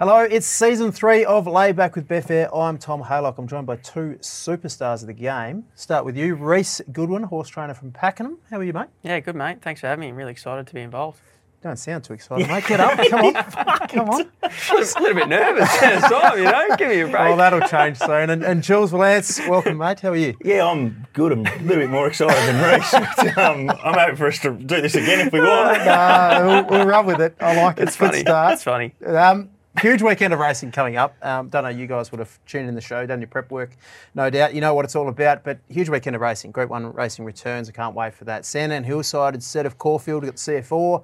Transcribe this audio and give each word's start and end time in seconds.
Hello, 0.00 0.20
it's 0.20 0.46
season 0.46 0.92
three 0.92 1.26
of 1.26 1.46
Lay 1.46 1.72
Back 1.72 1.94
with 1.94 2.08
Betfair. 2.08 2.48
I'm 2.56 2.78
Tom 2.78 3.02
Haylock. 3.02 3.36
I'm 3.36 3.46
joined 3.46 3.66
by 3.66 3.76
two 3.76 4.16
superstars 4.22 5.02
of 5.02 5.08
the 5.08 5.12
game. 5.12 5.66
Start 5.74 6.06
with 6.06 6.16
you, 6.16 6.36
Reece 6.36 6.80
Goodwin, 6.90 7.24
horse 7.24 7.50
trainer 7.50 7.74
from 7.74 7.92
Pakenham. 7.92 8.38
How 8.50 8.56
are 8.56 8.64
you, 8.64 8.72
mate? 8.72 8.86
Yeah, 9.02 9.20
good 9.20 9.36
mate. 9.36 9.60
Thanks 9.60 9.82
for 9.82 9.88
having 9.88 10.00
me. 10.00 10.08
I'm 10.08 10.16
really 10.16 10.30
excited 10.30 10.66
to 10.68 10.72
be 10.72 10.80
involved. 10.80 11.20
Don't 11.62 11.78
sound 11.78 12.04
too 12.04 12.14
excited, 12.14 12.48
mate. 12.48 12.64
Get 12.66 12.80
up. 12.80 12.96
Come 13.10 13.20
on. 13.26 13.34
Come 13.88 14.08
on. 14.08 14.30
I'm 14.42 14.50
a 14.78 15.00
little 15.02 15.14
bit 15.16 15.28
nervous 15.28 15.82
at 15.82 16.00
the 16.00 16.08
time, 16.08 16.38
you 16.38 16.44
know. 16.44 16.76
Give 16.78 16.88
me 16.88 17.00
a 17.00 17.04
break. 17.04 17.14
Well, 17.16 17.36
that'll 17.36 17.68
change 17.68 17.98
soon. 17.98 18.30
And, 18.30 18.42
and 18.42 18.62
Jules 18.62 18.92
Vallance, 18.92 19.38
welcome, 19.46 19.76
mate. 19.76 20.00
How 20.00 20.12
are 20.12 20.16
you? 20.16 20.34
Yeah, 20.42 20.64
I'm 20.64 21.06
good. 21.12 21.32
I'm 21.32 21.46
a 21.46 21.56
little 21.58 21.76
bit 21.76 21.90
more 21.90 22.06
excited 22.06 22.38
than 22.38 22.80
Reece. 22.80 22.94
Um, 23.36 23.68
I'm 23.68 23.92
happy 23.92 24.16
for 24.16 24.28
us 24.28 24.38
to 24.38 24.54
do 24.54 24.80
this 24.80 24.94
again 24.94 25.26
if 25.26 25.32
we 25.34 25.40
want. 25.40 25.84
No, 25.84 26.64
we'll, 26.70 26.78
we'll 26.78 26.86
run 26.86 27.04
with 27.04 27.20
it. 27.20 27.36
I 27.38 27.54
like 27.62 27.76
it. 27.76 27.82
it's 27.82 27.96
funny. 27.96 28.12
Good 28.12 28.28
start. 28.28 28.54
It's 28.54 28.64
funny. 28.64 28.94
Um, 29.04 29.50
huge 29.78 30.02
weekend 30.02 30.32
of 30.34 30.40
racing 30.40 30.72
coming 30.72 30.96
up. 30.96 31.14
Um, 31.22 31.48
don't 31.48 31.62
know, 31.62 31.68
you 31.70 31.86
guys 31.86 32.10
would 32.10 32.18
have 32.18 32.38
tuned 32.46 32.68
in 32.68 32.74
the 32.74 32.80
show, 32.80 33.06
done 33.06 33.20
your 33.20 33.28
prep 33.28 33.50
work, 33.50 33.76
no 34.14 34.28
doubt. 34.30 34.54
You 34.54 34.60
know 34.60 34.74
what 34.74 34.84
it's 34.84 34.96
all 34.96 35.08
about, 35.08 35.44
but 35.44 35.58
huge 35.68 35.88
weekend 35.88 36.16
of 36.16 36.22
racing. 36.22 36.50
Group 36.50 36.70
1 36.70 36.92
racing 36.92 37.24
returns. 37.24 37.68
I 37.68 37.72
can't 37.72 37.94
wait 37.94 38.14
for 38.14 38.24
that. 38.24 38.44
Sandown 38.44 38.84
Hillside 38.84 39.34
instead 39.34 39.66
of 39.66 39.78
Caulfield, 39.78 40.22
we've 40.22 40.30
got 40.30 40.36
the 40.36 40.40
C.F. 40.42 40.72
Orr. 40.72 41.02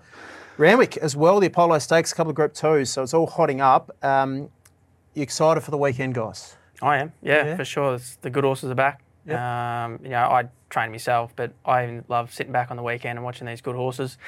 Randwick 0.58 0.96
as 0.96 1.14
well, 1.14 1.38
the 1.38 1.46
Apollo 1.48 1.80
Stakes, 1.80 2.12
a 2.12 2.14
couple 2.14 2.30
of 2.30 2.36
Group 2.36 2.54
2s, 2.54 2.88
so 2.88 3.02
it's 3.02 3.12
all 3.14 3.26
hotting 3.26 3.60
up. 3.60 3.94
Um, 4.02 4.48
you 5.14 5.22
excited 5.22 5.60
for 5.62 5.70
the 5.70 5.78
weekend, 5.78 6.14
guys? 6.14 6.56
I 6.82 6.98
am. 6.98 7.12
Yeah, 7.22 7.44
Yeah? 7.46 7.56
for 7.56 7.64
sure. 7.64 7.94
It's, 7.94 8.16
the 8.16 8.30
good 8.30 8.44
horses 8.44 8.70
are 8.70 8.74
back. 8.74 9.02
Yep. 9.26 9.38
Um, 9.38 9.98
you 10.02 10.10
know, 10.10 10.24
I 10.24 10.44
train 10.70 10.90
myself, 10.90 11.32
but 11.36 11.52
I 11.64 12.00
love 12.08 12.32
sitting 12.32 12.52
back 12.52 12.70
on 12.70 12.76
the 12.76 12.82
weekend 12.82 13.18
and 13.18 13.24
watching 13.24 13.46
these 13.46 13.60
good 13.60 13.74
horses. 13.76 14.18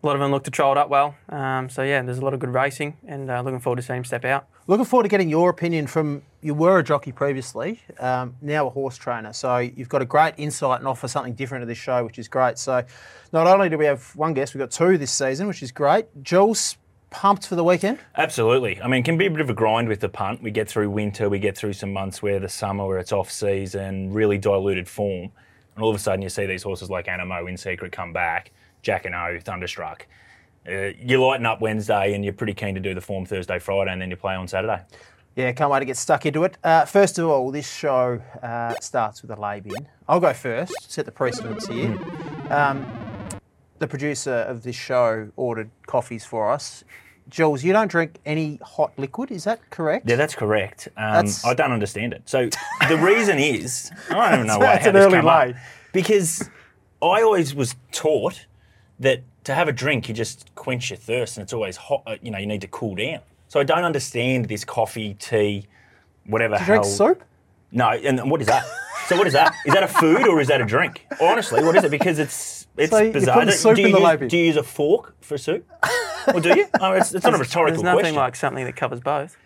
A 0.00 0.06
lot 0.06 0.14
of 0.14 0.20
them 0.20 0.30
look 0.30 0.44
to 0.44 0.50
troll 0.50 0.72
it 0.72 0.78
up 0.78 0.88
well. 0.88 1.16
Um, 1.28 1.68
so 1.68 1.82
yeah, 1.82 2.00
there's 2.02 2.18
a 2.18 2.24
lot 2.24 2.32
of 2.32 2.38
good 2.38 2.54
racing, 2.54 2.96
and 3.06 3.28
uh, 3.30 3.40
looking 3.40 3.58
forward 3.58 3.76
to 3.76 3.82
seeing 3.82 3.98
him 3.98 4.04
step 4.04 4.24
out. 4.24 4.46
Looking 4.68 4.84
forward 4.84 5.02
to 5.02 5.08
getting 5.08 5.28
your 5.28 5.50
opinion 5.50 5.88
from 5.88 6.22
you 6.40 6.54
were 6.54 6.78
a 6.78 6.84
jockey 6.84 7.10
previously, 7.10 7.80
um, 7.98 8.36
now 8.40 8.68
a 8.68 8.70
horse 8.70 8.96
trainer. 8.96 9.32
So 9.32 9.58
you've 9.58 9.88
got 9.88 10.00
a 10.00 10.04
great 10.04 10.34
insight 10.36 10.78
and 10.78 10.86
offer 10.86 11.08
something 11.08 11.34
different 11.34 11.62
to 11.62 11.66
this 11.66 11.78
show, 11.78 12.04
which 12.04 12.18
is 12.18 12.28
great. 12.28 12.58
So 12.58 12.84
not 13.32 13.48
only 13.48 13.68
do 13.68 13.76
we 13.76 13.86
have 13.86 14.14
one 14.14 14.34
guest, 14.34 14.54
we've 14.54 14.60
got 14.60 14.70
two 14.70 14.98
this 14.98 15.10
season, 15.10 15.48
which 15.48 15.64
is 15.64 15.72
great. 15.72 16.06
Jules, 16.22 16.76
pumped 17.10 17.46
for 17.46 17.56
the 17.56 17.64
weekend? 17.64 17.98
Absolutely. 18.16 18.80
I 18.80 18.86
mean, 18.86 19.00
it 19.00 19.04
can 19.04 19.18
be 19.18 19.26
a 19.26 19.30
bit 19.30 19.40
of 19.40 19.50
a 19.50 19.54
grind 19.54 19.88
with 19.88 20.00
the 20.00 20.08
punt. 20.08 20.42
We 20.42 20.50
get 20.50 20.68
through 20.68 20.90
winter, 20.90 21.28
we 21.28 21.38
get 21.38 21.56
through 21.56 21.72
some 21.72 21.92
months 21.92 22.22
where 22.22 22.38
the 22.38 22.48
summer, 22.48 22.86
where 22.86 22.98
it's 22.98 23.12
off 23.12 23.30
season, 23.30 24.12
really 24.12 24.38
diluted 24.38 24.88
form. 24.88 25.32
And 25.74 25.82
all 25.82 25.90
of 25.90 25.96
a 25.96 25.98
sudden 25.98 26.22
you 26.22 26.28
see 26.28 26.46
these 26.46 26.62
horses 26.62 26.90
like 26.90 27.06
Anamoe 27.06 27.48
in 27.48 27.56
secret 27.56 27.92
come 27.92 28.12
back, 28.12 28.52
Jacquinot, 28.82 29.42
Thunderstruck. 29.42 30.06
Uh, 30.68 30.90
you 31.00 31.22
lighten 31.24 31.46
up 31.46 31.60
Wednesday 31.60 32.14
and 32.14 32.24
you're 32.24 32.34
pretty 32.34 32.54
keen 32.54 32.74
to 32.74 32.80
do 32.80 32.94
the 32.94 33.00
form 33.00 33.24
Thursday, 33.24 33.58
Friday, 33.58 33.90
and 33.92 34.00
then 34.02 34.10
you 34.10 34.16
play 34.16 34.34
on 34.34 34.46
Saturday. 34.48 34.82
Yeah, 35.36 35.52
can't 35.52 35.70
wait 35.70 35.78
to 35.80 35.84
get 35.84 35.96
stuck 35.96 36.26
into 36.26 36.44
it. 36.44 36.58
Uh, 36.64 36.84
first 36.84 37.18
of 37.18 37.26
all, 37.28 37.50
this 37.50 37.70
show 37.72 38.20
uh, 38.42 38.74
starts 38.80 39.22
with 39.22 39.30
a 39.30 39.40
lay 39.40 39.60
bin. 39.60 39.86
I'll 40.08 40.20
go 40.20 40.32
first, 40.32 40.90
set 40.90 41.06
the 41.06 41.12
precedence 41.12 41.66
here. 41.68 41.96
Um, 42.50 42.86
the 43.78 43.86
producer 43.86 44.34
of 44.34 44.62
this 44.64 44.74
show 44.74 45.30
ordered 45.36 45.70
coffees 45.86 46.24
for 46.24 46.50
us. 46.50 46.82
Jules, 47.28 47.62
you 47.62 47.72
don't 47.72 47.88
drink 47.90 48.16
any 48.26 48.58
hot 48.62 48.92
liquid, 48.98 49.30
is 49.30 49.44
that 49.44 49.60
correct? 49.70 50.08
Yeah, 50.08 50.16
that's 50.16 50.34
correct. 50.34 50.88
Um, 50.96 51.12
That's- 51.12 51.44
I 51.44 51.54
don't 51.54 51.72
understand 51.72 52.14
it. 52.14 52.22
So 52.26 52.48
the 52.88 52.96
reason 52.96 53.38
is 53.38 53.90
I 54.10 54.30
don't 54.30 54.34
even 54.34 54.46
know 54.48 54.58
why 54.58 54.64
That's 54.76 54.86
an 54.86 54.96
early 54.96 55.18
up. 55.18 55.24
lay. 55.24 55.54
because 55.92 56.48
I 57.02 57.22
always 57.22 57.54
was 57.54 57.76
taught 57.92 58.46
that 59.00 59.22
to 59.44 59.54
have 59.54 59.68
a 59.68 59.72
drink 59.72 60.08
you 60.08 60.14
just 60.14 60.54
quench 60.54 60.90
your 60.90 60.96
thirst 60.96 61.36
and 61.36 61.42
it's 61.44 61.52
always 61.52 61.76
hot. 61.76 62.02
uh, 62.06 62.16
You 62.22 62.30
know, 62.30 62.38
you 62.38 62.46
need 62.46 62.60
to 62.62 62.68
cool 62.68 62.94
down. 62.94 63.20
So 63.48 63.60
I 63.60 63.64
don't 63.64 63.84
understand 63.84 64.46
this 64.46 64.64
coffee, 64.64 65.14
tea, 65.14 65.66
whatever. 66.26 66.56
Do 66.56 66.60
you 66.62 66.66
drink 66.66 66.84
hell- 66.84 66.92
soup? 66.92 67.24
No, 67.70 67.90
and 67.90 68.30
what 68.30 68.40
is 68.40 68.46
that? 68.46 68.64
So 69.08 69.16
what 69.16 69.26
is 69.26 69.34
that? 69.34 69.54
Is 69.66 69.74
that 69.74 69.82
a 69.82 69.88
food 69.88 70.26
or 70.26 70.40
is 70.40 70.48
that 70.48 70.60
a 70.60 70.64
drink? 70.64 71.06
Honestly, 71.20 71.62
what 71.62 71.76
is 71.76 71.84
it? 71.84 71.90
Because 71.90 72.18
it's 72.18 72.66
it's 72.78 72.90
So 72.90 73.12
bizarre. 73.12 73.44
Do- 73.44 73.50
soup 73.52 73.76
do 73.76 73.82
you 73.82 73.88
in 73.88 73.92
the 74.02 74.16
use? 74.20 74.30
Do 74.30 74.36
you 74.38 74.44
use 74.46 74.56
a 74.56 74.62
fork 74.62 75.14
for 75.20 75.36
soup? 75.38 75.66
or 76.34 76.40
do 76.40 76.48
you? 76.56 76.66
Oh, 76.80 76.92
it's, 76.92 77.12
it's 77.14 77.24
not 77.24 77.34
a 77.34 77.38
rhetorical 77.38 77.46
question. 77.46 77.74
There's 77.74 77.82
nothing 77.82 77.94
question. 78.02 78.14
like 78.16 78.36
something 78.36 78.64
that 78.64 78.76
covers 78.76 79.00
both. 79.00 79.36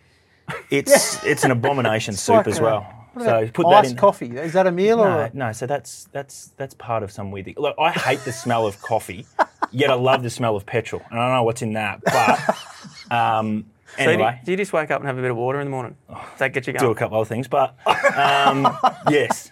It's 0.70 1.22
it's 1.24 1.44
an 1.44 1.50
abomination 1.50 2.14
soup 2.14 2.36
like 2.36 2.46
as 2.48 2.58
a- 2.58 2.62
well. 2.62 2.86
So 3.18 3.46
put 3.52 3.68
that 3.68 3.84
in. 3.84 3.96
coffee. 3.96 4.36
Is 4.38 4.54
that 4.54 4.66
a 4.66 4.72
meal 4.72 4.96
No, 4.98 5.04
or? 5.18 5.30
no. 5.34 5.52
So 5.52 5.66
that's 5.66 6.04
that's 6.12 6.52
that's 6.56 6.74
part 6.74 7.02
of 7.02 7.10
some 7.12 7.30
weird 7.30 7.44
thing. 7.46 7.54
Look, 7.58 7.76
I 7.78 7.90
hate 7.92 8.20
the 8.20 8.32
smell 8.32 8.66
of 8.66 8.80
coffee, 8.80 9.26
yet 9.70 9.90
I 9.90 9.94
love 9.94 10.22
the 10.22 10.30
smell 10.30 10.56
of 10.56 10.66
petrol. 10.66 11.02
And 11.10 11.18
I 11.18 11.26
don't 11.28 11.36
know 11.36 11.42
what's 11.44 11.62
in 11.62 11.72
that, 11.74 12.00
but 12.04 13.12
um, 13.12 13.66
So 13.92 14.04
do, 14.04 14.04
you, 14.04 14.14
anyway, 14.14 14.40
do 14.42 14.50
you 14.52 14.56
just 14.56 14.72
wake 14.72 14.90
up 14.90 15.00
and 15.00 15.06
have 15.06 15.18
a 15.18 15.20
bit 15.20 15.30
of 15.30 15.36
water 15.36 15.60
in 15.60 15.66
the 15.66 15.70
morning? 15.70 15.96
Does 16.08 16.18
that 16.38 16.54
get 16.54 16.66
you 16.66 16.72
going? 16.72 16.82
do 16.82 16.90
a 16.92 16.94
couple 16.94 17.18
other 17.18 17.28
things. 17.28 17.46
But 17.46 17.76
um, 17.86 18.66
yes, 19.10 19.50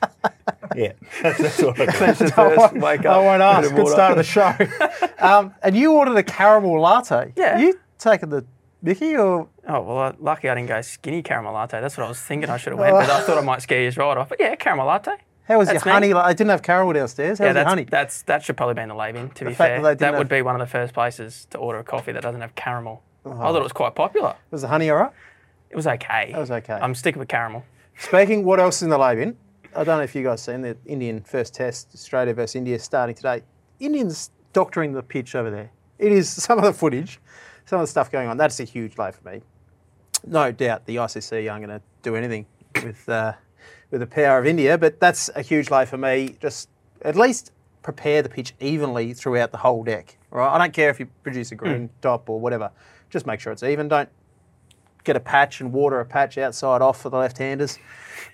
yeah, 0.75 0.93
that's, 1.23 1.39
that's 1.43 1.63
what 1.63 1.79
I 1.79 1.85
do. 1.85 1.93
That's 1.99 2.19
the 2.21 2.25
I 2.25 2.31
first 2.31 2.57
won't, 2.57 2.81
wake 2.81 3.05
I 3.05 3.11
up. 3.11 3.23
won't 3.23 3.41
bit 3.41 3.45
ask. 3.45 3.67
of 3.71 3.77
Good 3.77 3.83
water. 3.83 3.93
start 3.93 4.11
of 4.13 4.17
the 4.17 4.25
show. 4.25 4.55
um, 5.19 5.55
and 5.63 5.77
you 5.77 5.93
ordered 5.93 6.17
a 6.17 6.23
caramel 6.23 6.81
latte. 6.81 7.35
Yeah. 7.37 7.59
You 7.59 7.79
taking 7.99 8.31
the 8.31 8.47
Mickey 8.81 9.15
or? 9.15 9.47
Oh 9.69 9.83
well, 9.83 9.99
uh, 9.99 10.13
lucky 10.19 10.49
I 10.49 10.55
didn't 10.55 10.69
go 10.69 10.81
skinny 10.81 11.23
caramel 11.23 11.53
latte. 11.53 11.79
That's 11.83 11.99
what 11.99 12.07
I 12.07 12.09
was 12.09 12.19
thinking 12.19 12.49
I 12.49 12.57
should 12.57 12.73
have 12.73 12.81
went, 12.81 12.95
but 12.95 13.11
I 13.11 13.21
thought 13.21 13.37
I 13.37 13.43
might 13.43 13.61
scare 13.61 13.83
you 13.83 13.91
right 13.91 14.17
off. 14.17 14.31
But 14.31 14.41
yeah, 14.41 14.55
caramel 14.55 14.87
latte. 14.87 15.13
How 15.51 15.59
was 15.59 15.67
That's 15.69 15.85
your 15.85 15.93
honey? 15.95 16.15
la- 16.15 16.23
I 16.25 16.33
didn't 16.33 16.51
have 16.51 16.63
caramel 16.63 16.93
downstairs. 16.93 17.41
How 17.41 17.47
Yeah, 17.47 17.51
was 17.51 17.57
your 17.57 17.65
honey? 17.67 17.85
that's 17.85 18.23
that 18.23 18.45
should 18.45 18.57
probably 18.57 18.75
be 18.75 18.83
in 18.83 18.89
the 18.89 18.95
lay 18.95 19.11
bin. 19.11 19.31
To 19.31 19.45
be 19.45 19.53
fair, 19.53 19.83
that 19.83 19.99
didn't 19.99 20.13
would 20.13 20.19
have- 20.21 20.29
be 20.29 20.43
one 20.43 20.55
of 20.55 20.61
the 20.61 20.71
first 20.71 20.95
places 20.95 21.47
to 21.51 21.59
order 21.59 21.81
a 21.81 21.85
coffee 21.85 22.13
that 22.13 22.23
doesn't 22.23 22.41
have 22.41 22.55
caramel. 22.55 23.03
I 23.27 23.31
thought 23.31 23.57
it 23.57 23.63
was 23.63 23.73
quite 23.73 23.97
popular. 23.97 24.37
Was 24.53 24.63
the 24.63 24.69
honey 24.69 24.89
all 24.91 24.97
right? 24.99 25.11
It 25.71 25.75
was 25.77 25.89
okay. 25.89 26.31
That 26.33 26.39
was 26.39 26.51
okay. 26.53 26.75
I'm 26.81 26.95
sticking 26.95 27.19
with 27.19 27.29
caramel. 27.29 27.65
Speaking, 27.99 28.45
what 28.45 28.61
else 28.61 28.77
is 28.77 28.83
in 28.85 28.91
the 28.91 28.99
lay 28.99 29.17
bin? 29.17 29.37
I 29.75 29.83
don't 29.85 29.99
know 29.99 30.03
if 30.05 30.15
you 30.15 30.23
guys 30.23 30.41
seen 30.41 30.63
the 30.63 30.77
Indian 30.87 31.21
first 31.23 31.53
test, 31.55 31.91
Australia 31.95 32.33
versus 32.33 32.55
India, 32.55 32.79
starting 32.79 33.17
today. 33.17 33.43
Indians 33.81 34.31
doctoring 34.53 34.93
the 34.93 35.03
pitch 35.03 35.35
over 35.35 35.51
there. 35.51 35.71
It 35.99 36.13
is 36.13 36.31
some 36.45 36.59
of 36.59 36.65
the 36.65 36.73
footage, 36.73 37.21
some 37.67 37.81
of 37.81 37.83
the 37.83 37.91
stuff 37.91 38.11
going 38.11 38.29
on. 38.29 38.37
That's 38.37 38.61
a 38.61 38.65
huge 38.65 38.97
lay 38.99 39.11
for 39.11 39.29
me. 39.29 39.43
No 40.25 40.53
doubt 40.53 40.87
the 40.87 40.97
ICC 40.97 41.51
aren't 41.51 41.67
going 41.67 41.79
to 41.81 41.85
do 42.03 42.15
anything 42.15 42.47
with 42.85 43.09
uh, 43.09 43.33
with 43.91 44.01
the 44.01 44.07
power 44.07 44.39
of 44.39 44.47
India, 44.47 44.79
but 44.79 45.01
that's 45.01 45.31
a 45.35 45.43
huge 45.43 45.71
lay 45.71 45.85
for 45.85 45.97
me. 45.97 46.37
Just 46.41 46.69
at 47.03 47.17
least 47.17 47.53
prepare 47.83 48.23
the 48.23 48.29
pitch 48.29 48.55
evenly 48.61 49.13
throughout 49.15 49.53
the 49.53 49.59
whole 49.59 49.83
deck. 49.83 50.17
Right? 50.31 50.55
I 50.55 50.59
don't 50.59 50.73
care 50.73 50.91
if 50.91 51.01
you 51.01 51.09
produce 51.23 51.51
a 51.53 51.55
green 51.55 51.91
top 52.03 52.29
or 52.29 52.39
whatever. 52.39 52.71
Just 53.09 53.27
make 53.27 53.41
sure 53.41 53.53
it's 53.53 53.63
even. 53.63 53.89
Don't 53.89 54.09
get 55.03 55.17
a 55.17 55.21
patch 55.21 55.61
and 55.61 55.73
water 55.73 55.99
a 56.01 56.05
patch 56.05 56.39
outside 56.39 56.83
off 56.83 57.01
for 57.01 57.09
the 57.09 57.17
left-handers. 57.17 57.79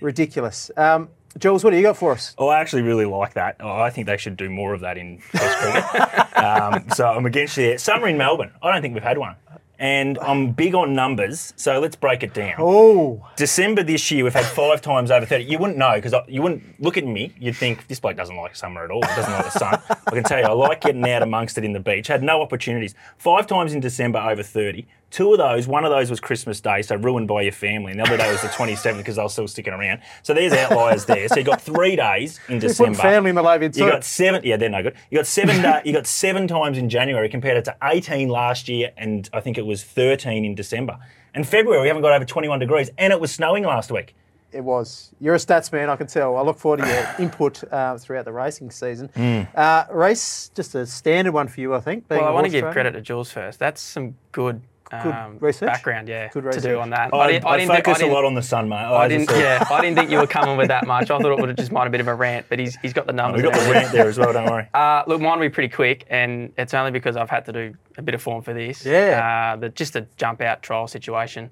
Ridiculous. 0.01 0.71
Um, 0.77 1.09
Jules, 1.39 1.63
what 1.63 1.71
do 1.71 1.77
you 1.77 1.83
got 1.83 1.97
for 1.97 2.13
us? 2.13 2.35
Oh, 2.39 2.49
I 2.49 2.61
actually 2.61 2.83
really 2.83 3.05
like 3.05 3.35
that. 3.35 3.57
Oh, 3.61 3.79
I 3.79 3.91
think 3.91 4.07
they 4.07 4.17
should 4.17 4.37
do 4.37 4.49
more 4.49 4.73
of 4.73 4.81
that 4.81 4.97
in 4.97 5.21
Test 5.33 5.59
cricket. 5.59 6.37
um, 6.43 6.85
so 6.95 7.07
I'm 7.07 7.27
against 7.27 7.57
you 7.59 7.65
there. 7.65 7.79
Summer 7.79 8.09
in 8.09 8.17
Melbourne. 8.17 8.53
I 8.63 8.73
don't 8.73 8.81
think 8.81 8.95
we've 8.95 9.03
had 9.03 9.19
one. 9.19 9.37
And 9.79 10.19
oh. 10.19 10.23
I'm 10.23 10.53
big 10.53 10.75
on 10.75 10.95
numbers, 10.95 11.53
so 11.57 11.79
let's 11.81 11.97
break 11.97 12.23
it 12.23 12.33
down. 12.33 12.55
Oh, 12.59 13.27
December 13.37 13.83
this 13.83 14.11
year, 14.11 14.25
we've 14.25 14.35
had 14.35 14.47
five 14.47 14.81
times 14.81 15.11
over 15.11 15.27
30. 15.27 15.45
You 15.45 15.59
wouldn't 15.59 15.79
know 15.79 15.95
because 15.97 16.15
you 16.29 16.43
wouldn't 16.43 16.81
look 16.81 16.97
at 16.97 17.05
me. 17.05 17.35
You'd 17.39 17.57
think 17.57 17.87
this 17.89 18.01
bloke 18.01 18.17
doesn't 18.17 18.37
like 18.37 18.57
summer 18.57 18.85
at 18.85 18.91
all. 18.91 19.03
He 19.03 19.15
doesn't 19.15 19.33
like 19.33 19.45
the 19.45 19.59
sun. 19.59 19.81
I 20.07 20.11
can 20.11 20.25
tell 20.25 20.39
you, 20.39 20.47
I 20.47 20.53
like 20.53 20.81
getting 20.81 21.07
out 21.09 21.23
amongst 21.23 21.59
it 21.59 21.65
in 21.65 21.73
the 21.73 21.81
beach. 21.81 22.07
Had 22.07 22.23
no 22.23 22.41
opportunities. 22.41 22.95
Five 23.19 23.47
times 23.47 23.73
in 23.73 23.81
December 23.81 24.19
over 24.19 24.43
30. 24.43 24.87
Two 25.11 25.33
of 25.33 25.39
those, 25.39 25.69
one 25.69 25.85
of 25.85 25.91
those 25.91 26.11
was 26.11 26.19
Christmas 26.21 26.61
Day, 26.61 26.83
so 26.83 26.97
ruined 26.97 27.29
by 27.29 27.43
your 27.43 27.53
family. 27.53 27.93
And 27.93 28.01
the 28.01 28.05
other 28.05 28.17
day 28.17 28.31
was 28.31 28.43
the 28.43 28.49
27th 28.49 28.97
because 28.99 29.17
they 29.17 29.23
were 29.23 29.29
still 29.29 29.47
sticking 29.49 29.73
around. 29.73 30.01
So 30.23 30.35
there's 30.35 30.53
outliers 30.53 31.05
there. 31.05 31.29
So 31.29 31.37
you 31.37 31.45
got 31.45 31.63
three 31.63 31.95
days 31.97 32.41
in 32.49 32.59
December. 32.59 32.91
putting 32.97 33.11
family 33.13 33.31
in 33.31 33.37
the 33.37 33.43
lay 33.43 33.57
bin 33.59 33.69
You 33.73 33.85
too. 33.85 33.91
got 33.91 34.03
seven. 34.05 34.41
Yeah, 34.45 34.57
they're 34.57 34.69
no 34.69 34.83
good. 34.83 34.95
You 35.11 35.19
got 35.19 35.27
seven. 35.27 35.63
da 35.63 35.81
you 35.85 35.93
got 35.93 36.07
seven 36.09 36.49
times 36.49 36.77
in 36.77 36.89
January 36.89 37.29
compared 37.29 37.65
to 37.65 37.77
18 37.85 38.29
last 38.29 38.69
year, 38.69 38.91
and 38.97 39.31
I 39.33 39.41
think 39.41 39.59
it 39.59 39.65
was 39.65 39.85
13 39.85 40.45
in 40.45 40.55
December. 40.57 40.99
And 41.35 41.47
February 41.47 41.83
we 41.83 41.87
haven't 41.89 42.03
got 42.03 42.13
over 42.13 42.25
21 42.25 42.59
degrees, 42.59 42.91
and 42.99 43.13
it 43.13 43.21
was 43.21 43.31
snowing 43.33 43.63
last 43.65 43.93
week. 43.93 44.15
It 44.53 44.65
was. 44.65 45.13
You're 45.21 45.35
a 45.35 45.39
stats 45.39 45.71
man, 45.71 45.89
I 45.91 45.97
can 45.97 46.07
tell. 46.07 46.37
I 46.37 46.43
look 46.43 46.59
forward 46.59 46.81
to 46.81 46.87
your 46.89 47.15
input 47.21 47.63
uh, 47.73 47.97
throughout 47.99 48.25
the 48.25 48.33
racing 48.33 48.71
season. 48.71 49.11
Uh, 49.55 49.85
Reece, 49.93 50.51
just 50.55 50.75
a 50.75 50.85
standard 50.87 51.33
one 51.33 51.47
for 51.49 51.61
you, 51.61 51.75
I 51.75 51.81
think. 51.81 52.09
being 52.09 52.21
Well, 52.23 52.29
a 52.29 52.33
I 52.33 52.35
want 52.35 52.47
to 52.47 52.51
give 52.51 52.71
credit 52.73 52.93
to 52.93 53.01
Jules 53.01 53.31
first. 53.31 53.59
That's 53.59 53.81
some 53.81 54.17
good, 54.33 54.63
um, 54.93 55.39
research? 55.41 55.67
background, 55.69 56.09
yeah, 56.09 56.29
Good 56.33 56.53
to 56.53 56.61
do 56.61 56.79
on 56.79 56.91
that. 56.91 57.13
I, 57.13 57.33
didn't- 57.33 57.47
I, 57.47 57.57
didn't 57.59 57.73
think- 57.73 57.85
focus 57.85 57.99
a 57.99 58.01
didn't- 58.05 58.15
lot 58.15 58.25
on 58.25 58.35
the 58.35 58.43
sun, 58.43 58.69
mate. 58.69 58.77
I 58.77 59.07
as 59.07 59.11
didn't, 59.11 59.31
yeah, 59.31 59.65
I 59.71 59.81
didn't 59.81 59.97
think 59.97 60.11
you 60.11 60.19
were 60.19 60.27
coming 60.27 60.57
with 60.57 60.69
that 60.69 60.87
much. 60.87 61.11
I 61.11 61.19
thought 61.19 61.33
it 61.33 61.39
would 61.41 61.49
have 61.49 61.59
just 61.59 61.73
might 61.73 61.87
a 61.87 61.91
bit 61.91 62.01
of 62.01 62.09
a 62.09 62.15
rant, 62.15 62.47
but 62.49 62.59
he's, 62.59 62.77
he's 62.77 62.93
got 62.93 63.07
the 63.07 63.13
numbers. 63.13 63.43
We 63.43 63.49
got 63.49 63.59
and 63.59 63.69
the 63.69 63.73
rant 63.73 63.93
there 63.93 64.09
as 64.09 64.19
well. 64.19 64.33
Don't 64.33 64.51
worry. 64.51 64.69
Uh, 64.75 65.03
look, 65.07 65.21
mine 65.21 65.39
will 65.39 65.47
be 65.47 65.51
pretty 65.51 65.69
quick, 65.75 66.05
and 66.11 66.53
it's 66.59 66.75
only 66.75 66.91
because 66.91 67.17
I've 67.17 67.31
had 67.31 67.45
to 67.47 67.53
do 67.53 67.75
a 67.99 68.03
bit 68.03 68.15
of 68.15 68.23
form 68.23 68.43
for 68.43 68.53
this. 68.53 68.85
Yeah. 68.85 69.53
Uh, 69.55 69.57
but 69.57 69.75
just 69.75 69.97
a 69.97 70.07
jump 70.17 70.41
out 70.41 70.63
trial 70.63 70.87
situation 70.87 71.51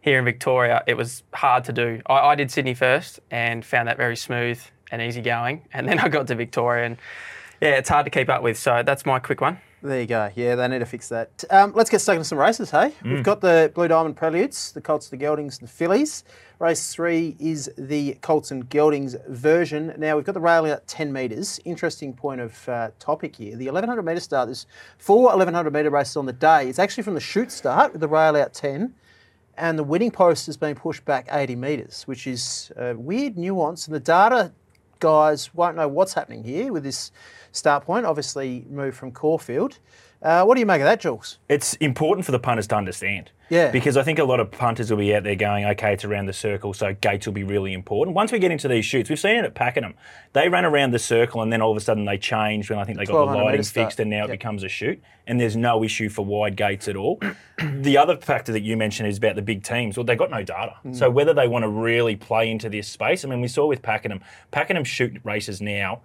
here 0.00 0.18
in 0.18 0.24
Victoria, 0.24 0.82
it 0.86 0.94
was 0.94 1.22
hard 1.32 1.64
to 1.64 1.72
do. 1.72 2.02
I, 2.06 2.14
I 2.14 2.34
did 2.34 2.50
Sydney 2.50 2.74
first 2.74 3.20
and 3.30 3.64
found 3.64 3.88
that 3.88 3.96
very 3.96 4.16
smooth 4.16 4.60
and 4.90 5.00
easy 5.00 5.22
going, 5.22 5.62
and 5.72 5.88
then 5.88 5.98
I 5.98 6.08
got 6.08 6.26
to 6.26 6.34
Victoria, 6.34 6.84
and 6.84 6.96
yeah, 7.60 7.70
it's 7.76 7.88
hard 7.88 8.04
to 8.04 8.10
keep 8.10 8.28
up 8.28 8.42
with. 8.42 8.58
So 8.58 8.82
that's 8.84 9.06
my 9.06 9.18
quick 9.18 9.40
one. 9.40 9.58
There 9.84 10.00
you 10.00 10.06
go. 10.06 10.30
Yeah, 10.34 10.54
they 10.54 10.66
need 10.68 10.78
to 10.78 10.86
fix 10.86 11.10
that. 11.10 11.44
Um, 11.50 11.74
let's 11.74 11.90
get 11.90 12.00
stuck 12.00 12.14
into 12.14 12.24
some 12.24 12.38
races, 12.38 12.70
hey? 12.70 12.94
We've 13.04 13.22
got 13.22 13.42
the 13.42 13.70
Blue 13.74 13.86
Diamond 13.86 14.16
Preludes, 14.16 14.72
the 14.72 14.80
Colts, 14.80 15.10
the 15.10 15.18
Geldings, 15.18 15.58
and 15.58 15.68
the 15.68 15.72
Fillies. 15.72 16.24
Race 16.58 16.94
three 16.94 17.36
is 17.38 17.70
the 17.76 18.14
Colts 18.22 18.50
and 18.50 18.66
Geldings 18.70 19.14
version. 19.28 19.92
Now, 19.98 20.16
we've 20.16 20.24
got 20.24 20.32
the 20.32 20.40
rail 20.40 20.64
out 20.64 20.86
10 20.86 21.12
metres. 21.12 21.60
Interesting 21.66 22.14
point 22.14 22.40
of 22.40 22.66
uh, 22.66 22.92
topic 22.98 23.36
here. 23.36 23.56
The 23.56 23.66
1100 23.66 24.02
metre 24.02 24.20
start, 24.20 24.48
there's 24.48 24.66
four 24.96 25.24
1100 25.24 25.70
metre 25.70 25.90
races 25.90 26.16
on 26.16 26.24
the 26.24 26.32
day. 26.32 26.66
It's 26.66 26.78
actually 26.78 27.02
from 27.02 27.12
the 27.12 27.20
shoot 27.20 27.52
start 27.52 27.92
with 27.92 28.00
the 28.00 28.08
rail 28.08 28.36
out 28.36 28.54
10 28.54 28.94
and 29.58 29.78
the 29.78 29.84
winning 29.84 30.10
post 30.10 30.46
has 30.46 30.56
been 30.56 30.74
pushed 30.74 31.04
back 31.04 31.28
80 31.30 31.56
metres, 31.56 32.04
which 32.04 32.26
is 32.26 32.72
a 32.76 32.94
weird 32.94 33.36
nuance. 33.36 33.86
And 33.86 33.94
the 33.94 34.00
data 34.00 34.52
guys 34.98 35.52
won't 35.54 35.76
know 35.76 35.86
what's 35.86 36.14
happening 36.14 36.42
here 36.42 36.72
with 36.72 36.82
this 36.82 37.12
start 37.54 37.84
point, 37.84 38.04
obviously 38.04 38.64
moved 38.68 38.96
from 38.96 39.12
Caulfield. 39.12 39.78
Uh, 40.22 40.42
what 40.42 40.54
do 40.54 40.60
you 40.60 40.66
make 40.66 40.80
of 40.80 40.86
that, 40.86 41.00
Jules? 41.00 41.38
It's 41.50 41.74
important 41.74 42.24
for 42.24 42.32
the 42.32 42.38
punters 42.38 42.66
to 42.68 42.76
understand. 42.76 43.30
Yeah. 43.50 43.70
Because 43.70 43.98
I 43.98 44.02
think 44.02 44.18
a 44.18 44.24
lot 44.24 44.40
of 44.40 44.50
punters 44.50 44.90
will 44.90 44.96
be 44.96 45.14
out 45.14 45.22
there 45.22 45.34
going, 45.34 45.66
okay, 45.66 45.92
it's 45.92 46.04
around 46.04 46.26
the 46.26 46.32
circle, 46.32 46.72
so 46.72 46.94
gates 46.94 47.26
will 47.26 47.34
be 47.34 47.44
really 47.44 47.74
important. 47.74 48.16
Once 48.16 48.32
we 48.32 48.38
get 48.38 48.50
into 48.50 48.66
these 48.66 48.86
shoots, 48.86 49.10
we've 49.10 49.18
seen 49.18 49.36
it 49.36 49.44
at 49.44 49.54
Pakenham. 49.54 49.94
They 50.32 50.48
ran 50.48 50.64
around 50.64 50.92
the 50.92 50.98
circle 50.98 51.42
and 51.42 51.52
then 51.52 51.60
all 51.60 51.70
of 51.70 51.76
a 51.76 51.80
sudden 51.80 52.06
they 52.06 52.16
changed 52.16 52.70
when 52.70 52.78
I 52.78 52.84
think 52.84 52.96
they 52.96 53.04
got 53.04 53.12
the 53.12 53.18
1200 53.18 53.44
lighting 53.50 53.64
fixed 53.64 54.00
and 54.00 54.08
now 54.08 54.20
Yep. 54.20 54.28
it 54.28 54.32
becomes 54.32 54.62
a 54.62 54.68
shoot. 54.68 55.02
And 55.26 55.38
there's 55.38 55.56
no 55.56 55.84
issue 55.84 56.08
for 56.08 56.24
wide 56.24 56.56
gates 56.56 56.88
at 56.88 56.96
all. 56.96 57.20
the 57.62 57.98
other 57.98 58.16
factor 58.16 58.52
that 58.52 58.62
you 58.62 58.78
mentioned 58.78 59.10
is 59.10 59.18
about 59.18 59.36
the 59.36 59.42
big 59.42 59.62
teams. 59.62 59.98
Well, 59.98 60.04
they've 60.04 60.18
got 60.18 60.30
no 60.30 60.42
data. 60.42 60.76
Mm. 60.86 60.96
So 60.96 61.10
whether 61.10 61.34
they 61.34 61.48
want 61.48 61.64
to 61.64 61.68
really 61.68 62.16
play 62.16 62.50
into 62.50 62.70
this 62.70 62.88
space, 62.88 63.26
I 63.26 63.28
mean, 63.28 63.42
we 63.42 63.48
saw 63.48 63.66
with 63.66 63.82
Pakenham, 63.82 64.22
Pakenham 64.52 64.84
shoot 64.84 65.20
races 65.22 65.60
now 65.60 66.00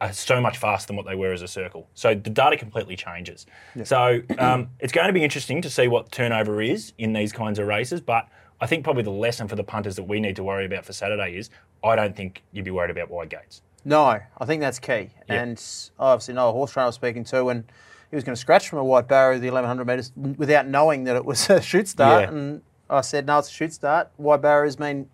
are 0.00 0.12
so 0.12 0.40
much 0.40 0.58
faster 0.58 0.88
than 0.88 0.96
what 0.96 1.06
they 1.06 1.14
were 1.14 1.32
as 1.32 1.42
a 1.42 1.48
circle. 1.48 1.88
So 1.94 2.14
the 2.14 2.30
data 2.30 2.56
completely 2.56 2.96
changes. 2.96 3.46
So 3.84 4.20
um, 4.38 4.68
it's 4.80 4.92
going 4.92 5.08
to 5.08 5.12
be 5.12 5.24
interesting 5.24 5.60
to 5.62 5.70
see 5.70 5.88
what 5.88 6.12
turnover 6.12 6.62
is 6.62 6.92
in 6.98 7.12
these 7.12 7.32
kinds 7.32 7.58
of 7.58 7.66
races. 7.66 8.00
But 8.00 8.28
I 8.60 8.66
think 8.66 8.84
probably 8.84 9.02
the 9.02 9.10
lesson 9.10 9.48
for 9.48 9.56
the 9.56 9.64
punters 9.64 9.96
that 9.96 10.04
we 10.04 10.20
need 10.20 10.36
to 10.36 10.44
worry 10.44 10.66
about 10.66 10.84
for 10.84 10.92
Saturday 10.92 11.36
is 11.36 11.50
I 11.82 11.96
don't 11.96 12.16
think 12.16 12.42
you'd 12.52 12.64
be 12.64 12.70
worried 12.70 12.90
about 12.90 13.10
wide 13.10 13.30
gates. 13.30 13.62
No, 13.84 14.04
I 14.06 14.44
think 14.44 14.60
that's 14.60 14.78
key. 14.78 15.10
And 15.28 15.62
I 15.98 16.12
obviously 16.12 16.34
know 16.34 16.48
a 16.48 16.52
horse 16.52 16.72
trainer 16.72 16.84
I 16.84 16.88
was 16.88 16.96
speaking 16.96 17.24
to, 17.24 17.48
and 17.48 17.64
he 18.10 18.16
was 18.16 18.24
going 18.24 18.34
to 18.34 18.40
scratch 18.40 18.68
from 18.68 18.80
a 18.80 18.84
wide 18.84 19.08
barrier 19.08 19.38
the 19.38 19.50
1100 19.50 19.86
metres 19.86 20.12
without 20.36 20.66
knowing 20.66 21.04
that 21.04 21.16
it 21.16 21.24
was 21.24 21.48
a 21.50 21.60
shoot 21.60 21.88
start. 21.88 22.24
Yeah. 22.24 22.28
And 22.28 22.62
I 22.90 23.00
said, 23.02 23.26
no, 23.26 23.38
it's 23.38 23.48
a 23.48 23.52
shoot 23.52 23.72
start. 23.72 24.10
Wide 24.16 24.42
barriers 24.42 24.78
mean 24.78 25.08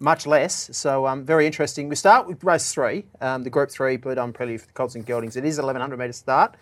much 0.00 0.26
less. 0.26 0.70
So 0.76 1.06
um, 1.06 1.24
very 1.24 1.46
interesting. 1.46 1.88
We 1.88 1.96
start 1.96 2.26
with 2.26 2.42
race 2.44 2.72
three, 2.72 3.04
um, 3.20 3.42
the 3.42 3.50
Group 3.50 3.70
Three 3.70 3.96
Blue 3.96 4.14
Diamond 4.14 4.34
Prelude 4.34 4.60
for 4.60 4.66
the 4.66 4.72
Colts 4.72 4.94
and 4.94 5.06
Geldings. 5.06 5.36
It 5.36 5.44
is 5.44 5.56
1100 5.58 5.96
metre 5.98 6.12
start. 6.12 6.56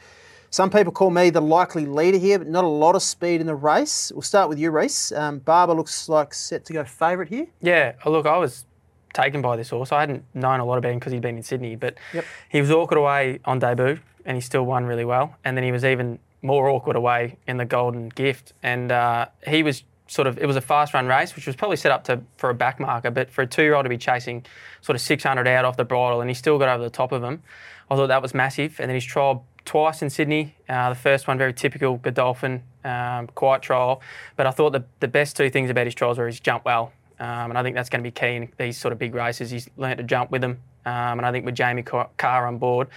Some 0.50 0.68
people 0.68 0.92
call 0.92 1.10
me 1.10 1.30
the 1.30 1.40
likely 1.40 1.86
leader 1.86 2.18
here, 2.18 2.38
but 2.38 2.46
not 2.46 2.62
a 2.64 2.68
lot 2.68 2.94
of 2.94 3.02
speed 3.02 3.40
in 3.40 3.46
the 3.46 3.54
race. 3.54 4.12
We'll 4.14 4.20
start 4.20 4.50
with 4.50 4.58
you, 4.58 4.70
Reece. 4.70 5.10
Um, 5.10 5.38
Barber 5.38 5.72
looks 5.72 6.10
like 6.10 6.34
set 6.34 6.66
to 6.66 6.74
go 6.74 6.84
favourite 6.84 7.30
here. 7.30 7.46
Yeah, 7.62 7.94
uh, 8.04 8.10
look, 8.10 8.26
I 8.26 8.36
was 8.36 8.66
taken 9.14 9.40
by 9.40 9.56
this 9.56 9.70
horse. 9.70 9.92
I 9.92 10.00
hadn't 10.00 10.24
known 10.34 10.60
a 10.60 10.64
lot 10.66 10.76
about 10.76 10.92
him 10.92 10.98
because 10.98 11.12
he'd 11.12 11.22
been 11.22 11.36
in 11.38 11.42
Sydney, 11.42 11.74
but 11.76 11.94
Yep. 12.12 12.24
he 12.50 12.60
was 12.60 12.70
awkward 12.70 12.98
away 12.98 13.40
on 13.46 13.60
debut 13.60 13.98
and 14.26 14.36
he 14.36 14.40
still 14.42 14.64
won 14.64 14.84
really 14.84 15.04
well. 15.06 15.36
And 15.44 15.56
then 15.56 15.64
he 15.64 15.72
was 15.72 15.84
even 15.86 16.18
more 16.42 16.68
awkward 16.68 16.96
away 16.96 17.38
in 17.46 17.56
the 17.56 17.64
Golden 17.64 18.10
Gift. 18.10 18.52
And 18.62 18.92
uh, 18.92 19.26
he 19.46 19.62
was 19.62 19.84
sort 20.12 20.28
of, 20.28 20.38
it 20.38 20.46
was 20.46 20.56
a 20.56 20.60
fast 20.60 20.92
run 20.92 21.06
race, 21.06 21.34
which 21.34 21.46
was 21.46 21.56
probably 21.56 21.78
set 21.78 21.90
up 21.90 22.04
to 22.04 22.20
for 22.36 22.50
a 22.50 22.54
back 22.54 22.78
marker, 22.78 23.10
but 23.10 23.30
for 23.30 23.42
a 23.42 23.46
two 23.46 23.62
year 23.62 23.74
old 23.74 23.84
to 23.84 23.88
be 23.88 23.96
chasing 23.96 24.44
sort 24.82 24.94
of 24.94 25.00
600 25.00 25.48
out 25.48 25.64
off 25.64 25.76
the 25.76 25.84
bridle 25.84 26.20
and 26.20 26.28
he 26.28 26.34
still 26.34 26.58
got 26.58 26.68
over 26.68 26.84
the 26.84 26.90
top 26.90 27.12
of 27.12 27.22
him, 27.22 27.42
I 27.90 27.96
thought 27.96 28.08
that 28.08 28.20
was 28.20 28.34
massive. 28.34 28.78
And 28.78 28.90
then 28.90 28.94
he's 28.94 29.06
trialled 29.06 29.42
twice 29.64 30.02
in 30.02 30.10
Sydney. 30.10 30.54
Uh, 30.68 30.90
the 30.90 30.94
first 30.94 31.26
one, 31.26 31.38
very 31.38 31.54
typical 31.54 31.96
Godolphin, 31.96 32.62
um, 32.84 33.28
quiet 33.28 33.62
trial. 33.62 34.02
But 34.36 34.46
I 34.46 34.50
thought 34.50 34.72
the, 34.72 34.84
the 35.00 35.08
best 35.08 35.36
two 35.36 35.48
things 35.48 35.70
about 35.70 35.86
his 35.86 35.94
trials 35.94 36.18
were 36.18 36.26
he's 36.26 36.40
jumped 36.40 36.66
well. 36.66 36.92
Um, 37.18 37.50
and 37.50 37.56
I 37.56 37.62
think 37.62 37.74
that's 37.74 37.88
going 37.88 38.02
to 38.02 38.06
be 38.06 38.10
key 38.10 38.34
in 38.34 38.52
these 38.58 38.76
sort 38.76 38.92
of 38.92 38.98
big 38.98 39.14
races. 39.14 39.50
He's 39.50 39.68
learnt 39.78 39.98
to 39.98 40.04
jump 40.04 40.30
with 40.30 40.42
them. 40.42 40.60
Um, 40.84 41.18
and 41.18 41.24
I 41.24 41.32
think 41.32 41.46
with 41.46 41.54
Jamie 41.54 41.82
Kah 41.82 42.08
on 42.20 42.58
board, 42.58 42.88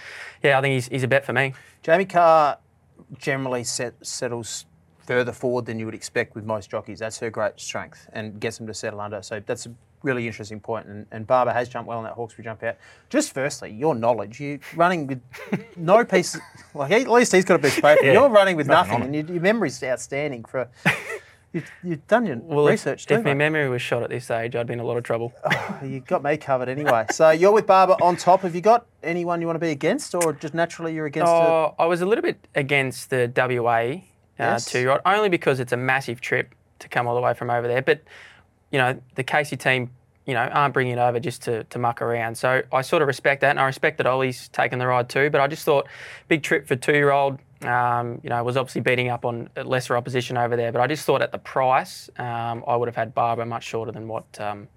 yeah, 0.42 0.58
I 0.58 0.60
think 0.60 0.74
he's, 0.74 0.88
he's 0.88 1.04
a 1.04 1.08
bet 1.08 1.24
for 1.24 1.32
me. 1.32 1.54
Jamie 1.82 2.04
Kah 2.04 2.56
generally 3.18 3.64
set, 3.64 3.94
settles 4.04 4.65
further 5.06 5.32
forward 5.32 5.66
than 5.66 5.78
you 5.78 5.86
would 5.86 5.94
expect 5.94 6.34
with 6.34 6.44
most 6.44 6.70
jockeys. 6.70 6.98
That's 6.98 7.18
her 7.20 7.30
great 7.30 7.58
strength 7.60 8.08
and 8.12 8.38
gets 8.40 8.58
them 8.58 8.66
to 8.66 8.74
settle 8.74 9.00
under. 9.00 9.22
So 9.22 9.40
that's 9.44 9.66
a 9.66 9.72
really 10.02 10.26
interesting 10.26 10.60
point. 10.60 10.86
And, 10.86 11.06
and 11.10 11.26
Barber 11.26 11.52
has 11.52 11.68
jumped 11.68 11.88
well 11.88 11.98
in 11.98 12.04
that 12.04 12.12
Hawkesbury 12.14 12.44
jump 12.44 12.62
out. 12.62 12.76
Just 13.08 13.32
firstly, 13.32 13.70
your 13.72 13.94
knowledge. 13.94 14.40
You're 14.40 14.58
running 14.74 15.06
with 15.06 15.20
no 15.76 16.04
piece. 16.14 16.34
He, 16.34 16.94
at 16.94 17.08
least 17.08 17.32
he's 17.32 17.44
got 17.44 17.62
a 17.62 17.66
of 17.66 17.72
paper. 17.74 18.04
Yeah. 18.04 18.12
You're 18.12 18.28
running 18.28 18.56
with 18.56 18.66
Nothing 18.66 19.00
nothing, 19.00 19.16
and 19.16 19.28
your, 19.28 19.34
your 19.36 19.42
memory's 19.42 19.82
outstanding 19.82 20.44
for. 20.44 20.68
You've, 21.52 21.70
you've 21.82 22.06
done 22.06 22.26
your 22.26 22.36
Well, 22.36 22.66
if- 22.66 22.72
research 22.72 23.06
too. 23.06 23.14
if, 23.14 23.24
my 23.24 23.32
memory 23.32 23.66
was 23.70 23.80
shot 23.80 24.02
at 24.02 24.10
this 24.10 24.30
age, 24.30 24.54
I'd 24.54 24.66
be 24.66 24.74
in 24.74 24.80
a 24.80 24.84
lot 24.84 24.98
of 24.98 25.04
trouble. 25.04 25.32
Oh, 25.42 25.80
you 25.82 26.00
got 26.00 26.22
me 26.22 26.36
covered 26.36 26.68
anyway. 26.68 27.06
So 27.12 27.30
you're 27.30 27.52
with 27.52 27.66
Barber 27.66 27.94
on 28.02 28.16
top. 28.16 28.42
Have 28.42 28.54
you 28.54 28.60
got 28.60 28.84
anyone 29.02 29.40
you 29.40 29.46
want 29.46 29.54
to 29.56 29.60
be 29.60 29.70
against, 29.70 30.14
or 30.14 30.34
just 30.34 30.52
naturally 30.52 30.92
you're 30.92 31.06
against 31.06 31.30
it? 31.30 31.34
Oh, 31.34 31.74
I 31.78 31.86
was 31.86 32.02
a 32.02 32.06
little 32.06 32.20
bit 32.20 32.46
against 32.54 33.08
the 33.08 33.32
WA 33.34 34.02
Yes. 34.38 34.66
two 34.66 34.80
year 34.80 34.90
old, 34.90 35.00
only 35.04 35.28
because 35.28 35.60
it's 35.60 35.72
a 35.72 35.76
massive 35.76 36.20
trip 36.20 36.54
to 36.78 36.88
come 36.88 37.06
all 37.06 37.14
the 37.14 37.20
way 37.20 37.34
from 37.34 37.50
over 37.50 37.66
there. 37.66 37.82
But, 37.82 38.02
you 38.70 38.78
know, 38.78 39.00
the 39.14 39.24
Casey 39.24 39.56
team, 39.56 39.90
you 40.26 40.34
know, 40.34 40.40
aren't 40.40 40.74
bringing 40.74 40.94
it 40.94 40.98
over 40.98 41.20
just 41.20 41.42
to, 41.42 41.64
to 41.64 41.78
muck 41.78 42.02
around. 42.02 42.36
So 42.36 42.62
I 42.72 42.82
sort 42.82 43.02
of 43.02 43.08
respect 43.08 43.40
that, 43.42 43.50
and 43.50 43.60
I 43.60 43.64
respect 43.64 43.98
that 43.98 44.06
Ollie's 44.06 44.48
taken 44.48 44.78
the 44.78 44.86
ride 44.86 45.08
too. 45.08 45.30
But 45.30 45.40
I 45.40 45.46
just 45.46 45.64
thought, 45.64 45.86
big 46.28 46.42
trip 46.42 46.66
for 46.66 46.76
two 46.76 46.92
year 46.92 47.10
old. 47.10 47.38
Um, 47.62 48.20
you 48.22 48.28
know, 48.28 48.44
was 48.44 48.58
obviously 48.58 48.82
beating 48.82 49.08
up 49.08 49.24
on 49.24 49.48
lesser 49.56 49.96
opposition 49.96 50.36
over 50.36 50.56
there, 50.56 50.72
but 50.72 50.82
I 50.82 50.86
just 50.86 51.06
thought 51.06 51.22
at 51.22 51.32
the 51.32 51.38
price, 51.38 52.10
um, 52.18 52.62
I 52.68 52.76
would 52.76 52.86
have 52.86 52.96
had 52.96 53.14
Barbara 53.14 53.46
much 53.46 53.64
shorter 53.64 53.92
than 53.92 54.08
what 54.08 54.26
um, 54.38 54.68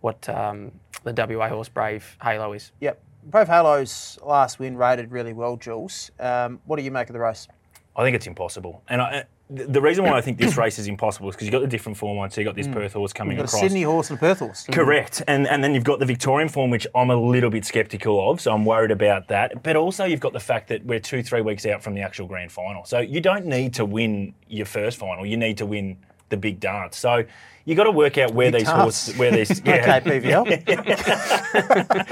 what 0.00 0.26
um, 0.30 0.72
the 1.02 1.12
WA 1.12 1.48
horse 1.48 1.68
Brave 1.68 2.16
Halo 2.22 2.54
is. 2.54 2.72
Yep. 2.80 3.02
Brave 3.24 3.48
Halo's 3.48 4.18
last 4.22 4.58
win 4.58 4.76
rated 4.76 5.10
really 5.10 5.32
well, 5.32 5.56
Jules. 5.56 6.10
Um, 6.18 6.60
what 6.64 6.76
do 6.76 6.82
you 6.82 6.90
make 6.90 7.08
of 7.08 7.12
the 7.12 7.20
race? 7.20 7.48
I 7.96 8.02
think 8.02 8.16
it's 8.16 8.26
impossible. 8.26 8.82
And 8.88 9.00
I, 9.00 9.24
the 9.50 9.66
the 9.66 9.80
reason 9.80 10.04
why 10.04 10.16
I 10.16 10.20
think 10.20 10.38
this 10.38 10.56
race 10.64 10.78
is 10.78 10.86
impossible 10.88 11.28
is 11.28 11.34
because 11.36 11.46
you've 11.46 11.52
got 11.52 11.60
the 11.60 11.68
different 11.68 11.96
form 11.98 12.16
line. 12.18 12.30
So 12.30 12.40
you've 12.40 12.46
got 12.46 12.56
this 12.56 12.66
Perth 12.66 12.94
horse 12.94 13.12
coming 13.12 13.36
Mm. 13.36 13.40
You've 13.40 13.46
got 13.46 13.52
a 13.54 13.56
across. 13.56 13.70
Sydney 13.70 13.82
horse 13.82 14.10
and 14.10 14.18
a 14.18 14.20
Perth 14.20 14.38
horse. 14.40 14.66
Correct. 14.72 15.22
And 15.28 15.46
and 15.46 15.62
then 15.62 15.74
you've 15.74 15.84
got 15.84 15.98
the 16.00 16.06
Victorian 16.06 16.48
form, 16.48 16.70
which 16.70 16.86
I'm 16.94 17.10
a 17.10 17.16
little 17.16 17.50
bit 17.50 17.64
sceptical 17.64 18.30
of, 18.30 18.40
so 18.40 18.52
I'm 18.52 18.64
worried 18.64 18.90
about 18.90 19.28
that. 19.28 19.62
But 19.62 19.76
also 19.76 20.04
you've 20.06 20.20
got 20.20 20.32
the 20.32 20.40
fact 20.40 20.68
that 20.68 20.84
we're 20.84 20.98
two, 21.00 21.22
three 21.22 21.40
weeks 21.42 21.66
out 21.66 21.82
from 21.82 21.94
the 21.94 22.00
actual 22.00 22.26
grand 22.26 22.50
final. 22.52 22.84
So 22.84 22.98
you 23.00 23.20
don't 23.20 23.46
need 23.46 23.74
to 23.74 23.84
win 23.84 24.34
your 24.48 24.66
first 24.66 24.96
final. 24.98 25.24
You 25.26 25.36
need 25.36 25.58
to 25.58 25.66
win 25.66 25.98
the 26.30 26.36
big 26.38 26.58
dance. 26.58 26.96
So 26.96 27.22
you've 27.66 27.76
got 27.76 27.84
to 27.84 27.90
work 27.92 28.16
out 28.18 28.32
where 28.34 28.50
Big 28.50 28.60
these 28.62 28.68
dance. 28.68 28.80
horses 28.82 29.16
where 29.18 29.30
these 29.30 29.60
Okay, 29.60 30.00
PVL. 30.00 30.44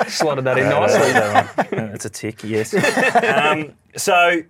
Slotted 0.10 0.44
that 0.44 0.58
in 0.58 0.66
Uh, 0.66 0.80
nicely. 0.80 1.12
That's 1.88 2.04
a 2.04 2.10
tick, 2.10 2.44
yes. 2.44 2.74
um, 3.24 3.72
so 3.96 4.42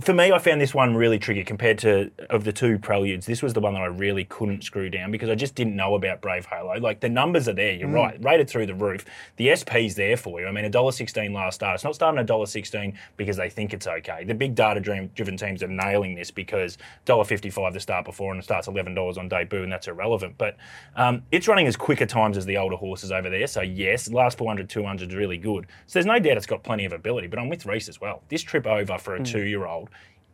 for 0.00 0.12
me, 0.12 0.32
I 0.32 0.38
found 0.38 0.60
this 0.60 0.74
one 0.74 0.94
really 0.94 1.18
tricky 1.18 1.44
compared 1.44 1.78
to 1.78 2.10
of 2.30 2.44
the 2.44 2.52
two 2.52 2.78
preludes. 2.78 3.26
This 3.26 3.42
was 3.42 3.52
the 3.52 3.60
one 3.60 3.74
that 3.74 3.82
I 3.82 3.86
really 3.86 4.24
couldn't 4.24 4.64
screw 4.64 4.90
down 4.90 5.10
because 5.10 5.28
I 5.28 5.34
just 5.34 5.54
didn't 5.54 5.76
know 5.76 5.94
about 5.94 6.20
Brave 6.20 6.46
Halo. 6.46 6.78
Like 6.78 7.00
the 7.00 7.08
numbers 7.08 7.48
are 7.48 7.52
there, 7.52 7.72
you're 7.72 7.88
right, 7.88 8.22
rated 8.22 8.48
through 8.48 8.66
the 8.66 8.74
roof. 8.74 9.04
The 9.36 9.54
SP's 9.54 9.94
there 9.94 10.16
for 10.16 10.40
you. 10.40 10.46
I 10.46 10.52
mean, 10.52 10.64
a 10.64 10.70
dollar 10.70 10.92
sixteen 10.92 11.32
last 11.32 11.56
start. 11.56 11.76
It's 11.76 11.84
not 11.84 11.94
starting 11.94 12.18
a 12.18 12.24
dollar 12.24 12.46
sixteen 12.46 12.98
because 13.16 13.36
they 13.36 13.50
think 13.50 13.72
it's 13.72 13.86
okay. 13.86 14.24
The 14.24 14.34
big 14.34 14.54
data 14.54 14.80
driven 14.80 15.36
teams 15.36 15.62
are 15.62 15.68
nailing 15.68 16.14
this 16.14 16.30
because 16.30 16.78
dollar 17.04 17.24
fifty 17.24 17.50
five 17.50 17.74
the 17.74 17.80
start 17.80 18.04
before 18.04 18.32
and 18.32 18.40
it 18.40 18.44
starts 18.44 18.68
eleven 18.68 18.94
dollars 18.94 19.18
on 19.18 19.28
debut, 19.28 19.62
and 19.62 19.72
that's 19.72 19.88
irrelevant. 19.88 20.34
But 20.38 20.56
um, 20.96 21.22
it's 21.30 21.48
running 21.48 21.66
as 21.66 21.76
quicker 21.76 22.06
times 22.06 22.36
as 22.36 22.46
the 22.46 22.56
older 22.56 22.76
horses 22.76 23.12
over 23.12 23.30
there. 23.30 23.46
So 23.46 23.62
yes, 23.62 24.10
last 24.10 24.38
400, 24.38 24.68
200 24.68 25.10
is 25.10 25.14
really 25.14 25.38
good. 25.38 25.66
So 25.86 25.98
there's 25.98 26.06
no 26.06 26.18
doubt 26.18 26.36
it's 26.36 26.46
got 26.46 26.62
plenty 26.62 26.84
of 26.84 26.92
ability. 26.92 27.26
But 27.28 27.38
I'm 27.38 27.48
with 27.48 27.66
Reece 27.66 27.88
as 27.88 28.00
well. 28.00 28.22
This 28.28 28.42
trip 28.42 28.66
over 28.66 28.98
for 28.98 29.16
a 29.16 29.22
two 29.22 29.42
year 29.44 29.66
old 29.66 29.83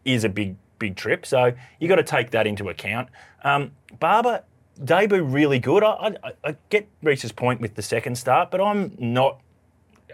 is 0.05 0.25
a 0.25 0.29
big, 0.29 0.57
big 0.79 0.97
trip. 0.97 1.27
So 1.27 1.53
you 1.79 1.89
got 1.89 1.97
to 1.97 2.03
take 2.03 2.31
that 2.31 2.47
into 2.47 2.69
account. 2.69 3.09
Um, 3.45 3.73
Barber, 3.99 4.45
debut 4.83 5.23
really 5.23 5.59
good. 5.59 5.83
I, 5.83 6.17
I, 6.25 6.33
I 6.45 6.57
get 6.69 6.89
Reece's 7.03 7.33
point 7.33 7.61
with 7.61 7.75
the 7.75 7.83
second 7.83 8.17
start, 8.17 8.51
but 8.51 8.61
I'm 8.61 8.97
not 8.99 9.41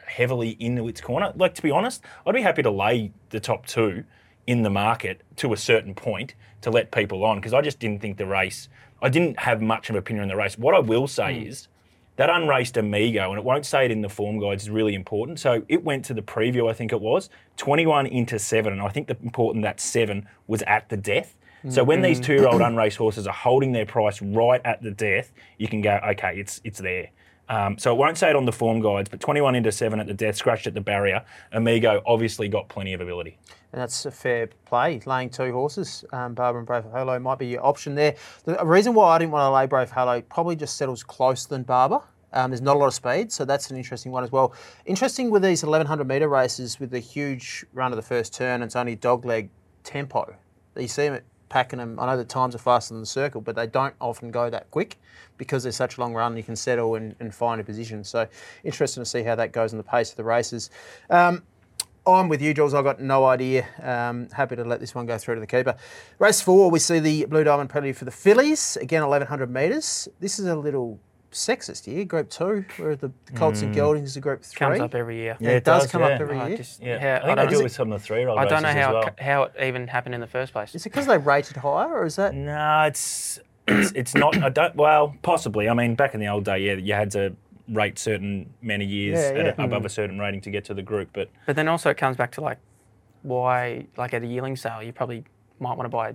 heavily 0.07 0.57
into 0.61 0.89
its 0.89 1.01
corner. 1.01 1.33
Like 1.37 1.55
to 1.55 1.63
be 1.63 1.71
honest, 1.71 2.03
I'd 2.27 2.35
be 2.35 2.43
happy 2.43 2.63
to 2.63 2.71
lay 2.71 3.13
the 3.31 3.41
top 3.41 3.67
two 3.67 4.05
in 4.47 4.63
the 4.63 4.71
market 4.71 5.23
to 5.37 5.53
a 5.53 5.57
certain 5.57 5.95
point 5.95 6.35
to 6.63 6.71
let 6.71 6.91
people 6.91 7.25
on 7.25 7.39
because 7.39 7.53
I 7.53 7.61
just 7.61 7.79
didn't 7.79 8.01
think 8.01 8.17
the 8.17 8.27
race. 8.27 8.69
I 9.03 9.09
didn't 9.09 9.41
have 9.41 9.61
much 9.61 9.91
of 9.91 9.97
an 9.97 9.99
opinion 9.99 10.23
on 10.23 10.29
the 10.29 10.37
race. 10.37 10.57
What 10.57 10.75
I 10.75 10.79
will 10.79 11.07
say 11.07 11.39
is 11.39 11.69
that 12.17 12.31
unraced 12.31 12.77
Amigo, 12.77 13.31
and 13.31 13.39
it 13.39 13.45
won't 13.45 13.67
say 13.67 13.85
it 13.85 13.91
in 13.91 14.01
the 14.01 14.09
form 14.09 14.39
guides, 14.39 14.65
is 14.65 14.71
really 14.71 14.95
important. 14.95 15.39
So 15.39 15.63
it 15.69 15.85
went 15.85 16.05
to 16.07 16.15
the 16.15 16.23
preview, 16.23 16.69
I 16.71 16.73
think 16.73 16.93
it 16.93 17.01
was, 17.01 17.29
21 17.57 18.07
into 18.07 18.39
7. 18.39 18.73
And 18.73 18.83
I 18.83 18.89
think 18.89 19.09
the 19.09 19.17
important 19.23 19.63
that 19.65 19.81
7 19.81 20.27
was 20.47 20.63
at 20.63 20.89
the 20.89 20.97
death. 20.97 21.37
So 21.69 21.83
when 21.83 22.01
these 22.01 22.19
mm-hmm. 22.19 22.27
two 22.27 22.35
year 22.35 22.47
old 22.47 22.61
unraced 22.61 22.97
horses 22.97 23.27
are 23.27 23.35
holding 23.35 23.73
their 23.73 23.87
price 23.87 24.23
right 24.23 24.61
at 24.65 24.83
the 24.83 24.93
death, 24.93 25.33
you 25.59 25.67
can 25.67 25.81
go, 25.81 25.99
okay, 26.11 26.39
it's 26.39 26.61
it's 26.63 26.79
there. 26.79 27.11
Um, 27.49 27.79
so 27.79 27.93
it 27.93 27.99
won't 27.99 28.19
say 28.19 28.31
it 28.31 28.37
on 28.37 28.45
the 28.45 28.53
form 28.53 28.81
guides, 28.81 29.09
but 29.09 29.21
21 29.21 29.55
into 29.55 29.71
7 29.71 30.01
at 30.01 30.07
the 30.07 30.15
death, 30.15 30.37
scratched 30.37 30.67
at 30.67 30.75
the 30.75 30.81
barrier. 30.81 31.25
Amigo 31.53 32.03
obviously 32.07 32.49
got 32.49 32.69
plenty 32.69 32.93
of 32.93 33.01
ability. 33.01 33.39
And 33.73 33.81
that's 33.81 34.07
a 34.07 34.11
fair 34.11 34.49
play. 34.65 35.01
Laying 35.07 35.31
two 35.31 35.53
horses, 35.53 36.05
um, 36.13 36.35
Barbara 36.35 36.61
and 36.61 36.67
Brave 36.67 36.85
Halo 36.93 37.19
might 37.19 37.39
be 37.39 37.47
your 37.47 37.65
option 37.65 37.95
there. 37.95 38.17
The 38.45 38.65
reason 38.65 38.95
why 38.95 39.15
I 39.15 39.19
didn't 39.19 39.33
want 39.33 39.43
to 39.43 39.51
lay 39.51 39.67
Brave 39.67 39.91
Halo 39.91 40.21
probably 40.23 40.57
just 40.57 40.77
settles 40.77 41.03
closer 41.03 41.49
than 41.49 41.63
Barber. 41.63 42.01
Um, 42.33 42.51
there's 42.51 42.61
not 42.61 42.77
a 42.77 42.79
lot 42.79 42.89
of 42.89 42.95
speed, 42.95 43.33
so 43.33 43.45
that's 43.45 43.71
an 43.71 43.77
interesting 43.77 44.13
one 44.13 44.25
as 44.25 44.33
well. 44.33 44.55
Interesting 44.85 45.31
with 45.31 45.43
these 45.43 45.63
1100 45.63 46.07
metre 46.07 46.29
races 46.29 46.81
with 46.81 46.91
the 46.91 46.99
huge 46.99 47.65
run 47.73 47.93
of 47.93 47.97
the 47.97 48.03
first 48.03 48.35
turn, 48.35 48.63
it's 48.63 48.77
only 48.77 48.97
dogleg 48.97 49.49
tempo. 49.85 50.35
You 50.77 50.89
see 50.89 51.09
them 51.09 51.21
packing 51.21 51.36
them. 51.49 51.99
I 51.99 52.07
know 52.07 52.17
the 52.17 52.25
times 52.25 52.55
are 52.55 52.59
faster 52.59 52.95
than 52.95 53.01
the 53.01 53.07
circle, 53.07 53.41
but 53.41 53.57
they 53.57 53.67
don't 53.67 53.95
often 54.01 54.31
go 54.31 54.51
that 54.51 54.71
quick 54.71 54.99
because 55.39 55.63
they're 55.63 55.73
such 55.73 55.99
a 55.99 56.01
long 56.01 56.15
run. 56.15 56.37
You 56.37 56.43
can 56.43 56.57
settle 56.57 56.95
and, 56.95 57.15
and 57.21 57.35
find 57.35 57.61
a 57.61 57.65
position. 57.65 58.05
So 58.05 58.27
interesting 58.65 59.03
to 59.03 59.09
see 59.09 59.23
how 59.23 59.35
that 59.37 59.53
goes 59.53 59.73
in 59.73 59.79
the 59.79 59.85
pace 59.85 60.11
of 60.11 60.17
the 60.17 60.25
races. 60.25 60.71
Um, 61.11 61.43
I'm 62.07 62.29
with 62.29 62.41
you, 62.41 62.55
Jules. 62.55 62.73
I've 62.73 62.85
got 62.85 63.01
no 63.01 63.25
idea. 63.25 63.67
Um, 63.83 64.29
happy 64.31 64.55
to 64.55 64.65
let 64.65 64.79
this 64.79 64.95
one 64.95 65.07
go 65.07 65.19
through 65.19 65.35
to 65.35 65.41
the 65.41 65.47
keeper. 65.47 65.77
Race 66.21 66.41
four, 66.41 66.71
we 66.71 66.79
see 66.79 67.01
the 67.01 67.25
Blue 67.25 67.43
Diamond 67.43 67.69
penalty 67.69 67.93
for 67.93 68.05
the 68.05 68.13
fillies. 68.13 68.77
Again, 68.77 69.03
1100 69.03 69.51
metres. 69.51 70.09
This 70.21 70.39
is 70.39 70.47
a 70.47 70.55
little 70.55 71.01
sexist 71.33 71.85
here. 71.87 72.05
Group 72.05 72.31
two, 72.31 72.65
where 72.79 72.97
the 72.97 73.11
Colts 73.35 73.63
and 73.63 73.75
Geldings 73.75 74.17
are 74.17 74.21
group 74.21 74.43
three. 74.43 74.59
Comes 74.59 74.81
up 74.81 74.95
every 74.95 75.17
year. 75.17 75.37
Yeah, 75.41 75.51
it, 75.51 75.65
does, 75.65 75.87
come 75.87 76.03
yeah. 76.03 76.09
up 76.09 76.21
every 76.21 76.39
I 76.39 76.49
year. 76.49 76.57
just- 76.57 76.83
Yeah, 76.83 76.99
how- 76.99 77.17
I 77.17 77.27
think 77.27 77.37
don't 77.37 77.37
they 77.37 77.51
do 77.51 77.55
know- 77.55 77.61
it 77.61 77.65
with 77.65 77.73
some 77.73 77.93
of 77.93 78.01
the 78.01 78.07
three-year-old 78.07 78.39
I 78.39 78.45
don't 78.47 78.63
know 78.63 78.73
how 78.73 78.99
as 79.01 79.07
it, 79.09 79.21
how 79.21 79.43
it 79.45 79.53
even 79.63 79.89
happened 79.89 80.15
in 80.15 80.21
the 80.21 80.27
first 80.27 80.53
place. 80.53 80.75
Is 80.75 80.87
it 80.87 80.91
because 80.91 81.07
they 81.07 81.19
rated 81.19 81.57
higher, 81.59 81.89
or 81.93 82.07
is 82.07 82.17
that? 82.17 82.35
No, 82.35 82.83
it's 82.87 83.39
it's, 83.69 83.93
it's 83.93 84.15
not. 84.15 84.37
I 84.43 84.49
don't. 84.49 84.75
Well, 84.77 85.15
possibly. 85.23 85.69
I 85.69 85.75
mean, 85.75 85.95
back 85.97 86.15
in 86.15 86.21
the 86.21 86.29
old 86.29 86.45
day, 86.45 86.59
yeah, 86.61 86.75
you 86.75 86.95
had 86.95 87.11
to 87.13 87.35
rate 87.69 87.99
certain 87.99 88.49
many 88.63 88.85
years 88.85 89.19
Yeah, 89.19 89.41
at 89.41 89.47
yeah. 89.47 89.55
a, 89.59 89.65
above 89.67 89.85
a 89.85 89.89
certain 89.89 90.21
rating 90.21 90.41
to 90.43 90.51
get 90.51 90.65
to 90.67 90.75
the 90.75 90.83
group. 90.83 91.09
But 91.13 91.31
But 91.47 91.57
then 91.57 91.67
also 91.67 91.91
it 91.91 91.97
comes 91.97 92.17
back 92.17 92.31
to 92.33 92.41
like 92.41 92.59
why, 93.23 93.87
like 93.97 94.15
at 94.15 94.23
a 94.23 94.27
yearling 94.27 94.55
sale, 94.57 94.83
you 94.83 94.93
probably 94.93 95.25
might 95.59 95.77
want 95.77 95.87
to 95.87 95.89
buy 95.89 96.11
a 96.11 96.15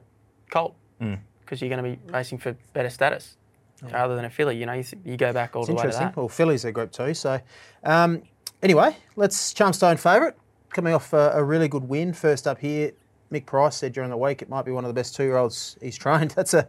colt 0.50 0.76
Mm. 1.02 1.18
because 1.42 1.60
you're 1.62 1.70
going 1.70 1.84
to 1.84 1.90
be 1.98 2.12
racing 2.14 2.38
for 2.38 2.56
better 2.74 2.90
status 2.90 3.36
rather 3.82 4.16
than 4.16 4.26
a 4.26 4.30
filly. 4.30 4.58
You 4.58 4.66
know, 4.66 4.74
you, 4.74 4.84
you 5.04 5.18
go 5.18 5.34
back 5.34 5.56
all 5.56 5.64
It's 5.64 5.70
the 5.70 5.74
way 5.74 5.82
to 5.82 5.88
interesting. 5.88 6.08
that. 6.08 6.18
Well, 6.18 6.30
fillies 6.30 6.66
are 6.66 6.72
group 6.72 6.92
two. 6.92 7.14
So, 7.14 7.40
um, 7.84 8.24
anyway, 8.62 8.96
let's 9.16 9.54
Charmstone 9.54 10.00
favourite 10.00 10.36
coming 10.70 10.94
off 10.94 11.14
a, 11.14 11.32
a 11.36 11.44
really 11.44 11.68
good 11.68 11.88
win. 11.88 12.14
First 12.14 12.48
up 12.48 12.60
here, 12.60 12.92
Mick 13.32 13.46
Price 13.46 13.78
said 13.78 13.94
during 13.94 14.10
the 14.10 14.18
week 14.18 14.42
it 14.42 14.50
might 14.50 14.66
be 14.66 14.72
one 14.72 14.84
of 14.84 14.90
the 14.90 14.94
best 14.94 15.16
two-year-olds 15.16 15.78
he's 15.82 15.98
trained. 15.98 16.32
That's 16.36 16.54
a 16.54 16.68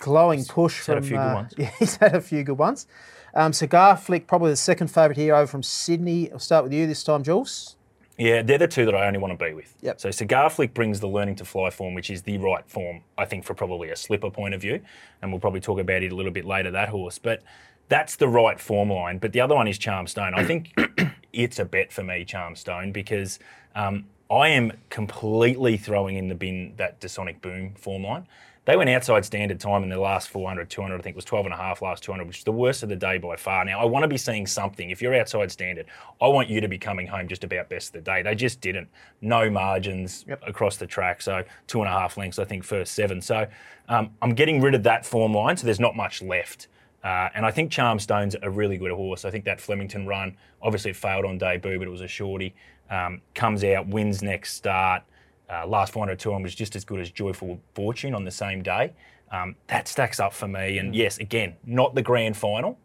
glowing 0.00 0.44
push. 0.44 0.76
He's 0.78 0.86
had 0.86 0.98
a 0.98 1.00
from, 1.00 1.08
few 1.08 1.16
good 1.16 1.22
uh, 1.22 1.34
ones. 1.34 1.54
Yeah, 1.58 1.70
he's 1.78 1.96
had 1.96 2.14
a 2.14 2.20
few 2.20 2.42
good 2.42 2.58
ones. 2.58 2.86
Um, 3.34 3.52
Cigar 3.52 3.96
Flick, 3.96 4.26
probably 4.26 4.50
the 4.50 4.56
second 4.56 4.88
favourite 4.88 5.16
here 5.16 5.34
over 5.34 5.46
from 5.46 5.62
Sydney. 5.62 6.32
I'll 6.32 6.38
start 6.38 6.64
with 6.64 6.72
you 6.72 6.86
this 6.86 7.04
time, 7.04 7.22
Jules. 7.22 7.76
Yeah, 8.18 8.42
they're 8.42 8.58
the 8.58 8.68
two 8.68 8.84
that 8.86 8.94
I 8.94 9.06
only 9.06 9.18
want 9.18 9.38
to 9.38 9.44
be 9.44 9.52
with. 9.52 9.74
Yep. 9.82 10.00
So 10.00 10.10
Cigar 10.10 10.48
Flick 10.50 10.72
brings 10.74 11.00
the 11.00 11.08
learning 11.08 11.36
to 11.36 11.44
fly 11.44 11.70
form, 11.70 11.94
which 11.94 12.10
is 12.10 12.22
the 12.22 12.38
right 12.38 12.66
form, 12.68 13.02
I 13.18 13.24
think, 13.24 13.44
for 13.44 13.54
probably 13.54 13.90
a 13.90 13.96
slipper 13.96 14.30
point 14.30 14.54
of 14.54 14.60
view, 14.60 14.80
and 15.20 15.30
we'll 15.30 15.40
probably 15.40 15.60
talk 15.60 15.78
about 15.78 16.02
it 16.02 16.12
a 16.12 16.14
little 16.14 16.32
bit 16.32 16.44
later. 16.44 16.70
That 16.70 16.88
horse, 16.88 17.18
but. 17.18 17.42
That's 17.88 18.16
the 18.16 18.26
right 18.26 18.58
form 18.58 18.90
line, 18.90 19.18
but 19.18 19.32
the 19.32 19.40
other 19.40 19.54
one 19.54 19.68
is 19.68 19.78
Charmstone. 19.78 20.36
I 20.36 20.44
think 20.44 20.76
it's 21.32 21.60
a 21.60 21.64
bet 21.64 21.92
for 21.92 22.02
me, 22.02 22.24
Charmstone, 22.24 22.92
because 22.92 23.38
um, 23.76 24.06
I 24.30 24.48
am 24.48 24.72
completely 24.90 25.76
throwing 25.76 26.16
in 26.16 26.28
the 26.28 26.34
bin 26.34 26.74
that 26.78 27.00
Dasonic 27.00 27.40
Boom 27.40 27.74
form 27.74 28.02
line. 28.02 28.26
They 28.66 28.76
went 28.76 28.90
outside 28.90 29.24
standard 29.24 29.60
time 29.60 29.84
in 29.84 29.88
the 29.88 29.98
last 29.98 30.28
400, 30.28 30.68
200, 30.68 30.98
I 30.98 31.00
think 31.00 31.14
it 31.14 31.16
was 31.16 31.24
12 31.24 31.46
and 31.46 31.54
a 31.54 31.56
half 31.56 31.82
last 31.82 32.02
200, 32.02 32.26
which 32.26 32.38
is 32.38 32.44
the 32.44 32.50
worst 32.50 32.82
of 32.82 32.88
the 32.88 32.96
day 32.96 33.16
by 33.16 33.36
far. 33.36 33.64
Now, 33.64 33.78
I 33.80 33.84
want 33.84 34.02
to 34.02 34.08
be 34.08 34.16
seeing 34.16 34.44
something. 34.44 34.90
If 34.90 35.00
you're 35.00 35.14
outside 35.14 35.52
standard, 35.52 35.86
I 36.20 36.26
want 36.26 36.50
you 36.50 36.60
to 36.60 36.66
be 36.66 36.76
coming 36.76 37.06
home 37.06 37.28
just 37.28 37.44
about 37.44 37.68
best 37.68 37.90
of 37.90 37.92
the 38.04 38.10
day. 38.10 38.22
They 38.22 38.34
just 38.34 38.60
didn't. 38.60 38.88
No 39.20 39.48
margins 39.48 40.24
across 40.44 40.78
the 40.78 40.86
track. 40.86 41.22
So 41.22 41.44
two 41.68 41.78
and 41.78 41.88
a 41.88 41.92
half 41.92 42.16
lengths, 42.16 42.40
I 42.40 42.44
think, 42.44 42.64
first 42.64 42.94
seven. 42.94 43.20
So 43.20 43.46
um, 43.88 44.10
I'm 44.20 44.34
getting 44.34 44.60
rid 44.60 44.74
of 44.74 44.82
that 44.82 45.06
form 45.06 45.32
line, 45.32 45.56
so 45.56 45.64
there's 45.64 45.78
not 45.78 45.94
much 45.94 46.20
left. 46.20 46.66
Uh, 47.04 47.28
and 47.36 47.46
I 47.46 47.52
think 47.52 47.70
Charmstone's 47.70 48.34
a 48.42 48.50
really 48.50 48.78
good 48.78 48.90
horse. 48.90 49.24
I 49.24 49.30
think 49.30 49.44
that 49.44 49.60
Flemington 49.60 50.08
run, 50.08 50.36
obviously 50.60 50.90
it 50.90 50.96
failed 50.96 51.24
on 51.24 51.38
debut, 51.38 51.78
but 51.78 51.86
it 51.86 51.90
was 51.90 52.00
a 52.00 52.08
shorty. 52.08 52.52
Um, 52.90 53.20
comes 53.32 53.62
out, 53.62 53.86
wins 53.86 54.22
next 54.22 54.54
start. 54.54 55.04
Uh, 55.48 55.66
last 55.66 55.92
400 55.92 56.18
to 56.20 56.32
him 56.32 56.42
was 56.42 56.54
just 56.54 56.74
as 56.74 56.84
good 56.84 57.00
as 57.00 57.10
Joyful 57.10 57.60
Fortune 57.74 58.14
on 58.14 58.24
the 58.24 58.30
same 58.30 58.62
day. 58.62 58.92
Um, 59.30 59.56
that 59.68 59.88
stacks 59.88 60.20
up 60.20 60.32
for 60.32 60.48
me. 60.48 60.78
And 60.78 60.94
yes, 60.94 61.18
again, 61.18 61.56
not 61.64 61.94
the 61.94 62.02
grand 62.02 62.36
final, 62.36 62.78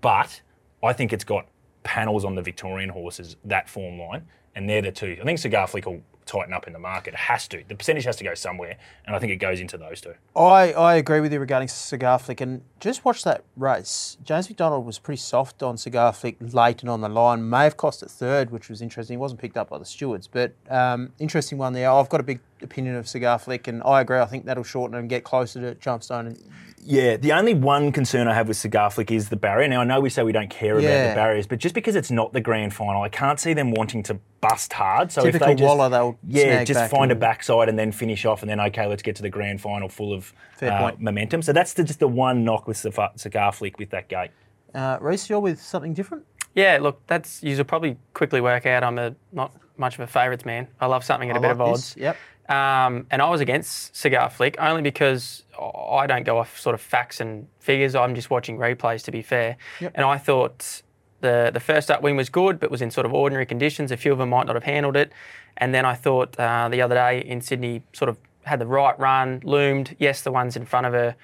but 0.00 0.40
I 0.82 0.92
think 0.92 1.12
it's 1.12 1.24
got 1.24 1.46
panels 1.82 2.24
on 2.24 2.34
the 2.34 2.42
Victorian 2.42 2.90
horses, 2.90 3.36
that 3.44 3.68
form 3.68 3.98
line, 3.98 4.26
and 4.54 4.68
they're 4.68 4.82
the 4.82 4.92
two. 4.92 5.18
I 5.20 5.24
think 5.24 5.38
Cigar 5.38 5.66
Flick 5.66 5.86
will 5.86 6.02
tighten 6.26 6.52
up 6.52 6.66
in 6.66 6.72
the 6.72 6.78
market. 6.78 7.14
It 7.14 7.20
has 7.20 7.48
to. 7.48 7.62
The 7.66 7.74
percentage 7.74 8.04
has 8.04 8.16
to 8.16 8.24
go 8.24 8.34
somewhere, 8.34 8.76
and 9.06 9.14
I 9.14 9.18
think 9.18 9.32
it 9.32 9.36
goes 9.36 9.60
into 9.60 9.76
those 9.76 10.00
two. 10.00 10.14
I, 10.36 10.72
I 10.72 10.94
agree 10.94 11.20
with 11.20 11.32
you 11.32 11.40
regarding 11.40 11.68
Cigar 11.68 12.18
Flick, 12.18 12.40
and 12.40 12.62
just 12.80 13.04
watch 13.04 13.24
that 13.24 13.44
race. 13.56 14.16
James 14.24 14.48
McDonald 14.48 14.86
was 14.86 14.98
pretty 14.98 15.20
soft 15.20 15.62
on 15.62 15.76
Cigar 15.76 16.12
Flick 16.12 16.36
late 16.40 16.82
and 16.82 16.90
on 16.90 17.00
the 17.00 17.08
line. 17.08 17.48
May 17.48 17.64
have 17.64 17.76
cost 17.76 18.02
it 18.02 18.10
third, 18.10 18.50
which 18.50 18.68
was 18.68 18.82
interesting. 18.82 19.14
He 19.14 19.18
wasn't 19.18 19.40
picked 19.40 19.56
up 19.56 19.70
by 19.70 19.78
the 19.78 19.84
stewards, 19.84 20.26
but 20.26 20.54
um, 20.70 21.12
interesting 21.18 21.58
one 21.58 21.72
there. 21.72 21.90
I've 21.90 22.08
got 22.08 22.20
a 22.20 22.24
big 22.24 22.40
opinion 22.62 22.96
of 22.96 23.08
Cigar 23.08 23.38
Flick, 23.38 23.68
and 23.68 23.82
I 23.82 24.00
agree. 24.00 24.18
I 24.18 24.26
think 24.26 24.44
that'll 24.44 24.64
shorten 24.64 24.96
and 24.96 25.08
get 25.08 25.24
closer 25.24 25.60
to 25.60 25.74
Charmstone. 25.78 26.26
And 26.26 26.38
Yeah, 26.84 27.16
the 27.16 27.32
only 27.32 27.54
one 27.54 27.92
concern 27.92 28.26
I 28.26 28.34
have 28.34 28.48
with 28.48 28.56
Cigar 28.56 28.90
Flick 28.90 29.12
is 29.12 29.28
the 29.28 29.36
barrier. 29.36 29.68
Now, 29.68 29.82
I 29.82 29.84
know 29.84 30.00
we 30.00 30.10
say 30.10 30.24
we 30.24 30.32
don't 30.32 30.50
care 30.50 30.72
about 30.74 30.82
Yeah. 30.82 31.08
the 31.10 31.14
barriers, 31.14 31.46
but 31.46 31.60
just 31.60 31.76
because 31.76 31.94
it's 31.94 32.10
not 32.10 32.32
the 32.32 32.40
grand 32.40 32.74
final, 32.74 33.02
I 33.02 33.08
can't 33.08 33.38
see 33.38 33.52
them 33.54 33.70
wanting 33.70 34.02
to 34.04 34.18
bust 34.40 34.72
hard. 34.72 35.12
So 35.12 35.22
Typical 35.22 35.48
if 35.48 35.56
they 35.56 35.62
just, 35.62 35.68
Waller, 35.76 35.88
they'll 35.88 36.18
yeah, 36.26 36.42
snag 36.42 36.66
just 36.66 36.80
back 36.80 36.90
find 36.90 37.12
a 37.12 37.14
and- 37.14 37.20
backside 37.20 37.68
and 37.68 37.78
then 37.78 37.92
finish 37.92 38.24
off, 38.24 38.42
and 38.42 38.50
then 38.50 38.58
okay, 38.58 38.86
let's 38.86 39.02
get 39.02 39.14
to 39.16 39.22
the 39.22 39.30
grand 39.30 39.60
final 39.60 39.88
full 39.88 40.12
of 40.12 40.34
Fair 40.56 40.72
uh, 40.72 40.80
point. 40.80 41.00
momentum. 41.00 41.40
So 41.42 41.52
that's 41.52 41.72
the, 41.74 41.84
just 41.84 42.00
the 42.00 42.08
one 42.08 42.42
knock 42.44 42.66
with 42.66 42.76
Cigar 42.76 43.12
Cigar 43.14 43.52
Flick 43.52 43.78
with 43.78 43.90
that 43.90 44.08
gate. 44.08 44.30
uh, 44.74 44.98
Reece, 45.00 45.30
you're 45.30 45.38
with 45.38 45.60
something 45.62 45.94
different. 45.94 46.24
Yeah, 46.56 46.78
look, 46.82 47.00
that's 47.06 47.44
you'll 47.44 47.62
probably 47.64 47.96
quickly 48.12 48.40
work 48.40 48.66
out. 48.66 48.82
I'm 48.82 48.98
a 48.98 49.14
not 49.30 49.54
much 49.76 49.94
of 49.94 50.00
a 50.00 50.06
favourites 50.08 50.44
man. 50.44 50.66
I 50.80 50.86
love 50.86 51.04
something 51.04 51.30
at 51.30 51.36
a 51.36 51.38
I 51.38 51.42
bit 51.42 51.48
like 51.56 51.60
of 51.60 51.74
this. 51.76 51.92
odds. 51.92 51.96
Yep. 51.96 52.16
Um, 52.48 53.06
and 53.12 53.22
I 53.22 53.30
was 53.30 53.40
against 53.40 53.94
Cigar 53.96 54.28
Flick 54.28 54.56
only 54.58 54.82
because 54.82 55.44
I 55.62 56.06
don't 56.06 56.24
go 56.24 56.38
off 56.38 56.58
sort 56.58 56.74
of 56.74 56.80
facts 56.80 57.20
and 57.20 57.46
figures. 57.58 57.94
I'm 57.94 58.14
just 58.14 58.30
watching 58.30 58.58
replays, 58.58 59.02
to 59.04 59.10
be 59.10 59.22
fair. 59.22 59.56
Yep. 59.80 59.92
And 59.94 60.04
I 60.04 60.18
thought 60.18 60.82
the 61.20 61.50
the 61.52 61.60
first 61.60 61.90
up 61.90 62.02
win 62.02 62.16
was 62.16 62.28
good, 62.28 62.58
but 62.60 62.70
was 62.70 62.82
in 62.82 62.90
sort 62.90 63.06
of 63.06 63.14
ordinary 63.14 63.46
conditions. 63.46 63.90
A 63.90 63.96
few 63.96 64.12
of 64.12 64.18
them 64.18 64.30
might 64.30 64.46
not 64.46 64.56
have 64.56 64.64
handled 64.64 64.96
it. 64.96 65.12
And 65.56 65.74
then 65.74 65.84
I 65.84 65.94
thought 65.94 66.38
uh, 66.38 66.68
the 66.68 66.82
other 66.82 66.94
day 66.94 67.20
in 67.20 67.40
Sydney 67.40 67.82
sort 67.92 68.08
of 68.08 68.18
had 68.44 68.58
the 68.58 68.66
right 68.66 68.98
run, 68.98 69.40
loomed. 69.44 69.96
Yes, 69.98 70.22
the 70.22 70.32
ones 70.32 70.56
in 70.56 70.64
front 70.64 70.86
of 70.86 70.92
her 70.92 71.14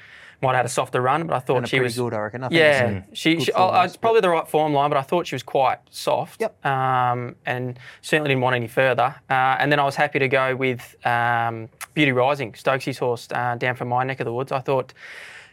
might 0.41 0.51
have 0.51 0.57
had 0.59 0.67
a 0.67 0.69
softer 0.69 1.01
run, 1.01 1.27
but 1.27 1.35
I 1.35 1.41
thought 1.41 1.67
she 1.69 1.81
was 1.81 1.97
good, 1.97 2.15
I 2.15 2.19
reckon. 2.19 2.45
I 2.45 2.49
think 2.49 2.59
yeah, 2.59 3.03
she, 3.13 3.35
good 3.35 3.45
she 3.45 3.53
oh, 3.53 3.81
it's 3.83 3.97
probably 3.97 4.21
the 4.21 4.29
right 4.29 4.47
form 4.47 4.73
line, 4.73 4.91
but 4.91 4.97
I 4.97 5.03
thought 5.03 5.27
she 5.27 5.35
was 5.35 5.43
quite 5.43 5.79
soft. 5.91 6.41
Yep. 6.41 6.65
Um, 6.65 7.35
and 7.45 7.79
certainly 8.03 8.29
didn't 8.29 8.43
want 8.43 8.57
any 8.57 8.69
further. 8.69 9.15
Uh, 9.29 9.57
and 9.59 9.73
then 9.73 9.81
I 9.81 9.85
was 9.85 9.97
happy 9.97 10.19
to 10.21 10.29
go 10.29 10.55
with 10.55 10.95
um, 11.05 11.69
Beauty 11.95 12.13
Rising, 12.13 12.53
Stokesy's 12.53 12.99
horse, 12.99 13.29
uh, 13.33 13.57
down 13.57 13.75
from 13.75 13.89
my 13.89 14.05
neck 14.05 14.21
of 14.21 14.27
the 14.27 14.33
woods. 14.33 14.53
I 14.53 14.61
thought. 14.61 14.93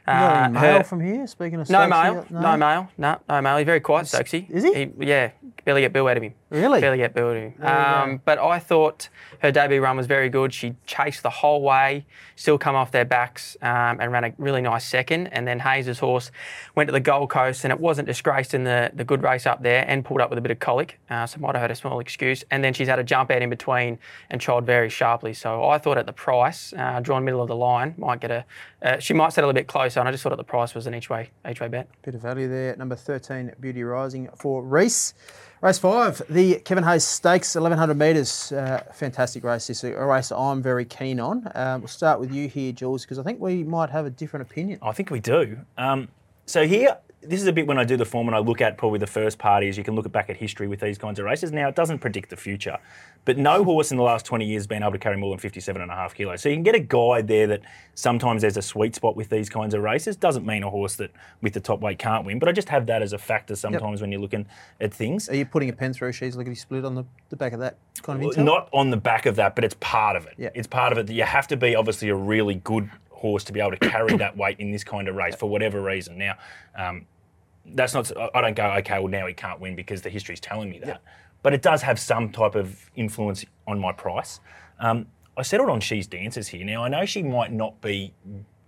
Uh, 0.08 0.50
mail 0.50 0.62
her- 0.62 0.84
from 0.84 1.02
here? 1.02 1.26
Speaking 1.28 1.60
of 1.60 1.70
no 1.70 1.80
Stokesy, 1.80 1.90
male, 1.90 2.26
no? 2.30 2.58
male, 2.58 2.90
no, 2.98 3.18
no 3.28 3.42
male. 3.42 3.58
He's 3.58 3.66
very 3.66 3.80
quiet, 3.80 4.06
Stokesy. 4.06 4.50
is 4.50 4.64
he? 4.64 4.92
Yeah, 5.00 5.32
barely 5.64 5.82
get 5.82 5.94
bill 5.94 6.08
out 6.08 6.18
of 6.18 6.24
him. 6.24 6.34
Really? 6.52 6.80
Barely 6.80 6.98
get 6.98 7.14
bill 7.14 7.30
out 7.30 7.38
of 7.38 7.42
him. 7.44 7.64
Um, 7.64 8.22
but 8.24 8.38
I 8.38 8.60
thought 8.60 9.10
her 9.40 9.52
debut 9.52 9.82
run 9.82 9.98
was 9.98 10.06
very 10.08 10.30
good. 10.30 10.54
She 10.54 10.76
chased 10.86 11.24
the 11.24 11.30
whole 11.30 11.62
way, 11.62 12.06
still 12.36 12.58
come 12.58 12.76
off 12.76 12.92
their 12.92 13.04
backs, 13.04 13.58
um, 13.62 14.00
and 14.00 14.12
ran 14.12 14.24
a 14.26 14.34
really 14.38 14.62
nice 14.62 14.86
second. 14.86 15.28
And 15.28 15.48
then 15.48 15.60
Hayes' 15.60 16.00
horse 16.00 16.32
went 16.76 16.88
to 16.88 16.92
the 16.92 17.00
Gold 17.00 17.30
Coast, 17.32 17.64
and 17.66 17.74
it 17.74 17.80
wasn't 17.80 18.08
disgraced 18.08 18.54
in 18.54 18.64
the, 18.64 18.92
the 18.94 19.04
good 19.04 19.24
race 19.24 19.46
up 19.46 19.64
there, 19.64 19.84
and 19.88 20.06
pulled 20.06 20.22
up 20.22 20.30
with 20.30 20.38
a 20.38 20.42
bit 20.42 20.52
of 20.52 20.60
colic, 20.60 21.00
uh, 21.10 21.26
so 21.26 21.40
might 21.40 21.56
have 21.56 21.62
had 21.64 21.72
a 21.72 21.76
small 21.76 22.00
excuse. 22.00 22.44
And 22.52 22.64
then 22.64 22.74
she's 22.74 22.88
had 22.88 23.00
a 23.00 23.04
jump 23.04 23.32
out 23.32 23.42
in 23.42 23.50
between 23.50 23.98
and 24.30 24.40
trialled 24.40 24.66
very 24.66 24.90
sharply. 24.90 25.34
So 25.34 25.66
I 25.66 25.78
thought 25.80 25.98
at 25.98 26.06
the 26.06 26.14
price, 26.14 26.74
uh, 26.78 27.00
drawn 27.02 27.26
middle 27.26 27.42
of 27.42 27.48
the 27.48 27.56
line, 27.56 27.96
might 27.98 28.20
get 28.22 28.30
a. 28.32 28.46
Uh, 28.82 29.00
she 29.00 29.14
might 29.16 29.34
settle 29.34 29.50
a 29.50 29.54
bit 29.54 29.66
closer, 29.96 30.02
and 30.02 30.10
I 30.10 30.12
just 30.12 30.24
thought 30.24 30.32
that 30.32 30.36
the 30.38 30.44
price 30.44 30.76
was 30.76 30.88
an 30.88 30.94
each 30.94 31.10
way 31.10 31.30
each 31.50 31.62
way 31.62 31.68
bet. 31.68 31.88
Bit 32.02 32.16
of 32.16 32.22
value 32.22 32.50
there. 32.50 32.76
Number 32.76 32.96
13, 32.96 33.54
Beauty 33.60 33.84
Rising 33.84 34.30
for 34.36 34.62
Reece. 34.62 35.14
Race 35.62 35.80
five, 35.80 36.22
the 36.30 36.60
Kevin 36.60 36.84
Hayes 36.84 37.06
Stakes, 37.06 37.56
1100 37.56 37.98
metres. 37.98 38.52
Uh, 38.52 38.84
fantastic 38.94 39.44
race. 39.44 39.68
This 39.68 39.84
is 39.84 39.96
a 39.96 40.06
race 40.06 40.32
I'm 40.32 40.62
very 40.62 40.86
keen 40.86 41.20
on. 41.20 41.50
Um, 41.56 41.82
we'll 41.82 41.88
start 41.88 42.20
with 42.20 42.32
you 42.32 42.48
here, 42.48 42.72
Jules, 42.74 43.04
because 43.04 43.18
I 43.18 43.24
think 43.24 43.40
we 43.40 43.64
might 43.64 43.90
have 43.90 44.06
a 44.06 44.10
different 44.10 44.50
opinion. 44.50 44.80
I 44.82 44.92
think 44.92 45.10
we 45.10 45.20
do. 45.22 45.58
Um, 45.78 46.10
so 46.46 46.68
here, 46.68 46.98
this 47.28 47.42
is 47.42 47.48
a 47.48 47.54
bit 47.54 47.68
when 47.68 47.78
I 47.78 47.84
do 47.84 47.98
the 47.98 48.06
form 48.06 48.28
and 48.28 48.36
I 48.36 48.40
look 48.40 48.62
at 48.62 48.78
probably 48.78 49.00
the 49.00 49.08
first 49.08 49.38
party 49.38 49.68
is 49.68 49.78
you 49.78 49.84
can 49.84 49.96
look 49.96 50.12
back 50.12 50.30
at 50.30 50.38
history 50.38 50.68
with 50.68 50.80
these 50.80 50.98
kinds 50.98 51.20
of 51.20 51.26
races. 51.26 51.52
Now, 51.52 51.68
it 51.68 51.76
doesn't 51.76 52.00
predict 52.00 52.30
the 52.30 52.36
future, 52.36 52.78
but 53.26 53.38
no 53.38 53.64
horse 53.64 53.92
in 53.92 53.98
the 53.98 54.04
last 54.04 54.26
20 54.26 54.46
years 54.46 54.62
has 54.62 54.68
been 54.68 54.84
able 54.84 54.94
to 54.94 54.98
carry 54.98 55.18
more 55.18 55.32
than 55.32 55.40
57 55.40 55.82
and 55.82 55.92
a 55.92 55.96
half 55.96 56.14
kilos. 56.16 56.42
So 56.42 56.50
you 56.50 56.56
can 56.56 56.64
get 56.64 56.76
a 56.76 56.80
guide 56.80 57.28
there 57.28 57.48
that 57.48 57.62
sometimes 57.94 58.42
there's 58.42 58.58
a 58.58 58.62
sweet 58.62 58.96
spot 58.96 59.16
with 59.16 59.30
these 59.30 59.50
kinds 59.50 59.74
of 59.74 59.82
races. 59.82 60.16
Doesn't 60.16 60.46
mean 60.46 60.64
a 60.64 60.70
horse 60.70 60.96
that 60.96 61.12
with 61.42 61.54
the 61.54 61.60
top 61.60 61.82
weight 61.82 62.00
can't 62.00 62.26
win, 62.26 62.40
but 62.40 62.50
I 62.50 62.52
just 62.52 62.70
have 62.70 62.86
that 62.88 63.02
as 63.02 63.14
a 63.14 63.18
factor 63.18 63.56
sometimes 63.56 64.02
when 64.02 64.12
you're 64.12 64.22
looking 64.22 64.46
at 64.80 64.94
things. 64.94 65.30
Are 65.30 65.36
you 65.36 65.46
putting 65.46 65.70
a 65.70 65.74
pen 65.74 65.94
through 65.94 66.12
She's 66.12 66.36
Lickety 66.36 66.56
Split 66.56 66.86
on 66.86 66.96
the, 66.96 67.06
the 67.30 67.36
back 67.36 67.54
of 67.54 67.60
that 67.60 67.78
kind 68.02 68.24
of 68.24 68.32
intel? 68.32 68.44
Not 68.44 68.70
on 68.74 68.90
the 68.90 68.98
back 68.98 69.26
of 69.26 69.36
that, 69.38 69.56
but 69.56 69.64
it's 69.64 69.76
part 69.80 70.16
of 70.16 70.26
it. 70.28 70.36
Yeah. 70.38 70.50
It's 70.54 70.68
part 70.68 70.92
of 70.92 70.98
it 70.98 71.08
that 71.08 71.14
you 71.14 71.24
have 71.24 71.48
to 71.48 71.58
be 71.58 71.76
obviously 71.76 72.10
a 72.10 72.16
really 72.16 72.56
good 72.56 72.90
horse 73.16 73.44
to 73.46 73.54
be 73.54 73.60
able 73.60 73.72
to 73.72 73.78
carry 73.78 74.16
that 74.18 74.38
weight 74.38 74.60
in 74.60 74.72
this 74.72 74.84
kind 74.84 75.08
of 75.08 75.16
race 75.16 75.36
for 75.36 75.50
whatever 75.50 75.82
reason. 75.82 76.18
Now, 76.18 76.36
um, 76.78 77.06
that's 77.74 77.94
not. 77.94 78.12
I 78.36 78.42
don't 78.42 78.56
go 78.56 78.72
okay. 78.80 79.00
Well, 79.00 79.08
now 79.08 79.28
he 79.28 79.34
can't 79.34 79.60
win 79.60 79.76
because 79.76 80.02
the 80.02 80.10
history's 80.10 80.40
telling 80.40 80.70
me 80.70 80.80
that. 80.80 81.02
But 81.42 81.54
it 81.54 81.62
does 81.62 81.82
have 81.84 82.00
some 82.00 82.32
type 82.32 82.56
of 82.56 82.90
influence 82.96 83.46
on 83.68 83.80
my 83.80 83.92
price. 83.92 84.40
Um, 84.80 85.08
I 85.38 85.42
settled 85.42 85.70
on 85.70 85.80
She's 85.80 86.08
Dancers 86.08 86.48
here. 86.48 86.66
Now 86.66 86.84
I 86.84 86.88
know 86.88 87.06
she 87.06 87.22
might 87.24 87.52
not 87.52 87.80
be 87.82 88.14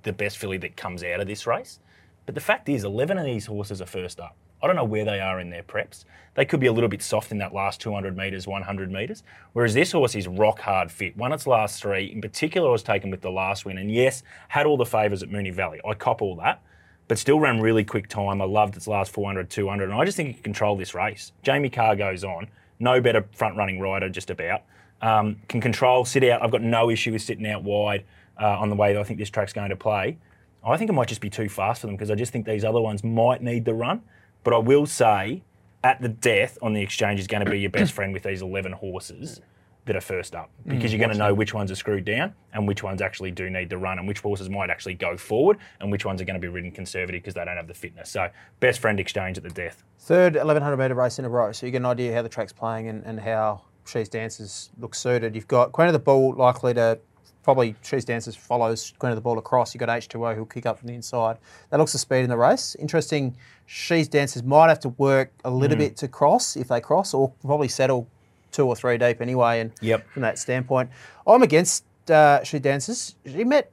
the 0.03 0.13
best 0.13 0.37
filly 0.37 0.57
that 0.57 0.77
comes 0.77 1.03
out 1.03 1.19
of 1.19 1.27
this 1.27 1.47
race, 1.47 1.79
but 2.25 2.35
the 2.35 2.41
fact 2.41 2.69
is, 2.69 2.83
11 2.83 3.17
of 3.17 3.25
these 3.25 3.45
horses 3.45 3.81
are 3.81 3.85
first 3.85 4.19
up. 4.19 4.35
I 4.61 4.67
don't 4.67 4.75
know 4.75 4.83
where 4.83 5.05
they 5.05 5.19
are 5.19 5.39
in 5.39 5.49
their 5.49 5.61
preps. 5.61 6.03
They 6.33 6.43
could 6.43 6.59
be 6.59 6.65
a 6.67 6.73
little 6.73 6.89
bit 6.89 7.03
soft 7.03 7.31
in 7.31 7.37
that 7.37 7.53
last 7.53 7.79
200 7.79 8.17
metres, 8.17 8.47
100 8.47 8.91
metres. 8.91 9.23
Whereas 9.53 9.75
this 9.75 9.91
horse 9.91 10.15
is 10.15 10.27
rock 10.27 10.59
hard 10.59 10.91
fit. 10.91 11.15
Won 11.15 11.31
its 11.31 11.45
last 11.45 11.81
three. 11.81 12.05
In 12.05 12.21
particular, 12.21 12.71
was 12.71 12.81
taken 12.81 13.11
with 13.11 13.21
the 13.21 13.29
last 13.29 13.65
win. 13.65 13.77
And 13.77 13.91
yes, 13.91 14.23
had 14.47 14.65
all 14.65 14.77
the 14.77 14.85
favours 14.85 15.21
at 15.21 15.29
Moonee 15.29 15.53
Valley. 15.53 15.79
I 15.87 15.93
cop 15.93 16.21
all 16.21 16.35
that. 16.37 16.61
But 17.07 17.17
still 17.17 17.39
ran 17.39 17.61
really 17.61 17.83
quick 17.83 18.09
time. 18.09 18.41
I 18.41 18.45
loved 18.45 18.75
its 18.75 18.87
last 18.87 19.11
400, 19.11 19.49
200. 19.49 19.89
And 19.89 19.93
I 19.93 20.03
just 20.03 20.17
think 20.17 20.27
he 20.27 20.33
can 20.33 20.43
control 20.43 20.75
this 20.75 20.93
race. 20.93 21.31
Jamie 21.41 21.69
Kah 21.69 21.95
goes 21.95 22.23
on. 22.23 22.47
No 22.79 22.99
better 23.01 23.25
front 23.31 23.55
running 23.55 23.79
rider, 23.79 24.09
just 24.09 24.29
about. 24.29 24.63
Um, 25.01 25.37
can 25.47 25.61
control, 25.61 26.05
sit 26.05 26.23
out. 26.25 26.43
I've 26.43 26.51
got 26.51 26.61
no 26.61 26.89
issue 26.89 27.11
with 27.11 27.21
sitting 27.21 27.47
out 27.47 27.63
wide 27.63 28.03
uh, 28.39 28.59
on 28.59 28.69
the 28.69 28.75
way 28.75 28.93
that 28.93 28.99
I 28.99 29.03
think 29.03 29.19
this 29.19 29.29
track's 29.29 29.53
going 29.53 29.69
to 29.69 29.75
play. 29.75 30.17
I 30.63 30.75
think 30.75 30.89
it 30.89 30.93
might 30.93 31.07
just 31.07 31.21
be 31.21 31.29
too 31.29 31.47
fast 31.47 31.81
for 31.81 31.87
them 31.87 31.95
because 31.95 32.11
I 32.11 32.15
just 32.15 32.33
think 32.33 32.45
these 32.45 32.65
other 32.65 32.81
ones 32.81 33.03
might 33.03 33.41
need 33.41 33.63
the 33.65 33.73
run. 33.73 34.01
But 34.43 34.53
I 34.53 34.57
will 34.57 34.85
say, 34.85 35.43
at 35.83 36.01
the 36.01 36.09
death 36.09 36.57
on 36.61 36.73
the 36.73 36.81
exchange 36.81 37.19
is 37.19 37.27
going 37.27 37.45
to 37.45 37.49
be 37.49 37.59
your 37.59 37.69
best 37.69 37.93
friend 37.93 38.11
with 38.13 38.23
these 38.23 38.41
11 38.41 38.73
horses 38.73 39.39
that 39.87 39.95
are 39.95 40.01
first 40.01 40.35
up 40.35 40.49
mm, 40.65 40.71
because 40.71 40.91
you're 40.91 40.99
going 40.99 41.11
to 41.11 41.17
know 41.17 41.33
which 41.33 41.53
ones 41.53 41.71
are 41.71 41.75
screwed 41.75 42.05
down 42.05 42.33
and 42.53 42.67
which 42.67 42.83
ones 42.83 43.01
actually 43.01 43.31
do 43.31 43.49
need 43.49 43.69
the 43.69 43.77
run 43.77 43.97
and 43.99 44.07
which 44.07 44.19
horses 44.19 44.49
might 44.49 44.69
actually 44.69 44.93
go 44.93 45.17
forward 45.17 45.57
and 45.81 45.91
which 45.91 46.05
ones 46.05 46.21
are 46.21 46.25
going 46.25 46.39
to 46.39 46.41
be 46.41 46.47
ridden 46.47 46.71
conservative 46.71 47.21
because 47.21 47.33
they 47.33 47.43
don't 47.43 47.57
have 47.57 47.67
the 47.67 47.73
fitness. 47.73 48.09
So, 48.09 48.29
best 48.59 48.79
friend 48.79 48.99
exchange 48.99 49.37
at 49.37 49.43
the 49.43 49.49
death. 49.49 49.83
Third 49.99 50.35
1100 50.35 50.77
metre 50.77 50.95
race 50.95 51.19
in 51.19 51.25
a 51.25 51.29
row, 51.29 51.51
so 51.51 51.65
you 51.65 51.71
get 51.71 51.79
an 51.79 51.85
idea 51.85 52.13
how 52.13 52.21
the 52.21 52.29
track's 52.29 52.53
playing 52.53 52.87
and, 52.87 53.03
and 53.05 53.19
how 53.19 53.61
She's 53.87 54.09
Dancers 54.09 54.69
look 54.79 54.93
suited. 54.93 55.33
You've 55.33 55.47
got 55.47 55.71
Queen 55.71 55.87
of 55.87 55.93
the 55.93 55.99
Ball 55.99 56.35
likely 56.35 56.73
to 56.73 56.99
probably 57.43 57.75
She's 57.81 58.03
Dancers 58.03 58.35
follows 58.35 58.93
Queen 58.99 59.11
of 59.11 59.15
the 59.15 59.21
Ball 59.21 59.37
across. 59.37 59.73
You've 59.73 59.79
got 59.79 59.89
H2O 59.89 60.35
who'll 60.35 60.45
kick 60.45 60.65
up 60.65 60.79
from 60.79 60.89
the 60.89 60.93
inside. 60.93 61.37
That 61.69 61.79
looks 61.79 61.93
the 61.93 61.97
speed 61.97 62.23
in 62.23 62.29
the 62.29 62.37
race. 62.37 62.75
Interesting, 62.77 63.37
She's 63.65 64.09
Dancers 64.09 64.43
might 64.43 64.67
have 64.67 64.81
to 64.81 64.89
work 64.89 65.31
a 65.45 65.49
little 65.49 65.77
hmm. 65.77 65.83
bit 65.83 65.97
to 65.97 66.09
cross 66.09 66.57
if 66.57 66.67
they 66.67 66.81
cross, 66.81 67.13
or 67.13 67.31
probably 67.45 67.69
settle 67.69 68.09
two 68.51 68.65
or 68.67 68.75
three 68.75 68.97
deep 68.97 69.21
anyway. 69.21 69.59
And 69.59 69.71
Yep. 69.81 70.09
from 70.09 70.21
that 70.23 70.39
standpoint, 70.39 70.89
I'm 71.25 71.41
against 71.43 71.83
uh, 72.09 72.43
She 72.43 72.59
Dances. 72.59 73.15
She 73.25 73.43
met 73.43 73.71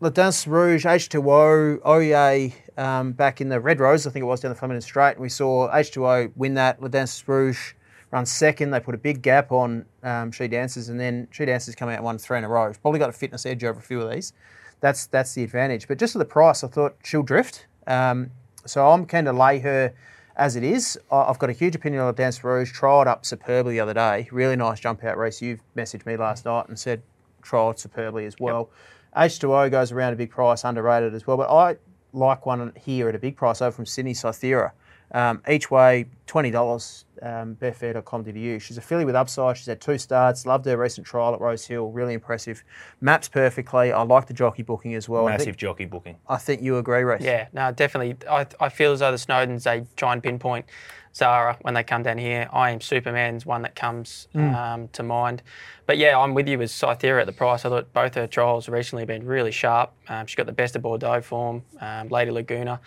La 0.00 0.08
Danse 0.08 0.46
Rouge, 0.46 0.84
H2O, 0.84 1.78
OEA 1.80 2.52
um, 2.76 3.12
back 3.12 3.40
in 3.40 3.48
the 3.48 3.60
Red 3.60 3.78
Rose, 3.80 4.06
I 4.06 4.10
think 4.10 4.22
it 4.22 4.26
was 4.26 4.40
down 4.40 4.50
the 4.50 4.56
Flemington 4.58 4.80
Straight. 4.82 5.12
And 5.12 5.20
we 5.20 5.28
saw 5.28 5.70
H2O 5.70 6.32
win 6.36 6.54
that. 6.54 6.82
La 6.82 6.88
Danse 6.88 7.22
Rouge 7.28 7.74
run 8.10 8.26
second. 8.26 8.70
They 8.70 8.80
put 8.80 8.94
a 8.94 8.98
big 8.98 9.22
gap 9.22 9.52
on 9.52 9.84
um, 10.02 10.32
She 10.32 10.48
Dances, 10.48 10.88
and 10.88 10.98
then 10.98 11.28
She 11.30 11.44
Dances 11.44 11.74
come 11.74 11.88
out 11.88 11.96
and 11.96 12.04
won 12.04 12.18
three 12.18 12.38
in 12.38 12.44
a 12.44 12.48
row. 12.48 12.72
Probably 12.82 12.98
got 12.98 13.10
a 13.10 13.12
fitness 13.12 13.46
edge 13.46 13.62
over 13.64 13.78
a 13.78 13.82
few 13.82 14.00
of 14.00 14.10
these. 14.10 14.32
That's 14.80 15.06
that's 15.06 15.34
the 15.34 15.44
advantage. 15.44 15.86
But 15.86 15.98
just 15.98 16.16
at 16.16 16.18
the 16.18 16.24
price, 16.24 16.64
I 16.64 16.68
thought 16.68 16.96
she'll 17.04 17.22
drift. 17.22 17.66
Um, 17.86 18.32
so 18.66 18.88
I'm 18.88 19.06
keen 19.06 19.24
to 19.26 19.32
lay 19.32 19.60
her 19.60 19.92
as 20.36 20.56
it 20.56 20.62
is. 20.62 20.98
I've 21.10 21.38
got 21.38 21.50
a 21.50 21.52
huge 21.52 21.74
opinion 21.74 22.02
on 22.02 22.14
Dance 22.14 22.42
Rouge. 22.42 22.72
Trialled 22.72 23.06
up 23.06 23.24
superbly 23.24 23.74
the 23.74 23.80
other 23.80 23.94
day. 23.94 24.28
Really 24.32 24.56
nice 24.56 24.80
jump 24.80 25.04
out 25.04 25.18
race. 25.18 25.42
You've 25.42 25.62
messaged 25.76 26.06
me 26.06 26.16
last 26.16 26.44
night 26.44 26.68
and 26.68 26.78
said 26.78 27.02
trialled 27.42 27.78
superbly 27.78 28.26
as 28.26 28.36
well. 28.38 28.70
H2O 29.16 29.70
goes 29.70 29.92
around 29.92 30.14
a 30.14 30.16
big 30.16 30.30
price, 30.30 30.64
underrated 30.64 31.14
as 31.14 31.26
well. 31.26 31.36
But 31.36 31.50
I 31.50 31.76
like 32.12 32.46
one 32.46 32.72
here 32.76 33.08
at 33.08 33.14
a 33.14 33.18
big 33.18 33.36
price 33.36 33.60
over 33.60 33.72
from 33.72 33.86
Sydney, 33.86 34.14
Cythera. 34.14 34.72
Um, 35.12 35.42
each 35.48 35.70
way, 35.70 36.06
$20, 36.26 37.04
um, 37.22 37.56
betfair.com.au. 37.56 38.58
She's 38.58 38.78
a 38.78 38.80
filly 38.80 39.04
with 39.04 39.14
upside. 39.14 39.58
She's 39.58 39.66
had 39.66 39.80
two 39.80 39.98
starts. 39.98 40.46
Loved 40.46 40.64
her 40.64 40.76
recent 40.76 41.06
trial 41.06 41.34
at 41.34 41.40
Rosehill. 41.40 41.90
Really 41.90 42.14
impressive. 42.14 42.64
Maps 43.00 43.28
perfectly. 43.28 43.92
I 43.92 44.02
like 44.02 44.26
the 44.26 44.34
jockey 44.34 44.62
booking 44.62 44.94
as 44.94 45.08
well. 45.08 45.28
I 45.28 45.32
Massive 45.32 45.46
think, 45.46 45.56
jockey 45.58 45.84
booking. 45.84 46.16
I 46.28 46.38
think 46.38 46.62
you 46.62 46.78
agree, 46.78 47.02
Reece. 47.02 47.22
Yeah, 47.22 47.48
no, 47.52 47.70
definitely. 47.72 48.16
I, 48.28 48.46
I 48.58 48.70
feel 48.70 48.92
as 48.92 49.00
though 49.00 49.10
the 49.10 49.18
Snowdens, 49.18 49.64
they 49.64 49.84
try 49.96 50.14
and 50.14 50.22
pinpoint 50.22 50.64
Zahra 51.14 51.58
when 51.60 51.74
they 51.74 51.82
come 51.82 52.02
down 52.02 52.16
here. 52.16 52.48
I 52.50 52.70
am 52.70 52.80
Superman's 52.80 53.44
one 53.44 53.62
that 53.62 53.74
comes 53.74 54.28
um, 54.34 54.88
to 54.88 55.02
mind. 55.02 55.42
But 55.84 55.98
yeah, 55.98 56.18
I'm 56.18 56.32
with 56.32 56.48
you 56.48 56.58
with 56.58 56.70
Cythera 56.70 57.20
at 57.20 57.26
the 57.26 57.32
price. 57.32 57.66
I 57.66 57.68
thought 57.68 57.92
both 57.92 58.14
her 58.14 58.26
trials 58.26 58.68
recently 58.68 59.02
have 59.02 59.08
been 59.08 59.26
really 59.26 59.50
sharp. 59.50 59.92
Um, 60.08 60.26
she's 60.26 60.36
got 60.36 60.46
the 60.46 60.52
best 60.52 60.74
of 60.74 60.82
Bordeaux 60.82 61.20
form, 61.20 61.62
um, 61.80 62.08
Lady 62.08 62.30
Laguna. 62.30 62.80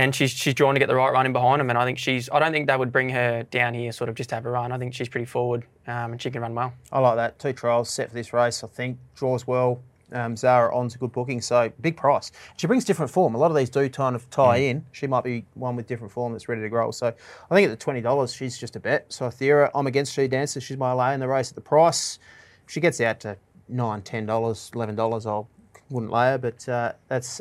And 0.00 0.14
she's, 0.14 0.30
she's 0.30 0.54
drawn 0.54 0.72
to 0.74 0.80
get 0.80 0.88
the 0.88 0.94
right 0.94 1.12
run 1.12 1.26
in 1.26 1.32
behind 1.34 1.60
them. 1.60 1.68
And 1.68 1.78
I 1.78 1.84
think 1.84 1.98
she's, 1.98 2.30
I 2.30 2.38
don't 2.38 2.52
think 2.52 2.68
they 2.68 2.76
would 2.76 2.90
bring 2.90 3.10
her 3.10 3.42
down 3.50 3.74
here 3.74 3.92
sort 3.92 4.08
of 4.08 4.14
just 4.14 4.30
to 4.30 4.36
have 4.36 4.46
a 4.46 4.50
run. 4.50 4.72
I 4.72 4.78
think 4.78 4.94
she's 4.94 5.10
pretty 5.10 5.26
forward 5.26 5.66
um, 5.86 6.12
and 6.12 6.22
she 6.22 6.30
can 6.30 6.40
run 6.40 6.54
well. 6.54 6.72
I 6.90 7.00
like 7.00 7.16
that. 7.16 7.38
Two 7.38 7.52
trials 7.52 7.90
set 7.90 8.08
for 8.08 8.14
this 8.14 8.32
race, 8.32 8.64
I 8.64 8.68
think. 8.68 8.96
Draws 9.14 9.46
well. 9.46 9.82
Um, 10.12 10.38
Zahra 10.38 10.74
on's 10.74 10.94
a 10.94 10.98
good 10.98 11.12
booking, 11.12 11.42
so 11.42 11.70
big 11.82 11.98
price. 11.98 12.32
She 12.56 12.66
brings 12.66 12.86
different 12.86 13.10
form. 13.10 13.34
A 13.34 13.38
lot 13.38 13.50
of 13.50 13.56
these 13.58 13.68
do 13.68 13.88
kind 13.90 14.16
of 14.16 14.28
tie 14.30 14.56
in. 14.56 14.86
She 14.92 15.06
might 15.06 15.22
be 15.22 15.44
one 15.54 15.76
with 15.76 15.86
different 15.86 16.12
form 16.12 16.32
that's 16.32 16.48
ready 16.48 16.62
to 16.62 16.68
grow. 16.70 16.90
So 16.92 17.08
I 17.50 17.54
think 17.54 17.66
at 17.66 17.70
the 17.70 17.76
twenty 17.76 18.00
dollars, 18.00 18.32
she's 18.32 18.58
just 18.58 18.74
a 18.74 18.80
bet. 18.80 19.10
Cythera, 19.10 19.70
I'm 19.72 19.86
against 19.86 20.14
She 20.14 20.26
Dancer. 20.26 20.60
She's 20.60 20.78
my 20.78 20.92
lay 20.94 21.14
in 21.14 21.20
the 21.20 21.28
race 21.28 21.50
at 21.50 21.54
the 21.54 21.60
price. 21.60 22.18
If 22.64 22.72
she 22.72 22.80
gets 22.80 23.00
out 23.00 23.20
to 23.20 23.36
nine, 23.68 24.02
ten 24.02 24.26
dollars, 24.26 24.72
eleven 24.74 24.96
dollars, 24.96 25.26
I 25.26 25.42
wouldn't 25.90 26.10
lay 26.10 26.30
her. 26.30 26.38
But 26.38 26.68
uh, 26.68 26.92
that's 27.06 27.40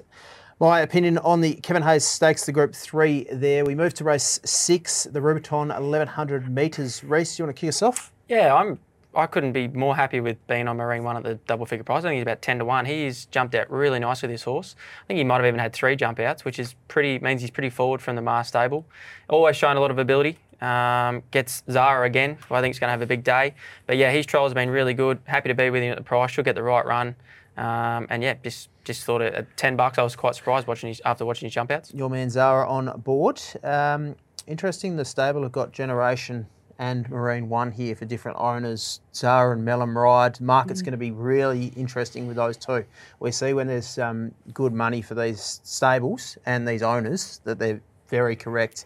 my 0.59 0.81
opinion 0.81 1.17
on 1.19 1.41
the 1.41 1.55
Kevin 1.55 1.83
Hayes 1.83 2.03
Stakes, 2.03 2.45
the 2.45 2.51
Group 2.51 2.75
Three. 2.75 3.25
There, 3.31 3.63
we 3.63 3.75
move 3.75 3.93
to 3.95 4.03
race 4.03 4.39
six, 4.43 5.05
the 5.05 5.19
Rubiton, 5.19 5.75
eleven 5.75 6.07
hundred 6.07 6.53
meters. 6.53 7.03
Reece, 7.03 7.39
you 7.39 7.45
want 7.45 7.55
to 7.55 7.59
kick 7.59 7.69
us 7.69 7.81
off? 7.81 8.11
Yeah, 8.27 8.53
I'm. 8.53 8.79
I 9.15 9.25
couldn't 9.25 9.53
be 9.53 9.67
more 9.67 9.95
happy 9.95 10.19
with 10.19 10.37
being 10.45 10.67
on 10.67 10.77
Marine 10.77 11.03
One 11.03 11.17
at 11.17 11.23
the 11.23 11.35
double 11.47 11.65
figure 11.65 11.83
price. 11.83 12.03
I 12.03 12.09
think 12.09 12.17
he's 12.17 12.21
about 12.21 12.41
ten 12.41 12.59
to 12.59 12.65
one. 12.65 12.85
He's 12.85 13.25
jumped 13.25 13.55
out 13.55 13.71
really 13.71 13.99
nice 13.99 14.21
with 14.21 14.29
this 14.29 14.43
horse. 14.43 14.75
I 15.03 15.07
think 15.07 15.17
he 15.17 15.23
might 15.23 15.37
have 15.37 15.45
even 15.45 15.59
had 15.59 15.73
three 15.73 15.95
jump 15.95 16.19
outs, 16.19 16.45
which 16.45 16.59
is 16.59 16.75
pretty 16.87 17.17
means 17.19 17.41
he's 17.41 17.49
pretty 17.49 17.71
forward 17.71 18.01
from 18.01 18.15
the 18.15 18.21
Mars 18.21 18.47
stable. 18.47 18.85
Always 19.29 19.55
shown 19.55 19.77
a 19.77 19.79
lot 19.79 19.91
of 19.91 19.97
ability. 19.97 20.37
Um, 20.61 21.23
gets 21.31 21.63
Zahra 21.71 22.05
again, 22.05 22.37
I 22.51 22.59
think 22.59 22.75
is 22.75 22.79
going 22.79 22.89
to 22.89 22.91
have 22.91 23.01
a 23.01 23.05
big 23.07 23.23
day. 23.23 23.55
But 23.87 23.95
yeah, 23.95 24.11
his 24.11 24.25
trials 24.25 24.53
been 24.53 24.69
really 24.69 24.93
good. 24.93 25.19
Happy 25.23 25.47
to 25.47 25.55
be 25.55 25.69
with 25.69 25.81
him 25.81 25.91
at 25.91 25.97
the 25.97 26.03
price. 26.03 26.31
She'll 26.31 26.43
get 26.43 26.55
the 26.55 26.63
right 26.63 26.85
run. 26.85 27.15
Um, 27.55 28.07
and 28.09 28.21
yeah, 28.21 28.35
just 28.43 28.69
just 28.93 29.03
thought 29.03 29.21
at 29.21 29.33
at 29.35 29.57
ten 29.57 29.75
bucks, 29.75 29.97
I 29.99 30.03
was 30.03 30.15
quite 30.15 30.35
surprised 30.35 30.65
watching 30.65 30.87
his 30.87 31.01
after 31.05 31.25
watching 31.25 31.45
his 31.45 31.53
jump 31.53 31.69
outs. 31.71 31.93
your 31.93 32.09
man 32.09 32.29
Zahra 32.29 32.67
on 32.67 32.99
board. 33.01 33.39
Um, 33.63 34.15
interesting, 34.47 34.95
the 34.95 35.05
stable 35.05 35.43
have 35.43 35.51
got 35.51 35.71
Generation 35.71 36.47
and 36.79 37.07
Marine 37.09 37.49
One 37.49 37.71
here 37.71 37.95
for 37.95 38.05
different 38.05 38.37
owners. 38.39 39.01
Zahra 39.13 39.55
and 39.55 39.67
Melham 39.67 39.95
Ride. 39.95 40.41
Market's 40.41 40.81
going 40.81 40.93
to 40.93 40.97
be 40.97 41.11
really 41.11 41.67
interesting 41.75 42.27
with 42.27 42.37
those 42.37 42.57
two. 42.57 42.83
We 43.19 43.31
see 43.31 43.53
when 43.53 43.67
there's 43.67 43.99
um, 43.99 44.33
good 44.53 44.73
money 44.73 45.01
for 45.01 45.13
these 45.13 45.61
stables 45.63 46.37
and 46.45 46.67
these 46.67 46.81
owners 46.81 47.41
that 47.43 47.59
they're 47.59 47.81
very 48.07 48.35
correct 48.35 48.85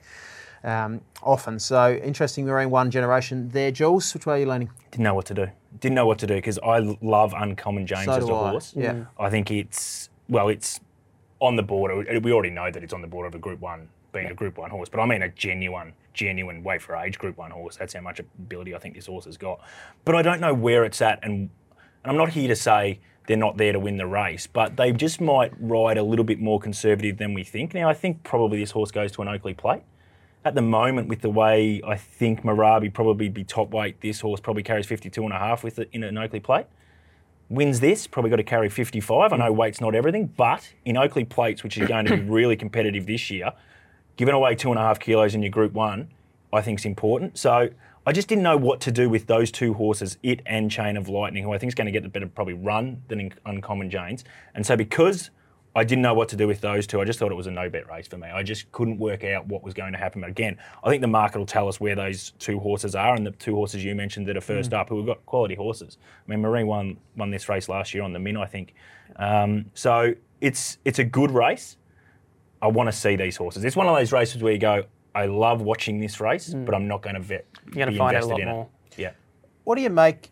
um, 0.65 1.01
often. 1.21 1.59
So 1.59 1.93
interesting, 1.93 2.45
Marine 2.45 2.71
One 2.71 2.91
Generation 2.91 3.49
there. 3.49 3.71
Jules, 3.71 4.13
which 4.13 4.25
way 4.25 4.35
are 4.35 4.39
you 4.39 4.47
leaning? 4.47 4.69
Didn't 4.91 5.03
know 5.03 5.15
what 5.15 5.27
to 5.27 5.33
do. 5.33 5.47
Didn't 5.79 5.95
know 5.95 6.05
what 6.05 6.19
to 6.19 6.27
do 6.27 6.35
because 6.35 6.59
I 6.59 6.79
love 7.01 7.33
Uncommon 7.35 7.87
James 7.87 8.05
So 8.05 8.11
as 8.13 8.25
do 8.25 8.31
a 8.31 8.41
I, 8.43 8.49
horse. 8.51 8.73
yeah. 8.75 8.93
Mm. 8.93 9.07
I 9.19 9.29
think 9.29 9.51
it's 9.51 10.09
well, 10.29 10.49
it's 10.49 10.79
on 11.39 11.55
the 11.55 11.63
border. 11.63 12.19
We 12.19 12.31
already 12.31 12.51
know 12.51 12.71
that 12.71 12.83
it's 12.83 12.93
on 12.93 13.01
the 13.01 13.07
border 13.07 13.27
of 13.27 13.35
a 13.35 13.39
Group 13.39 13.59
One 13.59 13.89
being 14.13 14.27
a 14.27 14.33
Group 14.33 14.57
One 14.57 14.69
horse, 14.69 14.89
but 14.89 14.99
I 14.99 15.05
mean 15.05 15.21
a 15.23 15.29
genuine, 15.29 15.93
genuine 16.13 16.63
way 16.63 16.77
for 16.77 16.95
age 16.95 17.17
Group 17.17 17.37
One 17.37 17.51
horse. 17.51 17.75
That's 17.75 17.93
how 17.93 18.01
much 18.01 18.19
ability 18.19 18.75
I 18.75 18.79
think 18.79 18.95
this 18.95 19.07
horse 19.07 19.25
has 19.25 19.37
got. 19.37 19.59
But 20.05 20.15
I 20.15 20.21
don't 20.21 20.39
know 20.39 20.53
where 20.53 20.85
it's 20.85 21.01
at, 21.01 21.19
and 21.23 21.49
and 22.03 22.11
I'm 22.11 22.17
not 22.17 22.29
here 22.29 22.47
to 22.47 22.55
say 22.55 22.99
they're 23.27 23.37
not 23.37 23.57
there 23.57 23.71
to 23.71 23.79
win 23.79 23.97
the 23.97 24.05
race, 24.05 24.47
but 24.47 24.75
they 24.75 24.91
just 24.91 25.21
might 25.21 25.53
ride 25.59 25.97
a 25.97 26.03
little 26.03 26.25
bit 26.25 26.39
more 26.39 26.59
conservative 26.59 27.17
than 27.17 27.33
we 27.33 27.43
think. 27.43 27.73
Now 27.73 27.89
I 27.89 27.93
think 27.93 28.23
probably 28.23 28.59
this 28.59 28.71
horse 28.71 28.91
goes 28.91 29.11
to 29.13 29.21
an 29.21 29.27
Oakleigh 29.29 29.55
Plate 29.57 29.81
at 30.45 30.55
the 30.55 30.61
moment, 30.61 31.07
with 31.07 31.21
the 31.21 31.29
way 31.29 31.81
I 31.85 31.95
think 31.95 32.43
Marabi 32.43 32.93
probably 32.93 33.29
be 33.29 33.43
top 33.43 33.71
weight, 33.71 34.01
this 34.01 34.19
horse 34.19 34.39
probably 34.39 34.63
carries 34.63 34.85
52 34.85 35.23
and 35.23 35.33
a 35.33 35.39
half 35.39 35.63
with 35.63 35.79
it 35.79 35.89
in 35.93 36.03
an 36.03 36.17
Oakleigh 36.17 36.43
plate. 36.43 36.65
Wins 37.49 37.79
this, 37.79 38.07
probably 38.07 38.29
got 38.29 38.37
to 38.37 38.43
carry 38.43 38.69
55. 38.69 39.31
I 39.31 39.37
know 39.37 39.51
weight's 39.51 39.79
not 39.79 39.95
everything, 39.95 40.27
but 40.27 40.73
in 40.85 40.97
Oakleigh 40.97 41.29
plates, 41.29 41.63
which 41.63 41.77
is 41.77 41.87
going 41.87 42.05
to 42.05 42.17
be 42.17 42.23
really 42.29 42.55
competitive 42.55 43.05
this 43.05 43.29
year, 43.31 43.53
giving 44.17 44.33
away 44.33 44.55
two 44.55 44.69
and 44.69 44.79
a 44.79 44.81
half 44.81 44.99
kilos 44.99 45.33
in 45.33 45.43
your 45.43 45.51
Group 45.51 45.73
One, 45.73 46.09
I 46.51 46.61
think 46.61 46.79
is 46.79 46.85
important. 46.85 47.37
So 47.37 47.69
I 48.05 48.11
just 48.11 48.27
didn't 48.27 48.43
know 48.43 48.57
what 48.57 48.81
to 48.81 48.91
do 48.91 49.09
with 49.09 49.27
those 49.27 49.49
two 49.49 49.73
horses, 49.75 50.17
it 50.23 50.41
and 50.45 50.69
Chain 50.69 50.97
of 50.97 51.07
Lightning, 51.07 51.43
who 51.43 51.53
I 51.53 51.57
think 51.57 51.69
is 51.69 51.75
going 51.75 51.85
to 51.85 51.91
get 51.91 52.03
the 52.03 52.09
better 52.09 52.27
probably 52.27 52.53
run 52.53 53.01
than 53.07 53.21
in 53.21 53.33
Uncommon 53.45 53.89
James. 53.89 54.25
And 54.53 54.65
so 54.65 54.75
because 54.75 55.29
I 55.75 55.83
didn't 55.83 56.03
know 56.03 56.13
what 56.13 56.29
to 56.29 56.35
do 56.35 56.47
with 56.47 56.61
those 56.61 56.85
two. 56.85 57.01
I 57.01 57.05
just 57.05 57.17
thought 57.17 57.31
it 57.31 57.35
was 57.35 57.47
a 57.47 57.51
no 57.51 57.67
bet 57.67 57.89
race 57.89 58.07
for 58.07 58.17
me. 58.17 58.27
I 58.27 58.43
just 58.43 58.71
couldn't 58.71 58.99
work 58.99 59.23
out 59.23 59.47
what 59.47 59.63
was 59.63 59.73
going 59.73 59.93
to 59.93 59.97
happen. 59.97 60.21
But 60.21 60.29
again, 60.29 60.57
I 60.83 60.89
think 60.89 61.01
the 61.01 61.07
market 61.07 61.39
will 61.39 61.47
tell 61.47 61.67
us 61.67 61.79
where 61.79 61.95
those 61.95 62.31
two 62.37 62.59
horses 62.59 62.93
are, 62.93 63.15
and 63.15 63.25
the 63.25 63.31
two 63.31 63.55
horses 63.55 63.83
you 63.83 63.95
mentioned 63.95 64.27
that 64.27 64.37
are 64.37 64.41
first 64.41 64.73
up, 64.73 64.89
who 64.89 64.97
have 64.97 65.07
got 65.07 65.25
quality 65.25 65.55
horses. 65.55 65.97
I 66.27 66.31
mean, 66.31 66.41
Marine 66.41 66.67
One 66.67 66.97
won 67.15 67.31
this 67.31 67.49
race 67.49 67.69
last 67.69 67.93
year 67.93 68.03
on 68.03 68.13
the 68.13 68.19
Min, 68.19 68.37
I 68.37 68.45
think. 68.45 68.75
Um, 69.15 69.65
so 69.73 70.13
it's 70.41 70.77
it's 70.85 70.99
a 70.99 71.03
good 71.03 71.31
race. 71.31 71.77
I 72.61 72.67
want 72.67 72.87
to 72.87 72.93
see 72.93 73.15
these 73.15 73.35
horses. 73.35 73.63
It's 73.65 73.75
one 73.75 73.87
of 73.87 73.95
those 73.95 74.11
races 74.11 74.41
where 74.41 74.53
you 74.53 74.59
go, 74.59 74.83
I 75.15 75.25
love 75.25 75.61
watching 75.61 75.99
this 75.99 76.21
race, 76.21 76.53
but 76.53 76.73
I'm 76.73 76.87
not 76.87 77.01
going 77.01 77.15
to 77.15 77.21
vet. 77.21 77.45
You're 77.65 77.85
going 77.85 77.91
to 77.91 77.97
find 77.97 78.15
out 78.15 78.23
a 78.23 78.27
lot 78.27 78.41
more. 78.43 78.69
It. 78.91 78.99
Yeah. 78.99 79.11
What 79.63 79.75
do 79.75 79.81
you 79.81 79.89
make? 79.89 80.29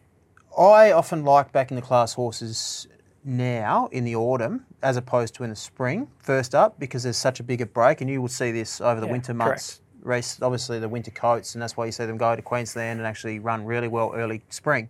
I 0.57 0.91
often 0.91 1.23
like 1.23 1.51
backing 1.51 1.75
the 1.75 1.81
class 1.81 2.13
horses 2.13 2.87
now 3.23 3.87
in 3.91 4.03
the 4.03 4.15
autumn 4.15 4.65
as 4.81 4.97
opposed 4.97 5.35
to 5.35 5.43
in 5.43 5.49
the 5.49 5.55
spring, 5.55 6.07
first 6.19 6.55
up, 6.55 6.79
because 6.79 7.03
there's 7.03 7.17
such 7.17 7.39
a 7.39 7.43
bigger 7.43 7.65
break, 7.65 8.01
and 8.01 8.09
you 8.09 8.21
will 8.21 8.27
see 8.27 8.51
this 8.51 8.81
over 8.81 8.99
the 8.99 9.05
Yeah, 9.05 9.11
winter 9.11 9.33
months. 9.33 9.81
Race 10.01 10.41
obviously 10.41 10.79
the 10.79 10.89
winter 10.89 11.11
coats, 11.11 11.53
and 11.53 11.61
that's 11.61 11.77
why 11.77 11.85
you 11.85 11.91
see 11.91 12.05
them 12.05 12.17
go 12.17 12.35
to 12.35 12.41
Queensland 12.41 12.99
and 12.99 13.05
actually 13.05 13.37
run 13.37 13.65
really 13.65 13.87
well 13.87 14.11
early 14.15 14.41
spring. 14.49 14.89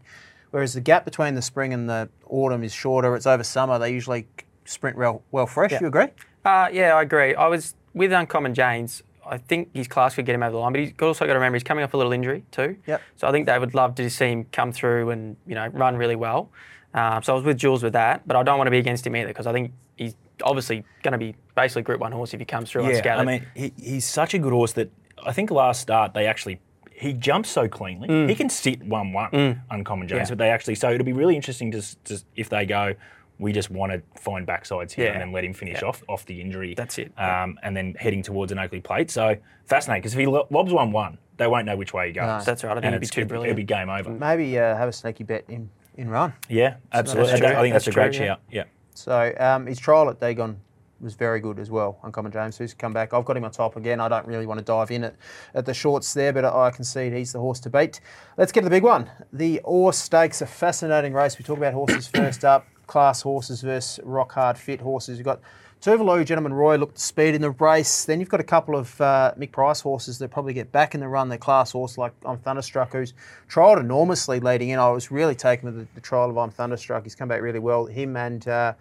Whereas 0.52 0.74
the 0.74 0.82
gap 0.82 1.06
between 1.06 1.36
the 1.36 1.41
spring 1.41 1.74
and 1.74 1.89
the 1.89 2.10
autumn 2.28 2.63
is 2.63 2.74
shorter. 2.74 3.15
It's 3.15 3.26
over 3.26 3.44
summer. 3.44 3.80
They 3.80 3.91
usually 3.91 4.28
sprint 4.65 4.98
well, 4.98 5.22
well 5.32 5.48
fresh. 5.48 5.72
You 5.80 5.88
agree? 5.88 6.08
Uh, 6.46 6.70
yeah, 6.72 6.96
I 6.96 7.02
agree. 7.02 7.36
I 7.36 7.48
was 7.48 7.76
with 7.94 8.12
Uncommon 8.12 8.54
James. 8.54 9.04
I 9.26 9.38
think 9.38 9.70
his 9.74 9.88
class 9.88 10.15
could 10.15 10.26
get 10.26 10.36
him 10.36 10.44
over 10.44 10.52
the 10.52 10.58
line, 10.58 10.74
but 10.74 10.82
he's 10.82 10.94
also 11.02 11.26
got 11.26 11.34
to 11.34 11.39
remember 11.39 11.56
he's 11.56 11.63
coming 11.63 11.84
off 11.84 11.94
a 11.94 11.98
little 11.98 12.12
injury 12.12 12.44
too. 12.52 12.78
Yep. 12.88 13.02
So 13.17 13.28
I 13.28 13.32
think 13.32 13.46
they 13.46 13.58
would 13.58 13.74
love 13.74 13.96
to 13.96 14.10
see 14.10 14.28
him 14.28 14.46
come 14.52 14.72
through 14.72 15.10
and 15.12 15.38
you 15.46 15.56
know 15.56 15.67
run 15.67 15.96
really 15.96 16.15
well. 16.15 16.50
Um, 16.94 17.24
so 17.24 17.34
I 17.34 17.36
was 17.36 17.46
with 17.46 17.58
Jules 17.58 17.84
with 17.84 17.94
that, 17.94 18.28
but 18.28 18.36
I 18.36 18.44
don't 18.44 18.58
want 18.58 18.68
to 18.68 18.72
be 18.72 18.78
against 18.80 19.06
him 19.08 19.16
either 19.16 19.28
because 19.30 19.48
I 19.48 19.54
think 19.54 19.72
he's 19.96 20.16
obviously 20.44 20.84
going 21.04 21.14
to 21.14 21.18
be 21.18 21.36
basically 21.56 21.84
Group 21.84 22.00
One 22.02 22.12
horse 22.12 22.34
if 22.34 22.40
he 22.40 22.46
comes 22.46 22.70
through 22.70 22.84
Yeah, 22.84 22.90
unscattered. 22.90 23.22
I 23.28 23.32
mean, 23.32 23.48
he, 23.56 23.74
he's 23.82 24.06
such 24.06 24.34
a 24.34 24.40
good 24.40 24.52
horse 24.54 24.74
that 24.74 24.90
I 25.26 25.32
think 25.32 25.52
last 25.52 25.82
start 25.82 26.14
they 26.14 26.28
actually 26.28 26.60
he 26.92 27.14
jumps 27.14 27.50
so 27.50 27.68
cleanly. 27.68 28.28
He 28.28 28.36
can 28.36 28.50
sit 28.50 28.84
one 28.84 29.14
one 29.14 29.62
uncommon 29.72 30.08
James, 30.08 30.20
Mm. 30.20 30.24
Yeah. 30.24 30.30
but 30.32 30.38
they 30.40 30.50
actually 30.50 30.76
so 30.76 30.92
it'll 30.92 31.06
be 31.06 31.14
really 31.14 31.36
interesting 31.36 31.72
to, 31.72 31.82
to 32.06 32.22
if 32.36 32.50
they 32.50 32.66
go. 32.66 32.94
We 33.40 33.54
just 33.54 33.72
want 33.72 33.92
to 33.92 34.04
find 34.22 34.46
backsides 34.46 34.92
here 34.92 35.06
Yeah. 35.06 35.14
and 35.14 35.22
then 35.22 35.32
let 35.32 35.44
him 35.44 35.54
finish 35.56 35.82
Yeah. 35.82 35.88
off 35.88 36.04
off 36.08 36.28
the 36.28 36.40
injury. 36.42 36.76
That's 36.76 37.00
it. 37.00 37.12
Um, 37.18 37.58
and 37.64 37.76
then 37.76 37.96
heading 37.98 38.22
towards 38.22 38.52
an 38.52 38.60
Oakleigh 38.60 38.82
plate. 38.84 39.10
So 39.10 39.36
fascinating 39.66 40.02
because 40.02 40.14
if 40.14 40.20
he 40.20 40.28
lobs 40.28 40.72
one 40.72 40.92
one, 40.92 41.18
they 41.38 41.48
won't 41.48 41.66
know 41.66 41.76
which 41.76 41.92
way 41.92 42.08
he 42.08 42.14
goes. 42.14 42.46
That's 42.46 42.64
right. 42.64 42.70
I 42.72 42.74
think 42.76 42.86
And 42.86 42.94
he'd 42.94 43.00
be 43.00 43.06
it's- 43.06 43.16
too 43.16 43.26
brilliant. 43.26 43.52
It'll 43.52 43.58
be 43.58 43.64
game 43.64 43.90
over. 43.90 44.12
Maybe 44.12 44.60
uh, 44.60 44.76
have 44.76 44.90
a 44.90 44.94
sneaky 44.94 45.24
bet 45.24 45.46
in, 45.48 45.72
in 46.02 46.10
run. 46.10 46.34
Yeah, 46.50 46.76
absolutely. 46.92 47.40
true. 47.40 47.48
I 47.48 47.62
think 47.62 47.74
that's, 47.74 47.86
That's 47.86 47.96
a 47.96 48.00
great 48.00 48.14
true, 48.14 48.26
yeah. 48.26 48.32
shout. 48.34 48.42
Yeah. 48.50 48.64
So 48.94 49.34
um, 49.40 49.68
his 49.68 49.80
trial 49.80 50.10
at 50.10 50.20
Dagon 50.20 50.60
was 51.00 51.16
very 51.16 51.40
good 51.40 51.58
as 51.60 51.72
well. 51.72 51.98
Uncommon 52.04 52.32
James, 52.32 52.58
who's 52.58 52.74
come 52.74 52.94
back. 52.94 53.14
I've 53.14 53.26
got 53.26 53.38
him 53.38 53.44
on 53.44 53.52
top 53.52 53.76
again. 53.76 54.00
I 54.00 54.08
don't 54.08 54.28
really 54.28 54.46
want 54.46 54.60
to 54.60 54.64
dive 54.64 54.92
in 54.92 55.04
at, 55.04 55.16
at 55.56 55.66
the 55.66 55.74
shorts 55.74 56.14
there, 56.14 56.34
but 56.34 56.46
I 56.46 56.70
can 56.70 56.84
see 56.84 57.10
he's 57.10 57.34
the 57.34 57.40
horse 57.40 57.60
to 57.62 57.70
beat. 57.70 58.02
Let's 58.38 58.52
get 58.52 58.62
to 58.62 58.66
the 58.66 58.70
big 58.70 58.84
one. 58.84 59.10
The 59.34 59.60
Orr 59.64 59.94
Stakes, 59.94 60.42
a 60.42 60.46
fascinating 60.46 61.14
race. 61.14 61.40
We 61.40 61.46
talk 61.46 61.58
about 61.58 61.74
horses 61.74 62.08
first 62.08 62.46
up, 62.46 62.68
class 62.88 63.22
horses 63.22 63.62
versus 63.62 64.00
rock 64.04 64.34
hard 64.34 64.58
fit 64.58 64.82
horses. 64.82 65.18
You've 65.18 65.26
got 65.26 65.40
Tuvalu, 65.82 66.24
Gentleman 66.24 66.54
Roy 66.54 66.78
looked 66.78 66.98
to 66.98 67.02
speed 67.02 67.34
in 67.34 67.41
the 67.41 67.50
race. 67.50 68.06
Then 68.06 68.20
you've 68.20 68.30
got 68.30 68.39
a 68.39 68.44
couple 68.44 68.76
of 68.76 69.02
uh, 69.02 69.34
Mick 69.36 69.52
Price 69.52 69.82
horses 69.82 70.20
that 70.20 70.30
probably 70.30 70.54
get 70.54 70.72
back 70.72 70.94
in 70.94 71.00
the 71.00 71.08
run. 71.08 71.28
Their 71.28 71.39
class 71.39 71.72
horse 71.72 71.98
like 71.98 72.13
I'm 72.24 72.38
Thunderstruck, 72.38 72.94
who's 72.94 73.15
trialled 73.50 73.80
enormously 73.80 74.39
leading 74.39 74.70
in. 74.70 74.78
I 74.78 74.89
was 74.89 75.10
really 75.10 75.34
taken 75.34 75.65
with 75.65 75.80
the, 75.80 75.88
the 75.96 76.02
trial 76.02 76.30
of 76.30 76.38
I'm 76.38 76.52
Thunderstruck. 76.52 77.02
He's 77.04 77.15
come 77.15 77.30
back 77.30 77.41
really 77.41 77.58
well. 77.58 77.88
Him 77.88 78.15
and 78.15 78.48
uh, 78.48 78.74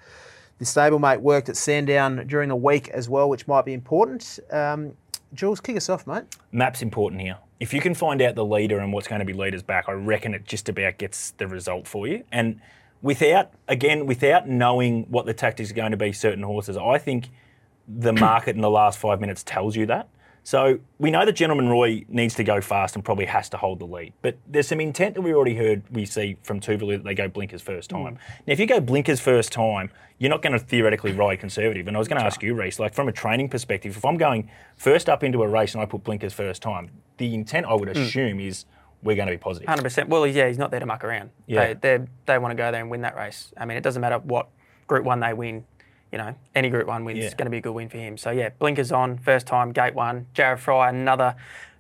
the 0.59 0.67
stablemate 0.67 1.21
worked 1.21 1.49
at 1.49 1.57
Sandown 1.57 2.27
during 2.27 2.51
the 2.51 2.57
week 2.57 2.91
as 2.91 3.09
well, 3.09 3.31
which 3.31 3.49
might 3.49 3.65
be 3.65 3.73
important. 3.73 4.39
Um, 4.51 4.93
Jules, 5.33 5.59
kick 5.59 5.79
us 5.79 5.89
off, 5.89 6.07
mate. 6.07 6.25
Map's 6.53 6.83
important 6.83 7.23
here. 7.23 7.39
If 7.61 7.73
you 7.73 7.81
can 7.81 7.95
find 7.95 8.21
out 8.21 8.35
the 8.35 8.45
leader 8.45 8.79
and 8.79 8.93
what's 8.93 9.09
going 9.09 9.21
to 9.21 9.25
be 9.25 9.33
leaders 9.33 9.63
back, 9.63 9.89
I 9.89 9.93
reckon 9.93 10.35
it 10.35 10.45
just 10.45 10.69
about 10.69 10.99
gets 10.99 11.31
the 11.31 11.49
result 11.49 11.89
for 11.89 12.07
you. 12.07 12.25
And 12.31 12.61
without, 13.03 13.53
again, 13.69 14.07
without 14.07 14.49
knowing 14.49 15.05
what 15.05 15.27
the 15.27 15.35
tactics 15.35 15.71
are 15.71 15.75
going 15.75 15.91
to 15.91 15.97
be, 15.97 16.13
certain 16.13 16.45
horses, 16.45 16.77
I 16.77 16.99
think 16.99 17.29
the 17.89 18.13
market 18.29 18.57
in 18.57 18.63
the 18.63 18.71
last 18.71 18.99
five 18.99 19.21
minutes 19.21 19.43
tells 19.43 19.77
you 19.77 19.87
that. 19.87 20.09
So 20.43 20.79
we 20.99 21.11
know 21.11 21.27
that 21.27 21.33
Gentleman 21.33 21.69
Roy 21.69 22.05
needs 22.09 22.35
to 22.37 22.45
go 22.45 22.61
fast 22.61 22.95
and 22.95 23.05
probably 23.05 23.27
has 23.27 23.49
to 23.51 23.57
hold 23.59 23.79
the 23.79 23.85
lead. 23.85 24.15
But 24.23 24.39
there's 24.47 24.69
some 24.69 24.81
intent 24.81 25.15
that 25.15 25.21
we 25.21 25.35
already 25.35 25.55
heard 25.55 25.83
we 25.91 26.07
see 26.07 26.39
from 26.43 26.61
Tuvalu 26.61 26.97
that 26.97 27.05
they 27.05 27.15
go 27.15 27.29
blinkers 27.29 27.61
first 27.61 27.91
hmm. 27.91 27.99
time. 27.99 28.19
Now, 28.47 28.53
if 28.53 28.61
you 28.61 28.67
go 28.67 28.81
blinkers 28.81 29.21
first 29.21 29.53
time, 29.53 29.91
you're 30.19 30.31
not 30.31 30.43
going 30.43 30.53
to 30.53 30.59
theoretically 30.59 31.13
ride 31.13 31.41
conservative. 31.41 31.87
And 31.89 31.97
I 31.97 31.99
was 31.99 32.09
going 32.09 32.21
to 32.21 32.27
ask 32.27 32.43
you, 32.43 32.55
Reece, 32.55 32.79
like 32.79 32.95
from 32.95 33.09
a 33.09 33.13
training 33.13 33.51
perspective, 33.51 33.97
if 33.97 34.05
I'm 34.05 34.17
going 34.17 34.51
first 34.77 35.09
up 35.09 35.23
into 35.23 35.43
a 35.43 35.49
race 35.49 35.75
and 35.75 35.83
I 35.83 35.87
put 35.87 36.05
blinkers 36.05 36.33
first 36.33 36.63
time, 36.63 36.91
the 37.19 37.35
intent 37.35 37.67
I 37.67 37.75
would 37.75 37.95
hmm. 37.95 38.03
assume 38.03 38.41
is 38.41 38.65
we're 39.03 39.17
going 39.17 39.29
to 39.29 39.33
be 39.33 39.39
positive. 39.39 39.69
Hundred 39.69 39.83
percent. 39.83 40.09
Well, 40.09 40.27
yeah, 40.27 40.47
he's 40.49 40.59
not 40.59 40.71
there 40.71 40.81
to 40.81 40.87
muck 40.87 41.05
around. 41.05 41.31
Yeah. 41.47 41.75
they 41.75 41.99
they 41.99 42.05
they 42.27 42.39
want 42.39 42.53
to 42.53 42.57
go 42.57 42.71
there 42.71 42.81
and 42.81 42.91
win 42.91 43.03
that 43.03 43.17
race. 43.17 43.53
I 43.57 43.65
mean, 43.65 43.77
it 43.77 43.83
doesn't 43.83 44.01
matter 44.01 44.19
what 44.19 44.49
Group 44.87 45.05
One 45.05 45.21
they 45.21 45.33
win. 45.33 45.65
You 46.13 46.19
know, 46.19 46.35
any 46.55 46.71
Group 46.71 46.87
One 46.89 47.05
wins 47.05 47.19
Yeah. 47.21 47.27
is 47.27 47.35
going 47.35 47.47
to 47.47 47.51
be 47.51 47.59
a 47.59 47.61
good 47.61 47.73
win 47.73 47.89
for 47.89 47.99
him. 47.99 48.17
So 48.19 48.31
yeah, 48.31 48.51
blinkers 48.59 48.91
on, 48.93 49.19
first 49.19 49.47
time, 49.47 49.73
gate 49.73 49.95
one. 49.95 50.27
Jared 50.35 50.59
Fry, 50.61 50.89
another 50.89 51.37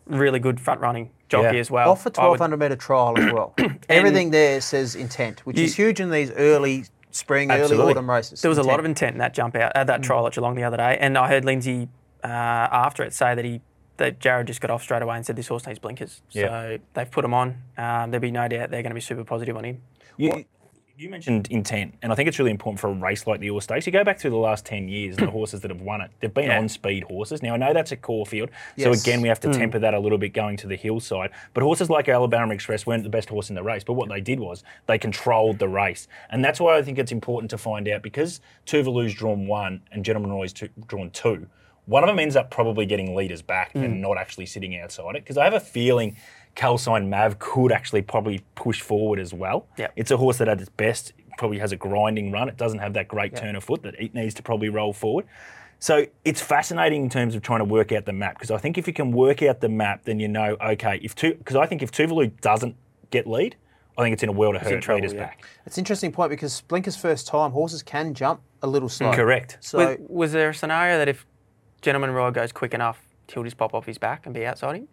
really 0.07 0.39
good 0.39 0.61
front 0.61 0.81
running 0.81 1.11
jockey 1.29 1.57
Yeah. 1.57 1.61
as 1.61 1.71
well. 1.71 1.91
Off 1.91 2.07
a 2.07 2.11
I 2.21 2.29
would- 2.29 2.41
1200 2.41 2.57
metre 2.59 2.77
trial 2.77 3.19
as 3.19 3.33
well. 3.33 3.55
Everything 3.89 4.31
there 4.31 4.61
says 4.61 4.95
intent, 4.95 5.45
which 5.47 5.59
is 5.59 5.75
huge 5.77 6.01
in 6.01 6.11
these 6.11 6.31
early 6.33 6.85
spring, 7.11 7.51
early 7.51 7.77
autumn 7.77 8.09
races. 8.09 8.41
There 8.41 8.49
was 8.49 8.59
a 8.59 8.63
lot 8.63 8.79
of 8.79 8.85
intent 8.85 9.13
in 9.15 9.19
that 9.19 9.35
jump 9.35 9.57
out 9.57 9.73
at 9.75 9.89
that 9.89 10.03
trial 10.03 10.27
at 10.29 10.33
Geelong 10.33 10.55
the 10.55 10.63
other 10.65 10.77
day, 10.77 10.97
and 11.01 11.19
I 11.19 11.29
heard 11.29 11.45
Lindsay 11.45 11.89
uh, 12.23 12.27
after 12.29 13.03
it 13.03 13.13
say 13.13 13.35
that 13.35 13.45
he 13.45 13.61
that 14.01 14.19
Jared 14.19 14.47
just 14.49 14.61
got 14.61 14.71
off 14.71 14.83
straight 14.83 15.03
away 15.03 15.17
and 15.17 15.25
said 15.25 15.37
this 15.37 15.47
horse 15.49 15.67
needs 15.67 15.79
blinkers. 15.79 16.23
Yeah. 16.31 16.47
So 16.49 16.79
they've 16.95 17.11
put 17.11 17.25
him 17.25 17.33
on. 17.33 17.49
Um, 17.79 18.11
there'll 18.11 18.21
be 18.21 18.31
no 18.33 18.49
doubt 18.49 18.71
they're 18.71 18.83
going 18.83 18.91
to 18.91 18.95
be 18.95 19.01
super 19.01 19.25
positive 19.25 19.57
on 19.57 19.65
him. 19.65 19.81
You, 20.17 20.45
you 20.97 21.09
mentioned 21.09 21.49
intent, 21.51 21.95
and 22.03 22.13
I 22.13 22.15
think 22.15 22.29
it's 22.29 22.39
really 22.39 22.51
important 22.51 22.79
for 22.79 22.89
a 22.91 22.93
race 22.93 23.27
like 23.27 23.41
the 23.41 23.49
Orr 23.49 23.63
Stakes. 23.63 23.87
You 23.87 23.93
go 23.93 24.05
back 24.05 24.19
through 24.19 24.33
the 24.33 24.37
last 24.37 24.67
10 24.67 24.89
years 24.89 25.17
and 25.17 25.27
the 25.29 25.31
horses 25.39 25.63
that 25.63 25.71
have 25.71 25.81
won 25.81 26.03
it, 26.03 26.11
they've 26.21 26.33
been 26.35 26.45
Yeah. 26.49 26.59
on 26.59 26.69
speed 26.69 27.05
horses. 27.05 27.43
Now, 27.43 27.55
I 27.55 27.57
know 27.57 27.73
that's 27.73 27.91
a 27.93 27.97
Caulfield, 27.97 28.51
so 28.77 28.93
again, 28.93 29.23
we 29.23 29.29
have 29.29 29.41
to 29.41 29.53
temper 29.53 29.79
that 29.79 29.95
a 29.95 29.99
little 29.99 30.19
bit 30.19 30.35
going 30.35 30.59
to 30.59 30.67
the 30.67 30.77
hillside. 30.77 31.31
But 31.55 31.63
horses 31.63 31.89
like 31.89 32.09
Alabama 32.11 32.53
Express 32.53 32.87
weren't 32.87 33.03
the 33.05 33.09
best 33.09 33.31
horse 33.31 33.49
in 33.49 33.55
the 33.55 33.63
race, 33.63 33.83
but 33.83 33.95
what 33.95 34.11
they 34.11 34.21
did 34.21 34.41
was 34.41 34.63
they 34.89 34.99
controlled 34.99 35.59
the 35.59 35.69
race. 35.69 36.07
And 36.29 36.45
that's 36.45 36.61
why 36.61 36.77
I 36.77 36.83
think 36.83 36.99
it's 36.99 37.13
important 37.13 37.49
to 37.51 37.59
find 37.59 37.89
out 37.89 38.03
because 38.03 38.41
Tuvalu's 38.67 39.15
drawn 39.15 39.47
one 39.47 39.81
and 39.93 40.05
Gentleman 40.05 40.31
Roy's 40.33 40.53
two, 40.53 40.69
drawn 40.87 41.11
two. 41.11 41.47
One 41.91 42.05
of 42.05 42.07
them 42.07 42.21
ends 42.21 42.37
up 42.37 42.53
probably 42.53 42.87
getting 42.87 43.17
leaders 43.17 43.43
back 43.43 43.75
and 43.75 43.95
mm. 43.95 43.99
not 43.99 44.17
actually 44.17 44.47
sitting 44.47 44.79
outside 44.79 45.17
it 45.17 45.25
because 45.25 45.37
I 45.37 45.43
have 45.43 45.55
a 45.55 45.61
feeling 45.61 46.17
Calcine 46.55 47.11
Mav 47.11 47.41
could 47.41 47.73
actually 47.73 48.03
probably 48.03 48.45
push 48.55 48.81
forward 48.81 49.19
as 49.19 49.35
well. 49.35 49.67
Yep. 49.77 49.93
It's 49.97 50.11
a 50.13 50.17
horse 50.17 50.39
that 50.39 50.49
at 50.49 50.61
its 50.61 50.71
best 50.71 51.13
probably 51.37 51.59
has 51.59 51.73
a 51.73 51.77
grinding 51.77 52.31
run. 52.31 52.49
It 52.49 52.57
doesn't 52.57 52.79
have 52.79 52.93
that 52.95 53.09
great 53.09 53.35
turn 53.35 53.57
of 53.57 53.65
foot 53.65 53.83
that 53.83 54.01
it 54.01 54.15
needs 54.15 54.35
to 54.35 54.43
probably 54.43 54.69
roll 54.69 54.93
forward. 54.93 55.27
So 55.81 56.07
it's 56.25 56.41
fascinating 56.41 57.03
in 57.03 57.11
terms 57.11 57.35
of 57.35 57.43
trying 57.43 57.59
to 57.59 57.65
work 57.65 57.91
out 57.91 58.05
the 58.05 58.13
map 58.13 58.35
because 58.35 58.53
I 58.53 58.59
think 58.59 58.79
if 58.79 58.87
you 58.87 58.93
can 58.93 59.11
work 59.11 59.43
out 59.43 59.61
the 59.61 59.69
map, 59.69 60.05
then 60.05 60.21
you 60.21 60.29
know 60.29 60.57
okay 60.61 61.01
if 61.03 61.17
two 61.17 61.35
because 61.35 61.57
I 61.57 61.67
think 61.67 61.83
if 61.83 61.91
Tuvalu 61.91 62.41
doesn't 62.41 62.77
get 63.11 63.27
lead, 63.27 63.57
I 63.99 64.03
think 64.03 64.13
it's 64.13 64.23
in 64.23 64.29
a 64.29 64.33
world 64.33 64.55
of 64.55 64.63
hurt 64.63 64.81
trouble, 64.81 65.01
leaders 65.01 65.13
yeah. 65.13 65.25
back. 65.25 65.45
It's 65.67 65.77
an 65.77 65.81
interesting 65.81 66.13
point 66.13 66.31
because 66.31 66.63
Blinker's 66.69 66.97
first 66.97 67.27
time, 67.27 67.51
horses 67.51 67.83
can 67.83 68.15
jump 68.15 68.43
a 68.63 68.69
little 68.69 68.89
slow. 68.89 69.13
Correct. 69.13 69.59
So 69.61 69.79
Was, 69.79 69.97
was 70.09 70.33
there 70.33 70.51
a 70.51 70.55
scenario 70.55 70.99
that 70.99 71.09
if 71.09 71.27
Gentleman 71.83 72.11
Roy 72.13 72.31
goes 72.31 72.53
quick 72.53 72.75
enough, 72.75 73.03
he'll 73.33 73.43
just 73.45 73.57
pop 73.57 73.75
off 73.75 73.87
his 73.87 73.99
back 73.99 74.27
and 74.27 74.35
be 74.35 74.45
outside 74.47 74.77
him? 74.77 74.89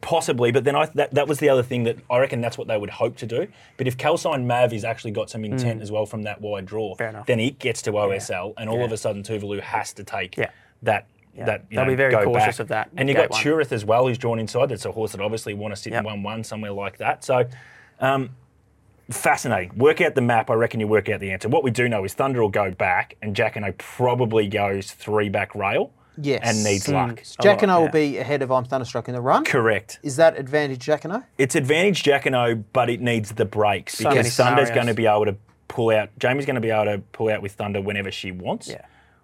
Possibly, 0.00 0.50
but 0.50 0.64
then 0.64 0.74
I, 0.76 0.86
that, 0.94 1.12
that 1.12 1.28
was 1.28 1.40
the 1.40 1.50
other 1.50 1.62
thing 1.62 1.84
that 1.84 1.98
I 2.10 2.18
reckon 2.18 2.40
that's 2.40 2.56
what 2.56 2.68
they 2.68 2.78
would 2.78 2.88
hope 2.90 3.16
to 3.18 3.26
do. 3.26 3.48
But 3.76 3.86
if 3.86 3.98
Calcine 3.98 4.46
Mav 4.46 4.72
has 4.72 4.82
actually 4.84 5.10
got 5.10 5.28
some 5.28 5.44
intent 5.44 5.82
as 5.82 5.90
well 5.92 6.06
from 6.06 6.22
that 6.22 6.40
wide 6.40 6.64
draw, 6.66 6.94
Mm. 6.96 7.26
Then 7.26 7.38
it 7.40 7.58
gets 7.58 7.82
to 7.82 7.90
OSL, 7.92 8.54
and 8.56 8.70
all 8.70 8.78
Yeah. 8.78 8.84
of 8.84 8.92
a 8.92 8.96
sudden 8.96 9.22
Tuvalu 9.22 9.60
has 9.60 9.92
to 9.94 10.04
take 10.04 10.36
Yeah. 10.38 10.50
that. 10.82 11.06
Yeah. 11.34 11.44
That 11.44 11.70
They'll 11.70 11.84
know, 11.84 11.90
be 11.90 11.94
very 11.96 12.12
cautious 12.24 12.56
back. 12.56 12.60
of 12.60 12.68
that 12.68 12.90
And 12.96 13.08
you've 13.08 13.16
got 13.16 13.30
one. 13.30 13.40
Turith 13.42 13.72
as 13.72 13.84
well, 13.84 14.06
who's 14.08 14.18
drawn 14.18 14.38
inside. 14.40 14.70
That's 14.70 14.84
a 14.84 14.92
horse 14.92 15.12
that 15.12 15.20
obviously 15.20 15.54
want 15.54 15.72
to 15.74 15.76
sit 15.80 15.92
Yep. 15.92 16.00
in 16.00 16.04
one-one 16.06 16.44
somewhere 16.44 16.72
like 16.72 16.96
that. 16.98 17.22
So, 17.22 17.44
um, 18.00 18.30
fascinating. 19.10 19.76
Work 19.78 20.00
out 20.00 20.14
the 20.14 20.20
map. 20.22 20.50
I 20.50 20.54
reckon 20.54 20.80
you 20.80 20.88
work 20.88 21.08
out 21.08 21.20
the 21.20 21.30
answer. 21.30 21.48
What 21.48 21.62
we 21.62 21.70
do 21.70 21.88
know 21.88 22.04
is 22.04 22.14
Thunder 22.14 22.40
will 22.40 22.48
go 22.48 22.70
back, 22.70 23.16
and 23.22 23.34
Jack 23.36 23.56
and 23.56 23.64
Jacquinot 23.64 23.78
probably 23.78 24.48
goes 24.48 24.90
three 24.92 25.28
back 25.28 25.54
rail. 25.54 25.92
Yes. 26.22 26.40
And 26.44 26.62
needs 26.64 26.86
Mm. 26.86 26.92
luck. 26.94 27.22
Jacquinot 27.42 27.66
yeah. 27.68 27.78
will 27.78 27.88
be 27.88 28.18
ahead 28.18 28.42
of 28.42 28.50
I'm 28.50 28.64
Thunderstruck 28.64 29.08
in 29.08 29.14
the 29.14 29.20
run. 29.20 29.44
Correct. 29.44 29.98
Is 30.02 30.16
that 30.16 30.38
advantage 30.38 30.84
Jacquinot? 30.84 31.24
It's 31.38 31.54
advantage 31.54 32.02
Jacquinot, 32.02 32.64
but 32.72 32.90
it 32.90 33.00
needs 33.00 33.32
the 33.32 33.44
brakes 33.44 33.98
So 33.98 34.04
many 34.04 34.16
because 34.20 34.36
Thunder's 34.36 34.68
scenarios. 34.68 34.74
going 34.74 34.86
to 34.88 34.94
be 34.94 35.06
able 35.06 35.24
to 35.26 35.36
pull 35.68 35.90
out. 35.90 36.10
Jamie's 36.18 36.46
going 36.46 36.54
to 36.56 36.60
be 36.60 36.70
able 36.70 36.84
to 36.96 36.98
pull 37.12 37.30
out 37.30 37.42
with 37.42 37.52
Thunder 37.52 37.80
whenever 37.80 38.10
she 38.10 38.32
wants. 38.32 38.68
Yeah. 38.68 38.82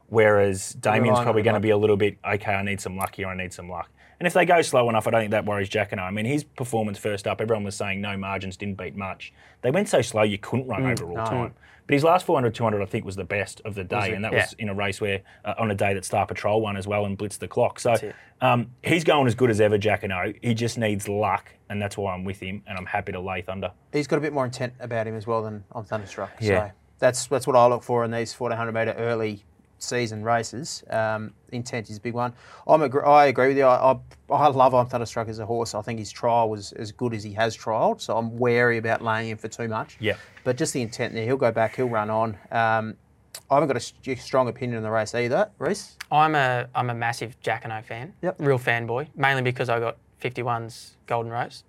Whereas 0.09 0.71
Damien's 0.75 1.05
Relying 1.11 1.25
probably 1.25 1.41
on 1.41 1.45
going 1.45 1.53
to 1.55 1.59
luck. 1.59 1.63
be 1.63 1.71
a 1.71 1.77
little 1.77 1.97
bit, 1.97 2.17
okay, 2.25 2.53
I 2.53 2.63
need 2.63 2.81
some 2.81 2.97
luck 2.97 3.17
here, 3.17 3.27
I 3.27 3.35
need 3.37 3.53
some 3.53 3.69
luck. 3.69 3.91
And 4.19 4.27
if 4.27 4.33
they 4.33 4.47
go 4.47 4.63
slow 4.63 4.89
enough, 4.89 5.07
I 5.07 5.11
don't 5.11 5.21
think 5.21 5.31
that 5.33 5.45
worries 5.45 5.69
Jacquinot. 5.69 5.99
I 6.01 6.09
I 6.09 6.11
mean, 6.11 6.25
his 6.25 6.45
performance 6.45 6.99
first 6.99 7.27
up, 7.27 7.41
everyone 7.41 7.65
was 7.65 7.77
saying 7.77 8.01
no 8.01 8.17
margins, 8.17 8.57
didn't 8.57 8.79
beat 8.79 8.97
much. 8.97 9.33
They 9.63 9.71
went 9.71 9.89
so 9.89 10.01
slow 10.01 10.23
you 10.23 10.39
couldn't 10.39 10.67
run 10.69 10.87
over 10.87 11.05
all 11.05 11.17
no. 11.17 11.25
time. 11.25 11.55
But 11.87 11.93
his 11.95 12.03
last 12.03 12.27
400, 12.27 12.53
200, 12.55 12.83
I 12.83 12.87
think, 12.87 13.05
was 13.05 13.15
the 13.15 13.25
best 13.25 13.61
of 13.65 13.77
the 13.77 13.85
day, 13.85 14.13
and 14.13 14.25
that 14.25 14.33
Yeah. 14.33 14.43
was 14.43 14.55
in 14.55 14.69
a 14.69 14.75
race 14.75 15.01
where 15.01 15.21
uh, 15.45 15.55
on 15.59 15.71
a 15.71 15.75
day 15.75 15.95
that 15.95 16.05
Star 16.05 16.27
Patrol 16.27 16.61
won 16.61 16.77
as 16.77 16.87
well 16.87 17.05
and 17.05 17.17
blitzed 17.17 17.39
the 17.39 17.47
clock. 17.47 17.79
So 17.79 17.95
um, 18.41 18.73
he's 18.83 19.05
going 19.05 19.27
as 19.29 19.37
good 19.37 19.51
as 19.51 19.61
ever, 19.61 19.79
Jacquinot. 19.79 20.39
He 20.43 20.53
just 20.55 20.79
needs 20.79 21.09
luck, 21.09 21.53
and 21.69 21.81
that's 21.81 21.97
why 21.97 22.13
I'm 22.13 22.25
with 22.25 22.41
him, 22.41 22.63
and 22.67 22.77
I'm 22.77 22.87
happy 22.87 23.13
to 23.13 23.21
lay 23.21 23.43
Thunder. 23.43 23.71
He's 23.93 24.09
got 24.09 24.17
a 24.17 24.21
bit 24.21 24.33
more 24.33 24.45
intent 24.45 24.75
about 24.81 25.07
him 25.07 25.15
as 25.15 25.27
well 25.29 25.43
than 25.43 25.63
on 25.73 25.85
Thunderstruck. 25.85 26.33
Yeah. 26.41 26.69
So 26.69 26.73
that's 26.99 27.27
that's 27.27 27.47
what 27.47 27.55
I 27.55 27.67
look 27.67 27.85
for 27.85 28.05
in 28.05 28.11
these 28.11 28.35
1400 28.35 28.73
metre 28.73 28.95
early 28.99 29.45
season 29.79 30.23
races. 30.23 30.83
Um, 30.91 31.33
intent 31.53 31.91
is 31.91 31.99
a 31.99 32.01
big 32.01 32.15
one. 32.15 32.33
I'm 32.67 32.81
agr- 32.83 33.07
I 33.07 33.27
agree 33.27 33.49
with 33.49 33.59
you. 33.59 33.65
I, 33.65 33.93
I, 33.93 34.35
I 34.35 34.49
love 34.49 34.75
I'm 34.75 34.87
Thunderstruck 34.87 35.29
as 35.29 35.39
a 35.39 35.47
horse. 35.47 35.75
I 35.75 35.83
think 35.83 35.99
his 35.99 36.11
trial 36.11 36.49
was 36.51 36.73
as 36.73 36.93
good 36.93 37.15
as 37.15 37.23
he 37.23 37.33
has 37.35 37.57
trialled, 37.57 38.01
so 38.01 38.17
I'm 38.17 38.37
wary 38.39 38.79
about 38.79 39.03
laying 39.03 39.31
him 39.31 39.39
for 39.39 39.49
too 39.49 39.69
much. 39.69 39.97
Yep. 40.01 40.19
But 40.45 40.57
just 40.57 40.73
the 40.73 40.83
intent 40.83 41.15
there, 41.15 41.25
he'll 41.25 41.37
go 41.37 41.53
back, 41.53 41.77
he'll 41.77 41.89
run 41.89 42.11
on. 42.11 42.39
Um, 42.51 42.97
I 43.51 43.55
haven't 43.55 43.69
got 43.69 43.77
a 43.77 43.81
st- 43.81 44.19
strong 44.19 44.49
opinion 44.49 44.79
on 44.79 44.83
the 44.83 44.91
race 44.91 45.15
either, 45.15 45.51
Reece. 45.59 45.97
I'm 46.11 46.35
a 46.35 46.69
I'm 46.75 46.91
a 46.91 46.95
massive 46.95 47.39
Jacquinot 47.43 47.85
fan. 47.85 48.15
Yep. 48.23 48.37
Real 48.39 48.59
fanboy, 48.59 49.09
mainly 49.15 49.43
because 49.43 49.69
I 49.69 49.79
got 49.79 49.99
51's 50.23 50.97
Golden 51.07 51.31
Rose. 51.31 51.65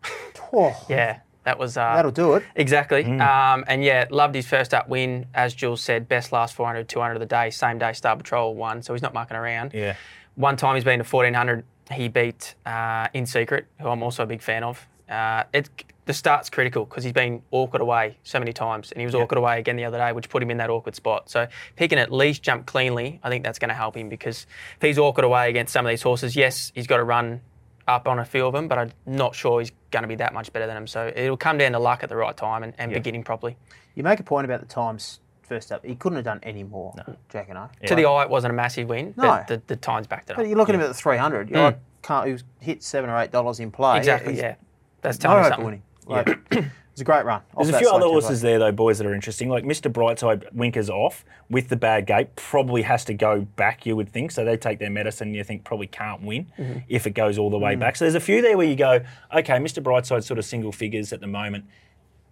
Oh, 0.54 0.76
yeah, 0.90 1.20
that 1.48 1.58
was 1.58 1.78
uh, 1.78 1.96
That'll 1.96 2.12
do 2.12 2.34
it. 2.34 2.44
Exactly. 2.58 3.06
Um, 3.06 3.64
and 3.70 3.82
yeah, 3.82 4.06
loved 4.10 4.36
his 4.36 4.46
first 4.46 4.74
up 4.74 4.90
win. 4.90 5.28
As 5.34 5.54
Jules 5.54 5.80
said, 5.80 6.10
best 6.10 6.34
last 6.34 6.54
400, 6.56 6.90
200 6.90 7.14
of 7.14 7.20
the 7.22 7.26
day, 7.26 7.52
same 7.52 7.80
day 7.80 7.94
Star 7.94 8.18
Patrol 8.18 8.54
won, 8.54 8.82
so 8.84 8.94
he's 8.94 9.02
not 9.02 9.14
mucking 9.14 9.38
around. 9.38 9.74
Yeah. 9.74 9.96
One 10.36 10.58
time 10.58 10.76
he's 10.76 10.84
been 10.84 11.00
to 11.00 11.06
1400, 11.06 11.64
he 11.94 12.10
beat 12.10 12.54
uh, 12.66 13.08
In 13.14 13.26
Secret, 13.26 13.68
who 13.80 13.88
I'm 13.88 14.04
also 14.04 14.24
a 14.24 14.26
big 14.26 14.42
fan 14.42 14.66
of. 14.66 14.86
Uh, 15.10 15.46
it, 15.54 15.70
the 16.04 16.14
start's 16.14 16.50
critical 16.50 16.84
because 16.84 17.06
he's 17.06 17.14
been 17.14 17.42
awkward 17.52 17.82
away 17.82 18.18
so 18.24 18.40
many 18.40 18.52
times, 18.52 18.92
and 18.92 19.00
he 19.00 19.06
was 19.06 19.16
awkward 19.16 19.38
away 19.38 19.58
again 19.58 19.78
the 19.78 19.86
other 19.86 20.00
day, 20.00 20.12
which 20.12 20.28
put 20.28 20.44
him 20.44 20.52
in 20.52 20.58
that 20.58 20.70
awkward 20.70 20.98
spot. 20.98 21.30
So 21.30 21.44
if 21.44 21.52
he 21.78 21.88
can 21.88 21.98
at 21.98 22.12
least 22.12 22.44
jump 22.44 22.66
cleanly, 22.66 23.22
I 23.24 23.30
think 23.30 23.46
that's 23.46 23.58
going 23.58 23.70
to 23.70 23.76
help 23.76 23.96
him 23.96 24.10
because 24.10 24.46
if 24.76 24.82
he's 24.82 24.98
awkward 24.98 25.24
away 25.24 25.50
against 25.50 25.72
some 25.72 25.86
of 25.86 25.90
these 25.92 26.02
horses, 26.02 26.36
yes, 26.36 26.74
he's 26.76 26.88
got 26.88 26.98
to 26.98 27.06
run 27.06 27.40
up 27.88 28.06
on 28.06 28.20
a 28.20 28.26
few 28.26 28.46
of 28.46 28.52
them, 28.52 28.68
but 28.68 28.78
I'm 28.78 28.92
not 29.06 29.34
sure 29.34 29.62
he's 29.62 29.72
going 29.92 30.02
to 30.04 30.08
be 30.08 30.16
that 30.16 30.34
much 30.34 30.52
better 30.54 30.68
than 30.68 30.78
him. 30.78 30.88
So 30.88 31.12
it'll 31.16 31.38
come 31.38 31.58
down 31.58 31.72
to 31.74 31.80
luck 31.80 32.04
at 32.04 32.10
the 32.10 32.16
right 32.16 32.36
time 32.36 32.64
and, 32.64 32.74
and 32.78 32.92
beginning 32.94 33.24
properly. 33.24 33.58
You 33.96 34.04
make 34.04 34.20
a 34.20 34.24
point 34.24 34.46
about 34.46 34.60
the 34.60 34.66
times 34.68 35.20
first 35.44 35.72
up. 35.72 35.86
He 35.86 35.96
couldn't 35.96 36.18
have 36.18 36.26
done 36.26 36.40
any 36.44 36.64
more, 36.64 36.94
Jacquinot. 37.32 37.70
To 37.88 37.96
the 37.96 38.06
eye, 38.06 38.24
it 38.24 38.30
wasn't 38.30 38.52
a 38.52 38.56
massive 38.56 38.90
win, 38.90 39.14
No. 39.18 39.24
but 39.24 39.48
the, 39.48 39.62
the 39.68 39.76
times 39.76 40.06
backed 40.08 40.30
it 40.30 40.34
up. 40.34 40.38
But 40.38 40.48
you're 40.48 40.58
looking 40.58 40.76
him 40.76 40.82
at 40.82 40.88
the 40.88 40.94
300. 40.94 41.50
You're 41.50 41.60
Mm. 41.60 41.64
like, 41.64 41.80
can't, 42.04 42.28
he 42.28 42.34
was 42.34 42.44
hit 42.60 42.84
seven 42.84 43.10
or 43.10 43.18
eight 43.20 43.32
dollars 43.32 43.60
in 43.60 43.72
play. 43.72 43.98
Exactly, 43.98 44.34
He's 44.34 44.42
yeah. 44.42 44.56
That's 45.02 45.18
No 45.20 45.30
telling 45.30 45.38
you 45.38 45.44
hope 45.44 45.52
something. 45.52 45.66
winning. 45.66 45.84
Like, 46.06 46.72
it's 46.98 47.02
a 47.04 47.06
great 47.06 47.26
run. 47.26 47.42
There's 47.56 47.70
a 47.70 47.78
few 47.78 47.90
other 47.92 48.08
horses 48.08 48.42
there, 48.42 48.58
though, 48.58 48.72
boys, 48.72 48.98
that 48.98 49.06
are 49.06 49.14
interesting. 49.14 49.50
Like 49.50 49.64
Mr. 49.64 49.92
Brightside 49.94 50.52
Winkers 50.52 50.90
off 50.90 51.24
with 51.48 51.70
the 51.70 51.76
bad 51.76 52.08
gate, 52.08 52.36
probably 52.36 52.82
has 52.82 53.06
to 53.06 53.14
go 53.14 53.42
back, 53.42 53.86
you 53.86 53.96
would 53.96 54.10
think. 54.10 54.32
So 54.32 54.44
they 54.44 54.58
take 54.58 54.80
their 54.80 54.90
medicine, 54.90 55.36
you 55.36 55.44
think 55.44 55.64
probably 55.64 55.86
can't 55.86 56.24
win 56.24 56.52
Mm-hmm. 56.58 56.80
if 56.90 57.06
it 57.06 57.12
goes 57.12 57.38
all 57.38 57.52
the 57.52 57.60
way 57.60 57.76
back. 57.76 57.98
So 57.98 58.06
there's 58.06 58.16
a 58.16 58.20
few 58.20 58.42
there 58.42 58.58
where 58.58 58.66
you 58.66 58.76
go, 58.76 59.02
okay, 59.32 59.54
Mr. 59.60 59.84
Brightside 59.84 60.24
sort 60.24 60.40
of 60.40 60.46
single 60.46 60.72
figures 60.72 61.14
at 61.14 61.22
the 61.22 61.28
moment. 61.28 61.66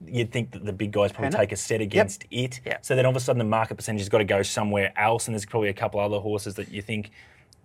You'd 0.08 0.32
think 0.32 0.50
that 0.52 0.66
the 0.66 0.74
big 0.74 0.92
guys 0.92 1.12
probably 1.12 1.28
Hannah? 1.28 1.38
take 1.38 1.52
a 1.52 1.56
set 1.56 1.80
against 1.80 2.26
it. 2.32 2.60
Yep. 2.66 2.84
So 2.84 2.96
then 2.96 3.06
all 3.06 3.12
of 3.12 3.16
a 3.18 3.20
sudden 3.20 3.38
the 3.38 3.46
market 3.46 3.76
percentage 3.76 4.02
has 4.02 4.10
got 4.10 4.18
to 4.18 4.24
go 4.26 4.42
somewhere 4.42 4.92
else, 5.00 5.28
and 5.28 5.36
there's 5.36 5.46
probably 5.46 5.70
a 5.70 5.74
couple 5.74 6.00
other 6.00 6.18
horses 6.20 6.56
that 6.56 6.70
you 6.72 6.82
think. 6.82 7.12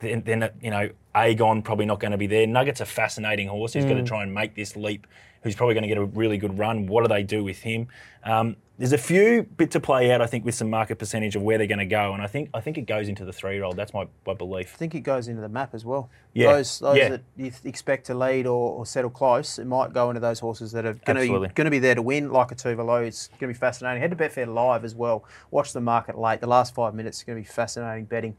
Then, 0.00 0.22
then 0.24 0.50
you 0.62 0.70
know, 0.70 0.90
Aegon 1.14 1.64
probably 1.64 1.86
not 1.86 1.98
going 1.98 2.12
to 2.12 2.18
be 2.18 2.26
there. 2.26 2.46
Nugget's 2.46 2.80
a 2.80 2.86
fascinating 2.86 3.48
horse 3.48 3.72
who's 3.72 3.84
Mm. 3.84 3.88
going 3.88 4.04
to 4.04 4.08
try 4.08 4.22
and 4.22 4.32
make 4.34 4.54
this 4.54 4.76
leap. 4.76 5.06
Who's 5.42 5.54
probably 5.54 5.74
going 5.74 5.82
to 5.82 5.88
get 5.88 5.98
a 5.98 6.04
really 6.04 6.36
good 6.36 6.58
run? 6.58 6.86
What 6.86 7.02
do 7.02 7.08
they 7.08 7.22
do 7.22 7.42
with 7.42 7.60
him? 7.60 7.88
Um, 8.24 8.56
there's 8.80 8.94
a 8.94 8.98
few 8.98 9.42
bit 9.42 9.70
to 9.72 9.80
play 9.80 10.10
out, 10.10 10.22
I 10.22 10.26
think, 10.26 10.46
with 10.46 10.54
some 10.54 10.70
market 10.70 10.98
percentage 10.98 11.36
of 11.36 11.42
where 11.42 11.58
they're 11.58 11.66
going 11.66 11.80
to 11.80 11.84
go, 11.84 12.14
and 12.14 12.22
I 12.22 12.26
think 12.26 12.48
I 12.54 12.62
think 12.62 12.78
it 12.78 12.86
goes 12.86 13.08
into 13.08 13.26
the 13.26 13.32
three-year-old. 13.32 13.76
That's 13.76 13.92
my, 13.92 14.06
my 14.26 14.32
belief. 14.32 14.72
I 14.74 14.76
think 14.78 14.94
it 14.94 15.00
goes 15.00 15.28
into 15.28 15.42
the 15.42 15.50
map 15.50 15.74
as 15.74 15.84
well. 15.84 16.08
Yeah, 16.32 16.54
Those, 16.54 16.78
those 16.78 16.96
yeah. 16.96 17.08
that 17.10 17.22
you 17.36 17.52
expect 17.64 18.06
to 18.06 18.14
lead 18.14 18.46
or, 18.46 18.78
or 18.78 18.86
settle 18.86 19.10
close, 19.10 19.58
it 19.58 19.66
might 19.66 19.92
go 19.92 20.08
into 20.08 20.20
those 20.20 20.40
horses 20.40 20.72
that 20.72 20.86
are 20.86 20.94
going 20.94 21.16
to 21.16 21.22
be 21.22 21.28
going 21.28 21.64
to 21.66 21.70
be 21.70 21.78
there 21.78 21.94
to 21.94 22.00
win, 22.00 22.32
like 22.32 22.52
a 22.52 22.54
Tuvalu. 22.54 23.06
It's 23.06 23.28
going 23.28 23.40
to 23.40 23.46
be 23.48 23.54
fascinating. 23.54 24.00
Head 24.00 24.12
to 24.12 24.16
Betfair 24.16 24.52
live 24.52 24.82
as 24.82 24.94
well. 24.94 25.24
Watch 25.50 25.74
the 25.74 25.82
market 25.82 26.18
late. 26.18 26.40
The 26.40 26.46
last 26.46 26.74
five 26.74 26.94
minutes 26.94 27.18
is 27.18 27.24
going 27.24 27.36
to 27.36 27.46
be 27.46 27.52
fascinating 27.52 28.06
betting. 28.06 28.34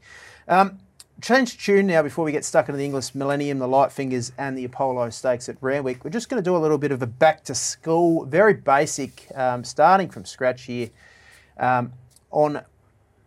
Um, 0.48 0.80
change 1.22 1.64
tune 1.64 1.86
now 1.86 2.02
before 2.02 2.24
we 2.24 2.32
get 2.32 2.44
stuck 2.44 2.68
into 2.68 2.76
the 2.76 2.84
Inglis 2.84 3.14
Millennium, 3.14 3.60
the 3.60 3.68
Light 3.68 3.92
Fingers, 3.92 4.32
and 4.38 4.58
the 4.58 4.64
Apollo 4.64 5.10
Stakes 5.10 5.48
at 5.48 5.56
Randwick. 5.60 6.04
We're 6.04 6.10
just 6.10 6.28
going 6.28 6.42
to 6.42 6.44
do 6.44 6.56
a 6.56 6.58
little 6.58 6.78
bit 6.78 6.90
of 6.90 7.00
a 7.00 7.06
back 7.06 7.44
to 7.44 7.54
school, 7.54 8.24
very 8.24 8.54
basic, 8.54 9.28
um, 9.36 9.62
starting 9.62 10.10
from 10.10 10.24
scratch 10.24 10.64
here 10.64 10.90
um, 11.58 11.92
on 12.32 12.62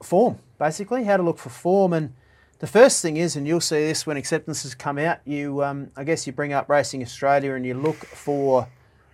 form, 0.03 0.39
basically, 0.59 1.05
how 1.05 1.15
to 1.15 1.23
look 1.23 1.37
for 1.37 1.49
form. 1.49 1.93
And 1.93 2.13
the 2.59 2.67
first 2.67 3.01
thing 3.01 3.15
is, 3.15 3.37
and 3.37 3.47
you'll 3.47 3.61
see 3.61 3.87
this 3.87 4.05
when 4.05 4.17
acceptances 4.17 4.75
come 4.75 4.97
out, 4.97 5.19
you, 5.23 5.63
um, 5.63 5.89
I 5.95 6.03
guess, 6.03 6.27
you 6.27 6.33
bring 6.33 6.51
up 6.51 6.67
Racing 6.67 7.01
Australia 7.01 7.53
and 7.53 7.65
you 7.65 7.75
look 7.75 8.05
for 8.05 8.67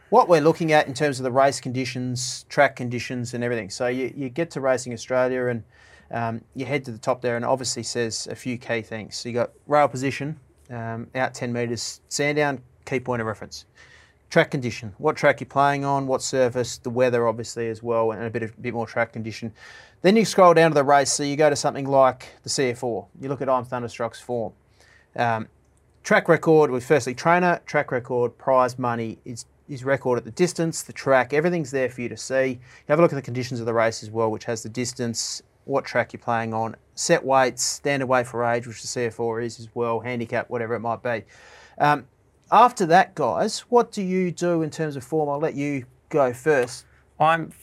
what 0.09 0.27
we're 0.27 0.41
looking 0.41 0.71
at 0.71 0.87
in 0.87 0.95
terms 0.95 1.19
of 1.19 1.23
the 1.23 1.31
race 1.31 1.61
conditions, 1.61 2.45
track 2.49 2.75
conditions, 2.75 3.35
and 3.35 3.43
everything. 3.43 3.69
So 3.69 3.87
you, 3.87 4.11
you 4.15 4.29
get 4.29 4.49
to 4.51 4.59
Racing 4.59 4.91
Australia 4.91 5.45
and 5.45 5.63
um, 6.11 6.41
you 6.55 6.65
head 6.65 6.85
to 6.85 6.91
the 6.91 6.97
top 6.97 7.21
there, 7.21 7.35
and 7.35 7.45
obviously 7.45 7.83
says 7.83 8.27
a 8.29 8.35
few 8.35 8.57
key 8.57 8.81
things. 8.81 9.17
So 9.17 9.29
you 9.29 9.35
got 9.35 9.51
rail 9.67 9.87
position, 9.87 10.39
um, 10.69 11.07
out 11.15 11.33
10 11.33 11.51
metres, 11.51 12.01
Sandown, 12.09 12.61
key 12.85 12.99
point 12.99 13.21
of 13.21 13.27
reference 13.27 13.65
track 14.31 14.49
condition, 14.49 14.93
what 14.97 15.17
track 15.17 15.41
you're 15.41 15.47
playing 15.47 15.83
on, 15.83 16.07
what 16.07 16.21
surface, 16.21 16.77
the 16.77 16.89
weather 16.89 17.27
obviously 17.27 17.67
as 17.67 17.83
well, 17.83 18.11
and 18.11 18.23
a 18.23 18.29
bit 18.29 18.41
of 18.41 18.59
bit 18.61 18.73
more 18.73 18.87
track 18.87 19.11
condition. 19.11 19.53
Then 20.01 20.15
you 20.15 20.25
scroll 20.25 20.53
down 20.55 20.71
to 20.71 20.75
the 20.75 20.83
race, 20.83 21.11
so 21.11 21.21
you 21.21 21.35
go 21.35 21.49
to 21.49 21.55
something 21.55 21.85
like 21.85 22.29
the 22.41 22.49
C.F. 22.49 22.83
Orr. 22.83 23.05
You 23.19 23.29
look 23.29 23.41
at 23.41 23.49
I'm 23.49 23.65
Thunderstruck's 23.65 24.19
form. 24.19 24.53
Um, 25.15 25.47
track 26.03 26.29
record 26.29 26.71
with 26.71 26.83
firstly 26.83 27.13
trainer, 27.13 27.61
track 27.65 27.91
record, 27.91 28.35
prize 28.37 28.79
money, 28.79 29.19
is 29.25 29.45
his 29.67 29.83
record 29.83 30.17
at 30.17 30.25
the 30.25 30.31
distance, 30.31 30.81
the 30.81 30.93
track, 30.93 31.33
everything's 31.33 31.71
there 31.71 31.89
for 31.89 32.01
you 32.01 32.09
to 32.09 32.17
see. 32.17 32.45
You 32.45 32.59
have 32.87 32.99
a 32.99 33.01
look 33.01 33.13
at 33.13 33.15
the 33.15 33.21
conditions 33.21 33.59
of 33.59 33.65
the 33.65 33.73
race 33.73 34.01
as 34.01 34.09
well, 34.09 34.31
which 34.31 34.45
has 34.45 34.63
the 34.63 34.69
distance, 34.69 35.43
what 35.65 35.85
track 35.85 36.13
you're 36.13 36.19
playing 36.19 36.53
on, 36.53 36.75
set 36.95 37.23
weights, 37.23 37.63
standard 37.63 38.07
weight 38.07 38.27
for 38.27 38.43
age, 38.43 38.67
which 38.67 38.81
the 38.81 38.87
C.F. 38.87 39.19
Orr 39.19 39.41
is 39.41 39.59
as 39.59 39.69
well, 39.73 39.99
handicap, 39.99 40.49
whatever 40.49 40.75
it 40.75 40.79
might 40.79 41.01
be. 41.03 41.23
Um, 41.77 42.07
after 42.51 42.85
that, 42.87 43.15
guys, 43.15 43.59
what 43.69 43.91
do 43.91 44.01
you 44.01 44.31
do 44.31 44.61
in 44.61 44.69
terms 44.69 44.95
of 44.95 45.03
form? 45.03 45.29
I'll 45.29 45.39
let 45.39 45.55
you 45.55 45.85
go 46.09 46.33
first. 46.33 46.85
I'm 47.19 47.53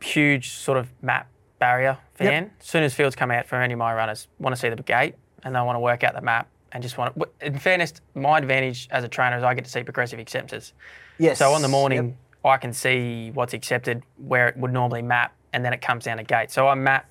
huge 0.00 0.50
sort 0.50 0.78
of 0.78 0.88
map 1.02 1.28
barrier 1.58 1.98
fan. 2.14 2.50
As 2.60 2.66
soon 2.66 2.82
as 2.82 2.94
fields 2.94 3.16
come 3.16 3.30
out 3.30 3.46
for 3.46 3.60
any 3.60 3.74
of 3.74 3.78
my 3.78 3.92
runners, 3.92 4.28
want 4.38 4.54
to 4.54 4.60
see 4.60 4.68
the 4.68 4.82
gate 4.82 5.14
and 5.44 5.54
they 5.54 5.60
want 5.60 5.76
to 5.76 5.80
work 5.80 6.04
out 6.04 6.14
the 6.14 6.22
map 6.22 6.48
and 6.72 6.82
just 6.82 6.98
want 6.98 7.14
to. 7.18 7.28
In 7.40 7.58
fairness, 7.58 7.94
my 8.14 8.38
advantage 8.38 8.88
as 8.90 9.04
a 9.04 9.08
trainer 9.08 9.36
is 9.36 9.44
I 9.44 9.54
get 9.54 9.64
to 9.64 9.70
see 9.70 9.82
progressive 9.82 10.18
acceptances. 10.18 10.72
Yes. 11.18 11.38
So 11.38 11.52
on 11.52 11.62
the 11.62 11.68
morning, 11.68 12.16
I 12.44 12.56
can 12.56 12.72
see 12.72 13.30
what's 13.32 13.54
accepted 13.54 14.02
where 14.16 14.48
it 14.48 14.56
would 14.56 14.72
normally 14.72 15.02
map, 15.02 15.34
and 15.52 15.64
then 15.64 15.72
it 15.72 15.80
comes 15.80 16.04
down 16.04 16.18
to 16.18 16.24
gate. 16.24 16.50
So 16.50 16.68
I'm 16.68 16.82
map 16.82 17.08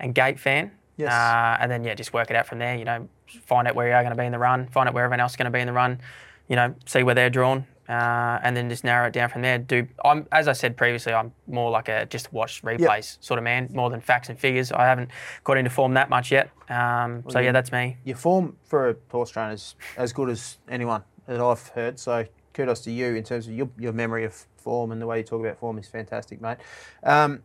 and 0.00 0.14
gate 0.14 0.38
fan. 0.38 0.72
Yes. 0.96 1.12
Uh, 1.12 1.58
and 1.60 1.70
then 1.70 1.84
yeah, 1.84 1.94
just 1.94 2.12
work 2.12 2.30
it 2.30 2.36
out 2.36 2.46
from 2.46 2.58
there. 2.58 2.76
You 2.76 2.84
know, 2.84 3.08
find 3.26 3.68
out 3.68 3.74
where 3.74 3.88
you 3.88 3.94
are 3.94 4.02
going 4.02 4.14
to 4.14 4.20
be 4.20 4.24
in 4.24 4.32
the 4.32 4.38
run, 4.38 4.66
find 4.68 4.88
out 4.88 4.94
where 4.94 5.04
everyone 5.04 5.20
else 5.20 5.32
is 5.32 5.36
going 5.36 5.46
to 5.46 5.50
be 5.50 5.60
in 5.60 5.66
the 5.66 5.72
run. 5.72 6.00
You 6.48 6.56
know, 6.56 6.74
see 6.86 7.02
where 7.02 7.14
they're 7.14 7.28
drawn, 7.28 7.66
uh, 7.88 8.38
and 8.42 8.56
then 8.56 8.70
just 8.70 8.84
narrow 8.84 9.08
it 9.08 9.12
down 9.12 9.28
from 9.28 9.42
there. 9.42 9.58
Do 9.58 9.86
I'm 10.04 10.26
as 10.32 10.48
I 10.48 10.52
said 10.52 10.76
previously, 10.76 11.12
I'm 11.12 11.32
more 11.46 11.70
like 11.70 11.88
a 11.88 12.06
just 12.06 12.32
watch 12.32 12.62
replays 12.62 13.18
sort 13.20 13.38
of 13.38 13.44
man, 13.44 13.68
more 13.72 13.90
than 13.90 14.00
facts 14.00 14.28
and 14.28 14.38
figures. 14.38 14.72
I 14.72 14.84
haven't 14.86 15.10
got 15.44 15.56
into 15.58 15.70
form 15.70 15.94
that 15.94 16.08
much 16.08 16.30
yet. 16.30 16.50
Um, 16.68 17.24
so 17.28 17.40
yeah, 17.40 17.52
that's 17.52 17.72
me. 17.72 17.98
Your 18.04 18.16
form 18.16 18.56
for 18.64 18.90
a 18.90 18.96
horse 19.10 19.30
trainer 19.30 19.52
is 19.52 19.74
as 19.96 20.12
good 20.12 20.30
as 20.30 20.58
anyone 20.68 21.02
that 21.26 21.40
I've 21.40 21.68
heard. 21.68 21.98
So 21.98 22.26
kudos 22.54 22.80
to 22.80 22.90
you 22.90 23.14
in 23.14 23.22
terms 23.22 23.46
of 23.46 23.54
your, 23.54 23.68
your 23.78 23.92
memory 23.92 24.24
of 24.24 24.46
form 24.56 24.90
and 24.90 25.00
the 25.00 25.06
way 25.06 25.18
you 25.18 25.24
talk 25.24 25.40
about 25.40 25.58
form 25.58 25.78
is 25.78 25.86
fantastic, 25.86 26.40
mate. 26.40 26.56
Um, 27.02 27.42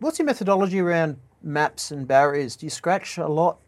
what's 0.00 0.18
your 0.18 0.26
methodology 0.26 0.80
around 0.80 1.16
maps 1.42 1.90
and 1.90 2.06
barriers? 2.06 2.56
Do 2.56 2.66
you 2.66 2.70
scratch 2.70 3.18
a 3.18 3.26
lot? 3.26 3.58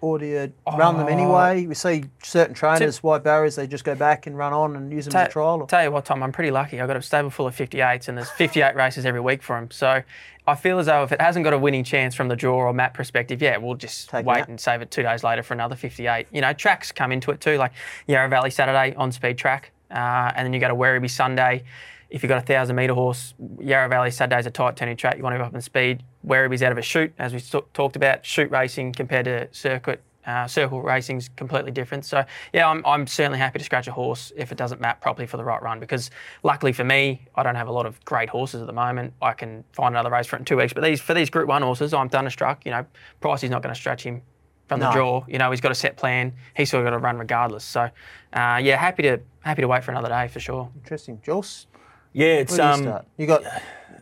Or 0.00 0.18
do 0.18 0.26
you 0.26 0.52
run 0.76 0.98
them 0.98 1.06
Oh. 1.06 1.10
anyway? 1.10 1.64
We 1.64 1.74
see 1.74 2.04
certain 2.22 2.54
trainers, 2.54 3.02
white 3.02 3.24
barriers, 3.24 3.56
they 3.56 3.66
just 3.66 3.84
go 3.84 3.94
back 3.94 4.26
and 4.26 4.36
run 4.36 4.52
on 4.52 4.76
and 4.76 4.92
use 4.92 5.06
them 5.06 5.16
as 5.16 5.28
a 5.28 5.30
trial. 5.30 5.62
Or? 5.62 5.66
Tell 5.66 5.82
you 5.82 5.90
what, 5.90 6.04
Tom, 6.04 6.22
I'm 6.22 6.30
pretty 6.32 6.50
lucky. 6.50 6.78
I've 6.78 6.88
got 6.88 6.98
a 6.98 7.00
stable 7.02 7.30
full 7.30 7.46
of 7.46 7.56
58s, 7.56 8.08
and 8.08 8.18
there's 8.18 8.28
58 8.32 8.76
races 8.76 9.06
every 9.06 9.22
week 9.22 9.42
for 9.42 9.58
them. 9.58 9.70
So 9.70 10.02
I 10.46 10.54
feel 10.56 10.78
as 10.78 10.86
though 10.86 11.04
if 11.04 11.12
it 11.12 11.22
hasn't 11.22 11.42
got 11.44 11.54
a 11.54 11.58
winning 11.58 11.84
chance 11.84 12.14
from 12.14 12.28
the 12.28 12.36
draw 12.36 12.54
or 12.56 12.72
map 12.74 12.92
perspective, 12.92 13.40
yeah, 13.40 13.56
we'll 13.56 13.76
just 13.76 14.10
Take 14.10 14.26
wait 14.26 14.46
and 14.46 14.60
save 14.60 14.82
it 14.82 14.90
two 14.90 15.02
days 15.04 15.24
later 15.24 15.42
for 15.42 15.54
another 15.54 15.74
58. 15.74 16.26
You 16.32 16.42
know, 16.42 16.52
tracks 16.52 16.92
come 16.92 17.10
into 17.10 17.30
it 17.30 17.40
too, 17.40 17.56
like 17.56 17.72
Yarra 18.06 18.28
Valley 18.28 18.50
Saturday 18.50 18.94
on 18.96 19.10
speed 19.10 19.38
track, 19.38 19.70
uh, 19.90 20.32
and 20.36 20.44
then 20.44 20.52
you 20.52 20.60
go 20.60 20.68
to 20.68 20.74
Werribee 20.74 21.08
Sunday. 21.10 21.64
If 22.14 22.22
you've 22.22 22.28
got 22.28 22.38
a 22.40 22.46
thousand 22.46 22.76
metre 22.76 22.94
horse, 22.94 23.34
Yarra 23.58 23.88
Valley 23.88 24.12
Saturday's 24.12 24.46
a 24.46 24.50
tight 24.52 24.76
turning 24.76 24.96
track. 24.96 25.16
You 25.16 25.24
want 25.24 25.34
to 25.34 25.38
go 25.38 25.44
up 25.44 25.52
in 25.52 25.60
speed. 25.60 26.04
where 26.22 26.48
he's 26.48 26.62
out 26.62 26.70
of 26.70 26.78
a 26.78 26.82
shoot, 26.82 27.12
as 27.18 27.34
we 27.34 27.40
talked 27.40 27.96
about, 27.96 28.24
shoot 28.24 28.48
racing 28.52 28.92
compared 28.92 29.24
to 29.24 29.48
circuit. 29.50 30.00
Uh, 30.24 30.46
circle 30.46 30.80
racing's 30.80 31.28
completely 31.30 31.72
different. 31.72 32.04
So 32.04 32.24
yeah, 32.52 32.68
I'm, 32.68 32.86
I'm 32.86 33.08
certainly 33.08 33.38
happy 33.38 33.58
to 33.58 33.64
scratch 33.64 33.88
a 33.88 33.92
horse 33.92 34.32
if 34.36 34.52
it 34.52 34.56
doesn't 34.56 34.80
map 34.80 35.00
properly 35.00 35.26
for 35.26 35.36
the 35.38 35.44
right 35.44 35.60
run 35.60 35.80
because 35.80 36.08
luckily 36.44 36.72
for 36.72 36.84
me, 36.84 37.26
I 37.34 37.42
don't 37.42 37.56
have 37.56 37.66
a 37.68 37.72
lot 37.72 37.84
of 37.84 38.02
great 38.04 38.28
horses 38.28 38.60
at 38.60 38.68
the 38.68 38.72
moment. 38.72 39.12
I 39.20 39.32
can 39.32 39.64
find 39.72 39.92
another 39.94 40.08
race 40.10 40.26
for 40.28 40.36
it 40.36 40.38
in 40.38 40.44
two 40.44 40.56
weeks. 40.56 40.72
But 40.72 40.84
these 40.84 41.00
for 41.00 41.14
these 41.14 41.28
Group 41.30 41.48
One 41.48 41.62
horses, 41.62 41.92
I'm 41.92 42.08
Thunderstruck. 42.08 42.64
You 42.64 42.70
know, 42.70 42.86
Pricey's 43.20 43.50
not 43.50 43.60
going 43.60 43.74
to 43.74 43.78
stretch 43.78 44.04
him 44.04 44.22
from 44.68 44.78
the 44.80 44.86
No. 44.88 44.92
draw. 44.94 45.24
You 45.28 45.38
know, 45.38 45.50
he's 45.50 45.60
got 45.60 45.72
a 45.72 45.74
set 45.74 45.96
plan. 45.98 46.32
He's 46.56 46.68
still 46.68 46.82
got 46.84 46.90
to 46.90 46.98
run 46.98 47.18
regardless. 47.18 47.64
So 47.64 47.90
uh, 48.32 48.60
yeah, 48.62 48.76
happy 48.76 49.02
to 49.02 49.18
happy 49.40 49.60
to 49.62 49.68
wait 49.68 49.82
for 49.84 49.90
another 49.90 50.08
day 50.08 50.28
for 50.28 50.38
sure. 50.40 50.70
Interesting. 50.76 51.20
Jules, 51.22 51.66
Yeah, 52.14 52.26
where 52.26 52.40
it's 52.40 52.56
do 52.56 52.62
you 52.62 52.68
um, 52.68 52.82
start? 52.82 53.06
You 53.18 53.26
got 53.26 53.42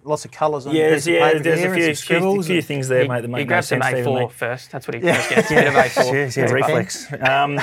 lots 0.04 0.24
of 0.24 0.30
colours 0.30 0.66
on 0.66 0.74
yeah, 0.74 0.80
your 0.82 0.90
there's, 0.90 1.04
piece 1.04 1.06
of 1.08 1.14
yeah, 1.14 1.28
paper 1.32 1.42
there's 1.42 1.58
here 1.60 1.68
a 1.68 1.72
and 1.72 1.82
few, 1.82 1.82
some 1.82 1.86
few, 1.88 1.94
scribbles 1.94 2.46
few 2.46 2.62
things 2.62 2.88
there, 2.88 3.02
he, 3.02 3.08
mate, 3.08 3.20
that 3.22 3.28
make 3.28 3.38
he 3.40 3.44
no 3.44 3.48
grabs 3.48 3.68
some 3.68 3.80
sense 3.82 3.92
to 3.94 3.98
even 4.00 4.14
me. 4.14 4.20
A4 4.20 4.30
first. 4.30 4.70
That's 4.70 4.86
what 4.86 4.94
he 4.94 5.00
first 5.00 5.28
gets. 5.30 5.50
A 5.50 5.54
bit 5.54 5.66
of 5.68 5.74
A4. 5.74 6.12
Yes, 6.12 6.36
yeah, 6.36 6.44
reflex. 6.44 7.12
Um, 7.20 7.60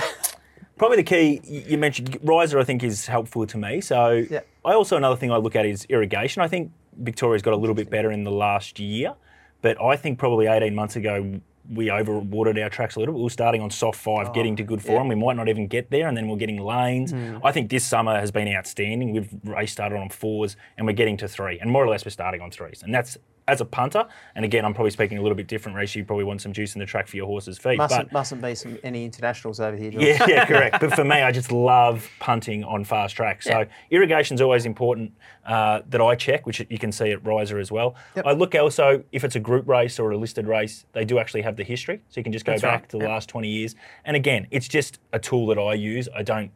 probably 0.78 0.98
the 0.98 1.04
key 1.04 1.40
y- 1.48 1.64
you 1.68 1.78
mentioned 1.78 2.18
riser. 2.24 2.60
I 2.60 2.64
think 2.64 2.84
is 2.84 3.06
helpful 3.06 3.46
to 3.46 3.58
me. 3.58 3.80
So 3.82 4.26
Yeah. 4.30 4.42
I 4.66 4.74
also 4.74 4.98
another 4.98 5.16
thing 5.16 5.32
I 5.32 5.38
look 5.38 5.56
at 5.56 5.66
is 5.66 5.86
irrigation. 5.90 6.42
I 6.42 6.48
think 6.48 6.72
Victoria's 6.98 7.42
got 7.42 7.54
a 7.54 7.58
little 7.58 7.76
bit 7.76 7.90
better 7.90 8.12
in 8.12 8.24
the 8.24 8.32
last 8.32 8.80
year, 8.80 9.14
but 9.62 9.82
I 9.82 9.96
think 9.96 10.18
probably 10.20 10.48
18 10.48 10.74
months 10.76 10.96
ago 10.96 11.40
we 11.72 11.88
overwatered 11.88 12.62
our 12.62 12.70
tracks 12.70 12.96
a 12.96 13.00
little 13.00 13.14
bit. 13.14 13.20
We 13.20 13.24
were 13.24 13.30
starting 13.30 13.62
on 13.62 13.70
soft 13.70 14.00
five, 14.00 14.30
oh, 14.30 14.34
getting 14.34 14.56
to 14.56 14.64
good 14.64 14.82
form. 14.82 15.08
We 15.08 15.16
might 15.16 15.36
not 15.36 15.48
even 15.50 15.68
get 15.68 15.92
there, 15.92 16.08
and 16.08 16.18
then 16.18 16.28
we're 16.28 16.38
getting 16.38 16.60
lanes. 16.60 17.12
Hmm. 17.12 17.38
I 17.44 17.52
think 17.52 17.70
this 17.70 17.86
summer 17.86 18.20
has 18.20 18.32
been 18.32 18.48
outstanding. 18.48 19.12
We've 19.12 19.30
race 19.44 19.72
started 19.72 19.98
on 19.98 20.10
fours, 20.10 20.56
and 20.78 20.88
we're 20.88 20.94
getting 20.94 21.18
to 21.18 21.28
three, 21.28 21.60
and 21.60 21.70
more 21.70 21.84
or 21.84 21.90
less 21.90 22.06
we're 22.06 22.12
starting 22.12 22.42
on 22.42 22.52
threes, 22.52 22.82
and 22.84 22.94
that's. 22.94 23.18
As 23.50 23.62
a 23.62 23.66
punter, 23.66 24.06
and 24.36 24.46
again, 24.46 24.64
I'm 24.64 24.76
probably 24.76 24.92
speaking 24.92 25.18
a 25.18 25.22
little 25.22 25.36
bit 25.36 25.48
different. 25.48 25.76
Race, 25.76 25.96
you 25.96 26.06
probably 26.06 26.24
want 26.24 26.42
some 26.42 26.54
juice 26.54 26.76
in 26.76 26.80
the 26.80 26.86
track 26.86 27.08
for 27.08 27.18
your 27.18 27.26
horse's 27.26 27.58
feet. 27.58 27.78
Mustn't, 27.78 28.12
mustn't 28.12 28.42
be 28.42 28.54
some, 28.54 28.78
any 28.84 29.04
internationals 29.06 29.60
over 29.60 29.76
here, 29.76 29.92
yeah, 29.92 30.26
yeah, 30.28 30.46
correct. 30.46 30.80
But 30.90 30.94
for 30.94 31.04
me, 31.04 31.16
I 31.22 31.32
just 31.32 31.52
love 31.52 32.08
punting 32.20 32.64
on 32.64 32.84
fast 32.84 33.16
tracks. 33.16 33.46
So 33.46 33.66
irrigation's 33.90 34.40
always 34.40 34.66
important 34.66 35.14
uh, 35.46 35.82
that 35.90 36.00
I 36.00 36.16
check, 36.16 36.46
which 36.46 36.64
you 36.70 36.78
can 36.78 36.92
see 36.92 37.12
at 37.12 37.26
Riser 37.26 37.58
as 37.58 37.72
well. 37.72 37.96
Yep. 38.16 38.26
I 38.28 38.32
look 38.34 38.54
also 38.56 39.04
if 39.12 39.24
it's 39.24 39.36
a 39.36 39.40
group 39.40 39.68
race 39.68 40.00
or 40.00 40.12
a 40.12 40.18
listed 40.18 40.48
race, 40.48 40.86
they 40.94 41.06
do 41.06 41.18
actually 41.18 41.42
have 41.42 41.56
the 41.56 41.64
history, 41.64 42.02
so 42.10 42.20
you 42.20 42.24
can 42.24 42.34
just 42.34 42.46
go 42.46 42.52
That's 42.52 42.62
back 42.62 42.82
right. 42.82 42.90
to 42.90 42.98
the 43.00 43.08
last 43.08 43.30
20 43.30 43.48
years. 43.48 43.76
And 44.06 44.16
again, 44.16 44.48
it's 44.52 44.68
just 44.68 45.00
a 45.12 45.20
tool 45.20 45.48
that 45.48 45.58
I 45.58 45.74
use. 45.74 46.08
I 46.16 46.22
don't 46.24 46.52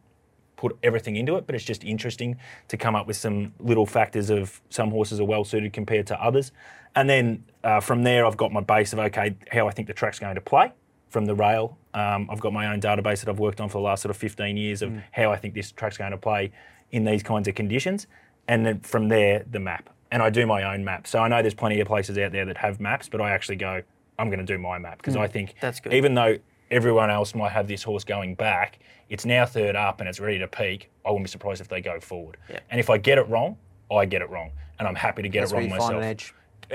put 0.64 0.78
everything 0.82 1.16
into 1.16 1.36
it, 1.36 1.46
but 1.46 1.54
it's 1.54 1.64
just 1.64 1.84
interesting 1.84 2.38
to 2.68 2.78
come 2.78 2.94
up 2.96 3.06
with 3.06 3.16
some 3.16 3.52
little 3.60 3.84
factors 3.84 4.30
of 4.30 4.62
some 4.70 4.90
horses 4.90 5.20
are 5.20 5.24
well 5.24 5.44
suited 5.44 5.74
compared 5.74 6.06
to 6.06 6.18
others. 6.22 6.52
And 6.96 7.10
then 7.10 7.44
uh, 7.62 7.80
from 7.80 8.02
there, 8.02 8.24
I've 8.24 8.38
got 8.38 8.50
my 8.50 8.62
base 8.62 8.94
of 8.94 8.98
okay, 8.98 9.36
how 9.52 9.68
I 9.68 9.72
think 9.72 9.88
the 9.88 9.92
track's 9.92 10.18
going 10.18 10.36
to 10.36 10.40
play 10.40 10.72
from 11.10 11.26
the 11.26 11.34
rail. 11.34 11.76
Um, 11.92 12.30
I've 12.30 12.40
got 12.40 12.54
my 12.54 12.72
own 12.72 12.80
database 12.80 13.20
that 13.20 13.28
I've 13.28 13.38
worked 13.38 13.60
on 13.60 13.68
for 13.68 13.76
the 13.76 13.82
last 13.82 14.00
sort 14.02 14.10
of 14.10 14.16
15 14.16 14.56
years 14.56 14.80
of 14.80 14.90
how 15.12 15.30
I 15.30 15.36
think 15.36 15.52
this 15.52 15.70
track's 15.70 15.98
going 15.98 16.12
to 16.12 16.16
play 16.16 16.50
in 16.92 17.04
these 17.04 17.22
kinds 17.22 17.46
of 17.46 17.54
conditions. 17.54 18.06
And 18.48 18.64
then 18.64 18.80
from 18.80 19.08
there, 19.08 19.44
the 19.50 19.60
map. 19.60 19.90
And 20.10 20.22
I 20.22 20.30
do 20.30 20.46
my 20.46 20.62
own 20.72 20.82
map. 20.82 21.06
So 21.06 21.18
I 21.18 21.28
know 21.28 21.42
there's 21.42 21.52
plenty 21.52 21.78
of 21.80 21.88
places 21.88 22.16
out 22.16 22.32
there 22.32 22.46
that 22.46 22.56
have 22.56 22.80
maps, 22.80 23.08
but 23.10 23.20
I 23.20 23.32
actually 23.32 23.56
go, 23.56 23.82
I'm 24.18 24.28
going 24.28 24.38
to 24.38 24.46
do 24.46 24.58
my 24.58 24.78
map 24.78 24.96
because 24.96 25.16
I 25.16 25.26
think 25.26 25.56
That's 25.60 25.80
good. 25.80 25.92
even 25.92 26.14
though 26.14 26.38
everyone 26.74 27.10
else 27.10 27.34
might 27.34 27.52
have 27.52 27.68
this 27.68 27.82
horse 27.82 28.04
going 28.04 28.34
back, 28.34 28.80
it's 29.08 29.24
now 29.24 29.46
third 29.46 29.76
up 29.76 30.00
and 30.00 30.08
it's 30.08 30.20
ready 30.20 30.38
to 30.38 30.48
peak. 30.48 30.90
I 31.06 31.10
wouldn't 31.10 31.26
be 31.26 31.30
surprised 31.30 31.60
if 31.60 31.68
they 31.68 31.80
go 31.80 32.00
forward. 32.00 32.36
Yeah. 32.50 32.60
And 32.70 32.80
if 32.80 32.90
I 32.90 32.98
get 32.98 33.18
it 33.18 33.28
wrong, 33.28 33.56
I 33.90 34.04
get 34.06 34.22
it 34.22 34.30
wrong, 34.30 34.50
and 34.78 34.88
I'm 34.88 34.94
happy 34.94 35.22
to 35.22 35.28
get 35.28 35.40
That's 35.40 35.52
it 35.52 35.54
where 35.54 35.62
wrong 35.62 35.70
you 35.70 35.76
myself. 35.76 35.90
find 35.92 36.02
an 36.02 36.10
edge. 36.10 36.34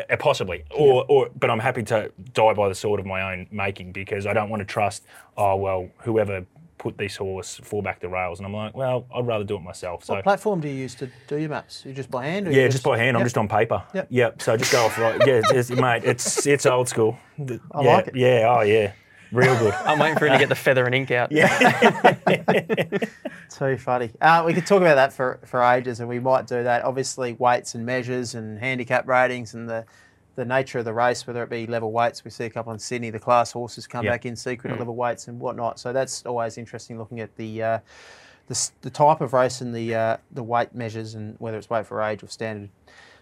Uh, 0.09 0.15
Possibly, 0.17 0.63
or, 0.69 1.03
or, 1.09 1.29
but 1.37 1.49
I'm 1.49 1.59
happy 1.59 1.81
to 1.83 2.11
die 2.33 2.53
by 2.53 2.69
the 2.69 2.75
sword 2.75 2.99
of 2.99 3.07
my 3.07 3.33
own 3.33 3.47
making 3.51 3.91
because 3.91 4.27
I 4.27 4.33
don't 4.33 4.49
want 4.49 4.61
to 4.61 4.65
trust. 4.65 5.03
Oh 5.35 5.55
well, 5.55 5.89
whoever 5.97 6.45
put 6.77 6.97
this 6.97 7.15
horse 7.17 7.59
fall 7.63 7.81
back 7.81 7.99
the 7.99 8.07
rails, 8.07 8.39
and 8.39 8.45
I'm 8.45 8.53
like, 8.53 8.75
well, 8.75 9.07
I'd 9.13 9.25
rather 9.27 9.43
do 9.43 9.55
it 9.55 9.61
myself. 9.61 10.05
So 10.05 10.13
What 10.13 10.23
platform 10.23 10.61
do 10.61 10.67
you 10.67 10.75
use 10.75 10.95
to 10.95 11.09
do 11.27 11.37
your 11.37 11.49
maps? 11.49 11.83
You 11.85 11.93
just 11.93 12.09
by 12.11 12.25
hand? 12.25 12.47
Or 12.47 12.51
yeah, 12.51 12.63
you 12.63 12.69
just 12.69 12.83
by 12.83 12.97
hand. 12.97 13.17
I'm 13.17 13.23
just 13.23 13.37
on 13.37 13.47
paper. 13.47 13.83
Yep. 13.93 14.07
Yep. 14.11 14.41
So 14.41 14.57
just 14.57 14.71
go 14.71 14.85
off 14.85 14.97
right. 14.97 15.19
Yeah, 15.25 15.41
it's, 15.49 15.71
mate. 15.71 16.03
It's 16.05 16.45
it's 16.45 16.65
old 16.67 16.87
school. 16.87 17.17
I 17.39 17.43
yeah, 17.81 17.95
like 17.95 18.07
it. 18.07 18.15
Yeah. 18.15 18.55
Oh 18.57 18.61
yeah. 18.61 18.93
Real 19.31 19.57
good. 19.59 19.73
I'm 19.85 19.99
waiting 19.99 20.17
for 20.17 20.25
him 20.27 20.33
to 20.33 20.39
get 20.39 20.49
the 20.49 20.55
feather 20.55 20.85
and 20.85 20.95
ink 20.95 21.11
out. 21.11 21.31
yeah. 21.31 22.15
Too 23.49 23.77
funny. 23.77 24.11
Uh, 24.21 24.43
we 24.45 24.53
could 24.53 24.65
talk 24.65 24.81
about 24.81 24.95
that 24.95 25.13
for, 25.13 25.39
for 25.45 25.61
ages, 25.61 25.99
and 25.99 26.07
we 26.09 26.19
might 26.19 26.47
do 26.47 26.63
that. 26.63 26.83
Obviously, 26.83 27.33
weights 27.33 27.75
and 27.75 27.85
measures 27.85 28.35
and 28.35 28.59
handicap 28.59 29.07
ratings 29.07 29.53
and 29.53 29.69
the 29.69 29.85
the 30.35 30.45
nature 30.45 30.79
of 30.79 30.85
the 30.85 30.93
race, 30.93 31.27
whether 31.27 31.43
it 31.43 31.49
be 31.49 31.67
level 31.67 31.91
weights. 31.91 32.23
We 32.23 32.31
see 32.31 32.45
a 32.45 32.49
couple 32.49 32.71
in 32.71 32.79
Sydney. 32.79 33.09
The 33.09 33.19
class 33.19 33.51
horses 33.51 33.87
come 33.87 34.05
Yeah. 34.05 34.11
back 34.11 34.25
in 34.25 34.37
secret 34.37 34.71
at 34.71 34.79
level 34.79 34.95
weights 34.95 35.27
and 35.27 35.37
whatnot. 35.37 35.79
So 35.79 35.91
that's 35.91 36.25
always 36.25 36.57
interesting 36.57 36.97
looking 36.97 37.19
at 37.19 37.35
the 37.35 37.61
uh, 37.61 37.79
the, 38.47 38.69
the 38.81 38.89
type 38.89 39.19
of 39.19 39.33
race 39.33 39.59
and 39.59 39.75
the 39.75 39.93
uh, 39.95 40.17
the 40.31 40.43
weight 40.43 40.73
measures 40.73 41.13
and 41.15 41.35
whether 41.39 41.57
it's 41.57 41.69
weight 41.69 41.85
for 41.85 42.01
age 42.01 42.23
or 42.23 42.27
standard. 42.27 42.69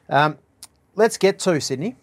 Um, 0.09 0.37
let's 0.95 1.17
get 1.17 1.39
to 1.39 1.59
Sydney. 1.59 1.95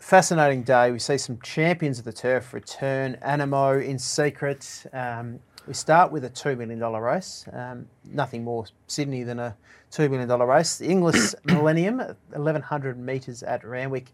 Fascinating 0.00 0.62
day. 0.62 0.92
We 0.92 0.98
see 0.98 1.18
some 1.18 1.38
champions 1.42 1.98
of 1.98 2.04
the 2.04 2.12
turf 2.12 2.54
return. 2.54 3.18
Anamoe 3.22 3.84
in 3.84 3.98
secret. 3.98 4.86
Um, 4.92 5.40
we 5.66 5.74
start 5.74 6.12
with 6.12 6.24
a 6.24 6.30
$2 6.30 6.56
million 6.56 6.80
race. 6.80 7.44
Um, 7.52 7.86
nothing 8.04 8.42
more 8.44 8.64
Sydney 8.86 9.22
than 9.22 9.38
a 9.38 9.56
$2 9.92 10.10
million 10.10 10.28
race. 10.40 10.78
The 10.78 10.86
Inglis 10.86 11.34
Millennium, 11.44 11.98
1100 11.98 12.98
metres 12.98 13.42
at 13.42 13.64
Randwick. 13.64 14.12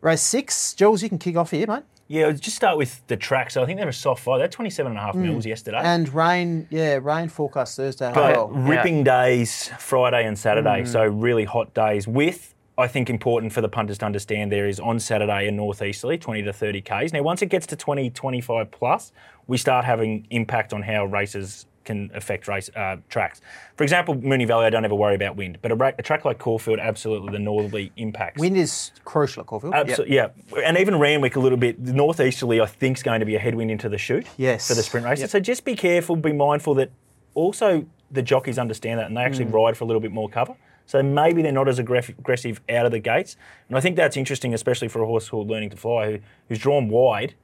Race 0.00 0.22
six. 0.22 0.74
Jules, 0.74 1.02
you 1.02 1.08
can 1.08 1.18
kick 1.18 1.36
off 1.36 1.50
here, 1.50 1.66
mate. 1.66 1.82
Yeah, 2.06 2.32
just 2.32 2.56
start 2.56 2.78
with 2.78 3.06
the 3.08 3.16
track. 3.16 3.50
So 3.50 3.62
I 3.62 3.66
think 3.66 3.78
they 3.78 3.84
were 3.84 3.92
soft 3.92 4.22
five. 4.22 4.38
They're 4.38 4.48
27 4.48 4.90
and 4.90 4.98
a 4.98 5.02
half 5.02 5.14
mils 5.14 5.44
yesterday. 5.44 5.80
And 5.82 6.12
rain, 6.14 6.66
yeah, 6.70 6.98
rain 7.02 7.28
forecast 7.28 7.76
Thursday. 7.76 8.10
but 8.14 8.34
well. 8.34 8.48
ripping 8.48 9.04
days 9.04 9.68
Friday 9.78 10.24
and 10.26 10.38
Saturday, 10.38 10.86
so 10.86 11.04
really 11.04 11.44
hot 11.44 11.74
days. 11.74 12.08
With 12.08 12.54
I 12.78 12.86
think 12.86 13.10
important 13.10 13.52
for 13.52 13.60
the 13.60 13.68
punters 13.68 13.98
to 13.98 14.06
understand 14.06 14.52
there 14.52 14.68
is 14.68 14.78
on 14.78 15.00
Saturday 15.00 15.48
a 15.48 15.50
northeasterly 15.50 16.16
20 16.16 16.42
to 16.44 16.52
30 16.52 16.80
k's. 16.80 17.12
Now 17.12 17.22
once 17.22 17.42
it 17.42 17.46
gets 17.46 17.66
to 17.66 17.76
20, 17.76 18.08
25 18.10 18.70
plus, 18.70 19.12
we 19.48 19.56
start 19.58 19.84
having 19.84 20.26
impact 20.30 20.72
on 20.72 20.82
how 20.82 21.04
races 21.06 21.66
can 21.84 22.10
affect 22.14 22.46
race 22.46 22.70
uh, 22.76 22.96
tracks. 23.08 23.40
For 23.76 23.82
example, 23.82 24.14
Moonee 24.14 24.46
Valley, 24.46 24.66
I 24.66 24.70
don't 24.70 24.84
ever 24.84 24.94
worry 24.94 25.14
about 25.16 25.36
wind, 25.36 25.58
but 25.62 25.72
a, 25.72 25.74
ra- 25.74 25.92
a 25.98 26.02
track 26.02 26.24
like 26.24 26.38
Caulfield, 26.38 26.78
absolutely 26.78 27.32
the 27.32 27.38
northerly 27.40 27.90
impacts. 27.96 28.38
Wind 28.40 28.56
is 28.58 28.92
crucial 29.04 29.40
at 29.40 29.46
Caulfield. 29.46 29.72
Yep. 29.74 29.88
Absolutely, 29.88 30.14
yeah. 30.16 30.28
And 30.64 30.76
even 30.78 30.98
Randwick 31.00 31.34
a 31.36 31.40
little 31.40 31.58
bit. 31.58 31.82
The 31.84 31.94
northeasterly, 31.94 32.60
I 32.60 32.66
think, 32.66 32.98
is 32.98 33.02
going 33.02 33.20
to 33.20 33.26
be 33.26 33.34
a 33.36 33.38
headwind 33.40 33.70
into 33.70 33.88
the 33.88 33.98
chute 33.98 34.26
Yes. 34.36 34.68
for 34.68 34.74
the 34.74 34.82
sprint 34.82 35.04
races. 35.06 35.22
Yep. 35.22 35.30
So 35.30 35.40
just 35.40 35.64
be 35.64 35.74
careful, 35.74 36.14
be 36.14 36.32
mindful 36.32 36.74
that 36.74 36.90
also 37.34 37.86
the 38.10 38.22
jockeys 38.22 38.58
understand 38.58 39.00
that 39.00 39.06
and 39.06 39.16
they 39.16 39.22
actually 39.22 39.46
Mm. 39.46 39.54
ride 39.54 39.76
for 39.76 39.84
a 39.84 39.86
little 39.86 40.00
bit 40.00 40.12
more 40.12 40.28
cover. 40.28 40.54
So 40.88 41.02
maybe 41.02 41.42
they're 41.42 41.52
not 41.52 41.68
as 41.68 41.78
aggressive, 41.78 42.62
out 42.70 42.86
of 42.86 42.92
the 42.92 42.98
gates. 42.98 43.36
And 43.68 43.76
I 43.76 43.80
think 43.80 43.94
that's 43.94 44.16
interesting, 44.16 44.54
especially 44.54 44.88
for 44.88 45.02
a 45.02 45.06
horse 45.06 45.28
who's 45.28 45.46
learning 45.46 45.68
to 45.70 45.76
fly, 45.76 46.12
who, 46.12 46.18
who's 46.48 46.58
drawn 46.58 46.88
wide. 46.88 47.34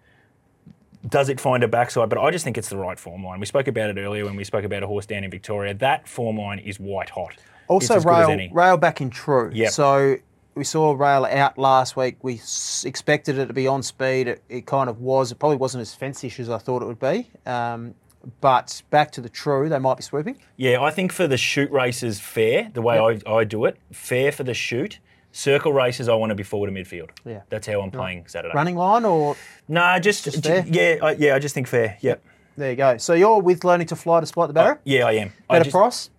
Does 1.07 1.29
it 1.29 1.39
find 1.39 1.63
a 1.63 1.69
backside? 1.69 2.09
But 2.09 2.19
I 2.19 2.31
just 2.31 2.43
think 2.43 2.57
it's 2.57 2.71
the 2.71 2.79
right 2.79 2.99
form 2.99 3.23
line. 3.23 3.39
We 3.39 3.45
spoke 3.45 3.67
about 3.69 3.91
it 3.91 3.99
earlier 4.01 4.25
when 4.25 4.35
we 4.35 4.45
spoke 4.45 4.65
about 4.65 4.83
a 4.83 4.87
horse 4.87 5.05
down 5.05 5.25
in 5.25 5.31
Victoria. 5.31 5.75
That 5.75 6.09
form 6.09 6.39
line 6.39 6.59
is 6.59 6.81
white 6.81 7.11
hot. 7.11 7.37
Also, 7.69 7.97
it's 7.97 7.99
as 7.99 8.05
good 8.07 8.15
as 8.15 8.29
rail, 8.29 8.49
rail 8.53 8.77
back 8.79 9.03
in 9.03 9.11
true. 9.11 9.51
Yep. 9.53 9.73
So 9.73 10.17
we 10.55 10.65
saw 10.65 10.93
rail 10.93 11.27
out 11.27 11.59
last 11.59 11.97
week. 11.97 12.17
We 12.23 12.37
s- 12.37 12.85
expected 12.87 13.37
it 13.39 13.47
to 13.49 13.53
be 13.53 13.67
on 13.67 13.83
speed. 13.83 14.29
It, 14.29 14.43
it 14.49 14.65
kind 14.67 14.89
of 14.89 15.03
was. 15.03 15.33
It 15.33 15.39
probably 15.39 15.59
wasn't 15.59 15.83
as 15.83 15.95
fence-ish 15.95 16.41
as 16.41 16.49
I 16.49 16.57
thought 16.57 16.81
it 16.81 16.87
would 16.87 16.99
be. 17.01 17.29
Um, 17.45 17.95
but 18.41 18.83
back 18.91 19.11
to 19.13 19.21
the 19.21 19.29
true, 19.29 19.69
they 19.69 19.79
might 19.79 19.97
be 19.97 20.03
swooping. 20.03 20.39
Yeah, 20.57 20.81
I 20.81 20.91
think 20.91 21.13
for 21.13 21.27
the 21.27 21.37
chute 21.37 21.71
races, 21.71 22.21
fair, 22.21 22.71
the 22.73 22.83
way 22.83 22.99
I, 22.99 23.21
I 23.31 23.45
do 23.45 23.65
it, 23.65 23.77
fair 23.93 24.33
for 24.33 24.45
the 24.45 24.55
chute. 24.55 24.99
Circle 25.33 25.73
races, 25.73 26.09
I 26.09 26.15
want 26.15 26.31
to 26.31 26.37
be 26.37 26.45
forward 26.45 26.69
to 26.69 26.73
midfield. 26.73 27.11
Yeah. 27.25 27.41
That's 27.49 27.67
how 27.67 27.81
I'm 27.81 27.91
playing 27.91 28.27
Saturday. 28.29 28.55
Running 28.55 28.77
line, 28.77 29.05
or 29.05 29.37
No, 29.67 29.99
just, 29.99 30.25
Just 30.25 30.43
ju- 30.45 30.49
fair? 30.49 30.65
yeah, 30.67 30.97
I, 31.05 31.13
yeah, 31.13 31.35
I 31.35 31.39
just 31.41 31.55
think 31.57 31.67
fair. 31.67 31.99
Yep. 32.01 32.23
there 32.57 32.71
you 32.71 32.77
go. 32.77 32.97
So 32.99 33.15
you're 33.15 33.41
with 33.41 33.65
learning 33.65 33.89
to 33.89 33.97
fly 33.97 34.21
despite 34.21 34.47
the 34.47 34.55
barrier. 34.55 34.75
Uh, 34.75 34.79
yeah, 34.85 35.07
I 35.07 35.13
am. 35.15 35.33
I 35.51 35.55
Better 35.55 35.65
just- 35.65 35.75
price. 35.75 36.11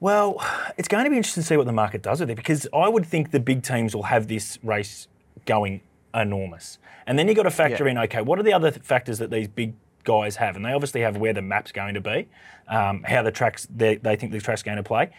Well, 0.00 0.42
it's 0.76 0.88
going 0.88 1.04
to 1.04 1.10
be 1.10 1.16
interesting 1.16 1.42
to 1.42 1.46
see 1.46 1.56
what 1.56 1.66
the 1.66 1.72
market 1.72 2.02
does 2.02 2.20
with 2.20 2.30
it 2.30 2.34
because 2.36 2.66
I 2.74 2.88
would 2.88 3.06
think 3.06 3.30
the 3.30 3.38
big 3.40 3.62
teams 3.62 3.94
will 3.94 4.02
have 4.04 4.26
this 4.28 4.58
race 4.64 5.06
going 5.46 5.80
enormous. 6.14 6.78
And 7.06 7.18
then 7.18 7.28
you've 7.28 7.36
got 7.36 7.44
to 7.44 7.50
factor 7.50 7.84
Yeah. 7.84 7.90
in, 7.92 7.98
okay, 7.98 8.20
what 8.22 8.38
are 8.38 8.42
the 8.42 8.52
other 8.52 8.70
th- 8.70 8.82
factors 8.82 9.18
that 9.18 9.30
these 9.30 9.46
big 9.48 9.74
guys 10.04 10.36
have? 10.36 10.56
And 10.56 10.64
they 10.64 10.72
obviously 10.72 11.00
have 11.02 11.16
where 11.16 11.32
the 11.32 11.42
map's 11.42 11.72
going 11.72 11.94
to 11.94 12.00
be, 12.00 12.28
um, 12.68 13.02
how 13.04 13.22
the 13.22 13.30
tracks, 13.32 13.66
they, 13.74 13.96
they 13.96 14.16
think 14.16 14.32
the 14.32 14.40
track's 14.40 14.62
going 14.62 14.76
to 14.78 14.82
play. 14.82 15.10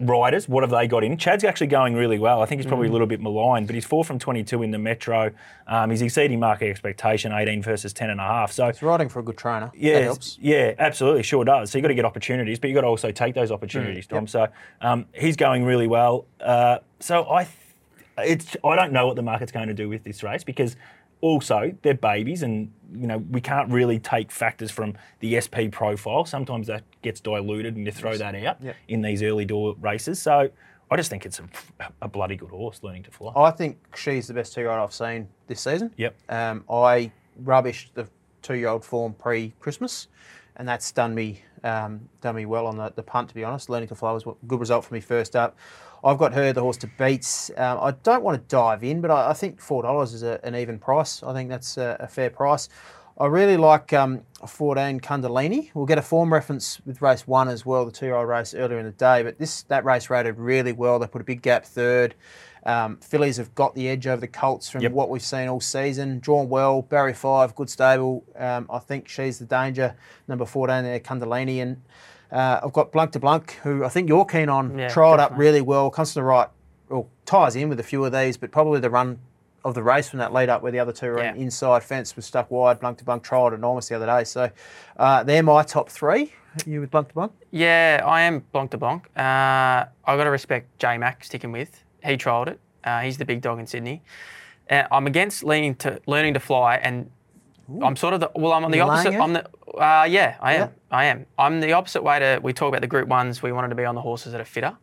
Riders, 0.00 0.48
what 0.48 0.62
have 0.62 0.70
they 0.70 0.86
got 0.86 1.02
in? 1.02 1.16
Chad's 1.16 1.42
actually 1.42 1.66
going 1.66 1.94
really 1.94 2.20
well. 2.20 2.40
I 2.40 2.46
think 2.46 2.60
he's 2.60 2.68
probably 2.68 2.86
Mm. 2.86 2.90
a 2.90 2.92
little 2.92 3.06
bit 3.08 3.20
maligned, 3.20 3.66
but 3.66 3.74
he's 3.74 3.84
four 3.84 4.04
from 4.04 4.20
22 4.20 4.62
in 4.62 4.70
the 4.70 4.78
Metro. 4.78 5.32
Um, 5.66 5.90
he's 5.90 6.02
exceeding 6.02 6.38
market 6.38 6.68
expectation, 6.70 7.32
18 7.32 7.62
versus 7.64 7.92
10 7.92 8.08
and 8.10 8.20
a 8.20 8.22
half. 8.22 8.52
So 8.52 8.68
It's 8.68 8.80
riding 8.80 9.08
for 9.08 9.18
a 9.18 9.24
good 9.24 9.36
trainer. 9.36 9.72
Yeah, 9.74 10.14
yeah, 10.38 10.74
absolutely, 10.78 11.24
sure 11.24 11.44
does. 11.44 11.72
So 11.72 11.78
you've 11.78 11.82
got 11.82 11.88
to 11.88 11.94
get 11.96 12.04
opportunities, 12.04 12.60
but 12.60 12.70
you've 12.70 12.76
got 12.76 12.82
to 12.82 12.86
also 12.86 13.10
take 13.10 13.34
those 13.34 13.50
opportunities, 13.50 14.06
Tom. 14.06 14.28
So 14.28 14.46
um, 14.80 15.06
he's 15.12 15.34
going 15.34 15.64
really 15.64 15.88
well. 15.88 16.26
Uh, 16.40 16.78
so 17.00 17.28
I, 17.28 17.44
th- 17.44 17.56
it's 18.18 18.56
I 18.64 18.76
don't 18.76 18.92
know 18.92 19.08
what 19.08 19.16
the 19.16 19.22
market's 19.22 19.50
going 19.50 19.66
to 19.66 19.74
do 19.74 19.88
with 19.88 20.04
this 20.04 20.22
race 20.22 20.44
because 20.44 20.76
also 21.20 21.72
they're 21.82 21.94
babies 21.94 22.44
and 22.44 22.70
you 22.92 23.06
know 23.06 23.18
we 23.18 23.40
can't 23.40 23.70
really 23.70 23.98
take 23.98 24.30
factors 24.30 24.70
from 24.70 24.94
the 25.20 25.40
SP 25.40 25.68
profile. 25.70 26.24
Sometimes 26.24 26.66
that 26.68 26.84
gets 27.02 27.20
diluted 27.20 27.76
and 27.76 27.84
you 27.86 27.92
throw 27.92 28.16
that 28.16 28.34
out 28.34 28.62
Yep. 28.62 28.76
in 28.88 29.02
these 29.02 29.22
early 29.22 29.44
door 29.44 29.74
races. 29.80 30.20
So 30.20 30.48
I 30.90 30.96
just 30.96 31.10
think 31.10 31.26
it's 31.26 31.38
a, 31.40 31.44
a 32.02 32.08
bloody 32.08 32.36
good 32.36 32.50
horse 32.50 32.80
learning 32.82 33.02
to 33.04 33.10
fly. 33.10 33.32
I 33.36 33.50
think 33.50 33.76
she's 33.96 34.26
the 34.26 34.34
best 34.34 34.54
two-year-old 34.54 34.80
I've 34.80 34.94
seen 34.94 35.28
this 35.46 35.60
season. 35.60 35.92
Yep. 35.98 36.14
Um, 36.30 36.64
I 36.70 37.12
rubbished 37.44 37.88
the 37.94 38.08
two-year-old 38.40 38.84
form 38.84 39.12
pre-Christmas, 39.12 40.08
and 40.56 40.66
that's 40.66 40.90
done 40.92 41.14
me 41.14 41.42
um, 41.64 42.08
done 42.20 42.36
me 42.36 42.46
well 42.46 42.66
on 42.66 42.76
the, 42.76 42.90
the 42.94 43.02
punt. 43.02 43.28
To 43.30 43.34
be 43.34 43.44
honest, 43.44 43.68
learning 43.68 43.88
to 43.88 43.94
fly 43.96 44.12
was 44.12 44.24
a 44.26 44.32
good 44.46 44.60
result 44.60 44.84
for 44.84 44.94
me 44.94 45.00
first 45.00 45.34
up. 45.36 45.58
I've 46.04 46.18
got 46.18 46.32
her 46.34 46.52
the 46.52 46.60
horse 46.60 46.76
to 46.78 46.90
beat. 46.98 47.50
Um, 47.56 47.78
I 47.80 47.90
don't 48.02 48.22
want 48.22 48.40
to 48.40 48.48
dive 48.48 48.84
in, 48.84 49.00
but 49.00 49.10
I, 49.10 49.30
I 49.30 49.32
think 49.32 49.60
four 49.60 49.82
dollars 49.82 50.14
is 50.14 50.22
a, 50.22 50.40
an 50.44 50.54
even 50.54 50.78
price. 50.78 51.22
I 51.22 51.32
think 51.32 51.50
that's 51.50 51.76
a, 51.76 51.96
a 52.00 52.06
fair 52.08 52.30
price. 52.30 52.68
I 53.20 53.26
really 53.26 53.56
like 53.56 53.92
um, 53.92 54.22
14 54.46 55.00
Kundalini. 55.00 55.70
We'll 55.74 55.86
get 55.86 55.98
a 55.98 56.02
form 56.02 56.32
reference 56.32 56.80
with 56.86 57.02
race 57.02 57.26
one 57.26 57.48
as 57.48 57.66
well, 57.66 57.84
the 57.84 57.90
two-year-old 57.90 58.28
race 58.28 58.54
earlier 58.54 58.78
in 58.78 58.84
the 58.84 58.92
day. 58.92 59.24
But 59.24 59.38
this 59.40 59.62
that 59.64 59.84
race 59.84 60.08
rated 60.08 60.38
really 60.38 60.70
well. 60.72 61.00
They 61.00 61.08
put 61.08 61.20
a 61.20 61.24
big 61.24 61.42
gap 61.42 61.64
third. 61.64 62.14
Um, 62.64 62.98
fillies 62.98 63.38
have 63.38 63.54
got 63.56 63.74
the 63.74 63.88
edge 63.88 64.06
over 64.06 64.20
the 64.20 64.28
Colts 64.28 64.70
from 64.70 64.82
Yep. 64.82 64.92
what 64.92 65.10
we've 65.10 65.22
seen 65.22 65.48
all 65.48 65.60
season. 65.60 66.20
Drawn 66.20 66.48
well, 66.48 66.82
Barry 66.82 67.14
Five, 67.14 67.56
good 67.56 67.70
stable. 67.70 68.24
Um, 68.36 68.66
I 68.70 68.78
think 68.78 69.08
she's 69.08 69.38
the 69.40 69.46
danger. 69.46 69.96
Number 70.28 70.44
14 70.44 70.84
there, 70.84 71.00
Kundalini. 71.00 71.60
And 71.60 71.82
uh, 72.32 72.60
I've 72.62 72.72
got 72.72 72.92
Blanc 72.92 73.12
de 73.12 73.18
Blanc, 73.18 73.50
who 73.62 73.84
I 73.84 73.88
think 73.88 74.08
you're 74.08 74.24
keen 74.24 74.48
on. 74.48 74.78
Yeah, 74.78 74.88
trialled 74.88 75.18
up 75.18 75.32
really 75.36 75.60
well, 75.60 75.90
comes 75.90 76.08
to 76.10 76.14
the 76.14 76.22
right, 76.22 76.48
well, 76.88 77.08
ties 77.26 77.56
in 77.56 77.68
with 77.68 77.80
a 77.80 77.82
few 77.84 78.04
of 78.04 78.12
these, 78.12 78.36
but 78.36 78.50
probably 78.50 78.80
the 78.80 78.90
run 78.90 79.18
of 79.64 79.74
the 79.74 79.82
race 79.82 80.08
from 80.08 80.20
that 80.20 80.32
lead 80.32 80.48
up 80.48 80.62
where 80.62 80.72
the 80.72 80.78
other 80.78 80.92
two 80.92 81.08
were 81.08 81.18
Yeah. 81.22 81.34
inside 81.34 81.82
fence 81.82 82.14
was 82.16 82.24
stuck 82.24 82.50
wide. 82.50 82.80
Blanc 82.80 82.96
de 82.98 83.04
Blanc 83.04 83.22
trialled 83.24 83.54
enormous 83.54 83.88
the 83.88 83.96
other 83.96 84.06
day. 84.06 84.24
So 84.24 84.50
uh, 84.96 85.24
they're 85.24 85.42
my 85.42 85.62
top 85.62 85.88
three. 85.90 86.32
You 86.64 86.80
with 86.80 86.90
Blanc 86.90 87.08
de 87.08 87.14
Blanc? 87.14 87.32
Yeah, 87.50 88.02
I 88.04 88.22
am 88.22 88.44
Blanc 88.52 88.70
de 88.70 88.78
Blanc. 88.78 89.04
Uh, 89.16 89.20
i 89.20 89.88
got 90.16 90.24
to 90.24 90.30
respect 90.30 90.78
J 90.78 90.96
Mac 90.98 91.24
sticking 91.24 91.52
with. 91.52 91.82
He 92.04 92.16
trialled 92.16 92.48
it. 92.48 92.60
Uh, 92.84 93.00
he's 93.00 93.18
the 93.18 93.24
big 93.24 93.40
dog 93.42 93.58
in 93.58 93.66
Sydney. 93.66 94.02
Uh, 94.70 94.84
I'm 94.90 95.06
against 95.06 95.44
leaning 95.44 95.74
to 95.76 96.00
learning 96.06 96.34
to 96.34 96.40
fly, 96.40 96.76
and 96.76 97.10
I'm 97.82 97.96
sort 97.96 98.14
of 98.14 98.20
the 98.20 98.30
well. 98.34 98.52
I'm 98.52 98.64
on 98.64 98.70
the 98.70 98.78
You're 98.78 98.90
opposite. 98.90 99.14
I'm 99.14 99.32
the 99.34 99.46
uh, 99.74 100.06
yeah, 100.08 100.36
I 100.40 100.54
am. 100.54 100.70
I 100.90 101.04
am. 101.06 101.26
I'm 101.38 101.60
the 101.60 101.72
opposite 101.72 102.02
way 102.02 102.18
to. 102.18 102.40
We 102.42 102.52
talk 102.52 102.68
about 102.68 102.80
the 102.80 102.86
Group 102.86 103.08
Ones. 103.08 103.42
We 103.42 103.52
wanted 103.52 103.68
to 103.68 103.74
be 103.74 103.84
on 103.84 103.94
the 103.94 104.00
horses 104.00 104.32
that 104.32 104.40
are 104.40 104.46
fitter. 104.46 104.76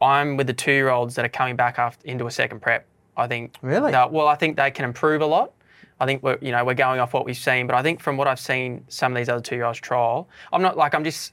I'm 0.00 0.36
with 0.36 0.46
the 0.46 0.52
two-year-olds 0.52 1.14
that 1.14 1.24
are 1.24 1.30
coming 1.30 1.56
back 1.56 1.78
after 1.78 2.06
into 2.06 2.26
a 2.26 2.30
second 2.30 2.60
prep. 2.60 2.86
I 3.16 3.26
think. 3.28 3.54
Really? 3.62 3.92
well, 3.92 4.28
I 4.28 4.34
think 4.34 4.56
they 4.56 4.70
can 4.70 4.84
improve 4.84 5.22
a 5.22 5.26
lot. 5.26 5.52
I 5.98 6.04
think 6.04 6.22
we're 6.22 6.38
you 6.40 6.52
know 6.52 6.64
we're 6.64 6.74
going 6.74 7.00
off 7.00 7.14
what 7.14 7.24
we've 7.24 7.36
seen, 7.36 7.66
but 7.66 7.76
I 7.76 7.82
think 7.82 8.00
from 8.00 8.16
what 8.16 8.26
I've 8.28 8.40
seen, 8.40 8.84
some 8.88 9.12
of 9.12 9.16
these 9.16 9.28
other 9.28 9.40
two-year-olds 9.40 9.80
trial. 9.80 10.28
I'm 10.52 10.62
not 10.62 10.76
like 10.76 10.94
I'm 10.94 11.04
just 11.04 11.32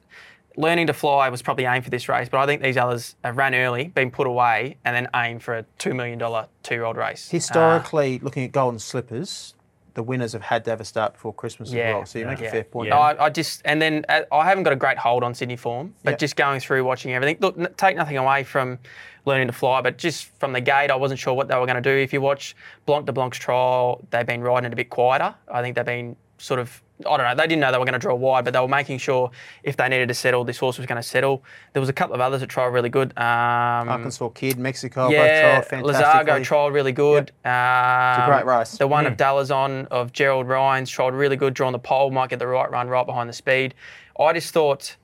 learning 0.55 0.87
to 0.87 0.93
fly 0.93 1.29
was 1.29 1.41
probably 1.41 1.65
aimed 1.65 1.83
for 1.83 1.89
this 1.89 2.07
race, 2.07 2.29
but 2.29 2.37
I 2.39 2.45
think 2.45 2.61
these 2.61 2.77
others 2.77 3.15
have 3.23 3.37
ran 3.37 3.55
early, 3.55 3.87
been 3.87 4.11
put 4.11 4.27
away, 4.27 4.77
and 4.85 4.95
then 4.95 5.07
aimed 5.15 5.43
for 5.43 5.55
a 5.55 5.65
two 5.77 5.93
million 5.93 6.19
dollar 6.19 6.47
two-year-old 6.61 6.97
race. 6.97 7.29
Uh, 7.29 7.31
Historically, 7.31 8.19
looking 8.19 8.45
at 8.45 8.51
Golden 8.51 8.79
Slippers, 8.79 9.55
the 9.95 10.03
winners 10.03 10.33
have 10.33 10.41
had 10.41 10.63
to 10.65 10.71
have 10.71 10.81
a 10.81 10.85
start 10.85 11.13
before 11.13 11.33
Christmas 11.33 11.69
as 11.69 11.75
well. 11.75 12.05
So 12.05 12.19
you 12.19 12.25
make 12.25 12.39
a 12.39 12.43
yeah. 12.43 12.51
fair 12.51 12.63
point. 12.63 12.89
No, 12.89 12.97
I, 12.97 13.25
I 13.25 13.29
just 13.29 13.61
and 13.65 13.81
then 13.81 14.05
uh, 14.09 14.21
I 14.31 14.45
haven't 14.45 14.63
got 14.63 14.73
a 14.73 14.77
great 14.77 14.97
hold 14.97 15.23
on 15.23 15.33
Sydney 15.33 15.55
form, 15.55 15.93
but 16.03 16.11
Yep. 16.11 16.19
just 16.19 16.35
going 16.35 16.59
through 16.59 16.83
watching 16.83 17.13
everything. 17.13 17.37
Look, 17.39 17.57
n- 17.57 17.67
take 17.77 17.95
nothing 17.95 18.17
away 18.17 18.43
from 18.43 18.79
learning 19.25 19.47
to 19.47 19.53
fly, 19.53 19.81
but 19.81 19.97
just 19.97 20.25
from 20.39 20.51
the 20.53 20.61
gate, 20.61 20.89
I 20.91 20.95
wasn't 20.95 21.19
sure 21.19 21.33
what 21.33 21.47
they 21.47 21.55
were 21.55 21.65
going 21.65 21.81
to 21.81 21.89
do. 21.89 21.95
If 21.95 22.11
you 22.11 22.21
watch 22.21 22.55
Blanc 22.85 23.05
de 23.05 23.13
Blanc's 23.13 23.37
trial, 23.37 24.01
they've 24.09 24.25
been 24.25 24.41
riding 24.41 24.67
it 24.67 24.73
a 24.73 24.75
bit 24.75 24.89
quieter. 24.89 25.35
I 25.51 25.61
think 25.61 25.75
they've 25.75 25.85
been 25.85 26.15
sort 26.37 26.59
of. 26.59 26.81
I 26.99 27.17
don't 27.17 27.25
know. 27.25 27.35
They 27.35 27.47
didn't 27.47 27.59
know 27.59 27.71
they 27.71 27.77
were 27.79 27.85
going 27.85 27.93
to 27.93 27.99
draw 27.99 28.15
wide, 28.15 28.45
but 28.45 28.53
they 28.53 28.59
were 28.59 28.67
making 28.67 28.99
sure 28.99 29.31
if 29.63 29.75
they 29.75 29.89
needed 29.89 30.07
to 30.09 30.13
settle, 30.13 30.43
this 30.43 30.59
horse 30.59 30.77
was 30.77 30.85
going 30.85 31.01
to 31.01 31.07
settle. 31.07 31.43
There 31.73 31.79
was 31.79 31.89
a 31.89 31.93
couple 31.93 32.13
of 32.15 32.21
others 32.21 32.41
that 32.41 32.47
tried 32.47 32.67
really 32.67 32.89
good. 32.89 33.17
Um, 33.17 33.89
Arkansas 33.89 34.29
Kid, 34.29 34.57
Mexico, 34.59 35.09
yeah, 35.09 35.59
both 35.59 35.69
trialled. 35.69 35.93
Lazargo 35.95 36.39
trialled 36.45 36.73
really 36.73 36.91
good. 36.91 37.31
Um, 37.43 37.51
a 37.51 38.25
great 38.27 38.45
race. 38.45 38.77
The 38.77 38.87
one 38.87 39.05
of 39.05 39.17
Dallazon 39.17 39.87
of 39.87 40.13
Gerald 40.13 40.47
Ryan's 40.47 40.91
trialled 40.91 41.17
really 41.17 41.35
good, 41.35 41.53
drawn 41.53 41.73
the 41.73 41.79
pole, 41.79 42.11
might 42.11 42.29
get 42.29 42.39
the 42.39 42.47
right 42.47 42.69
run 42.69 42.87
right 42.87 43.05
behind 43.05 43.27
the 43.27 43.33
speed. 43.33 43.73
I 44.19 44.31
just 44.33 44.53
thought 44.53 44.95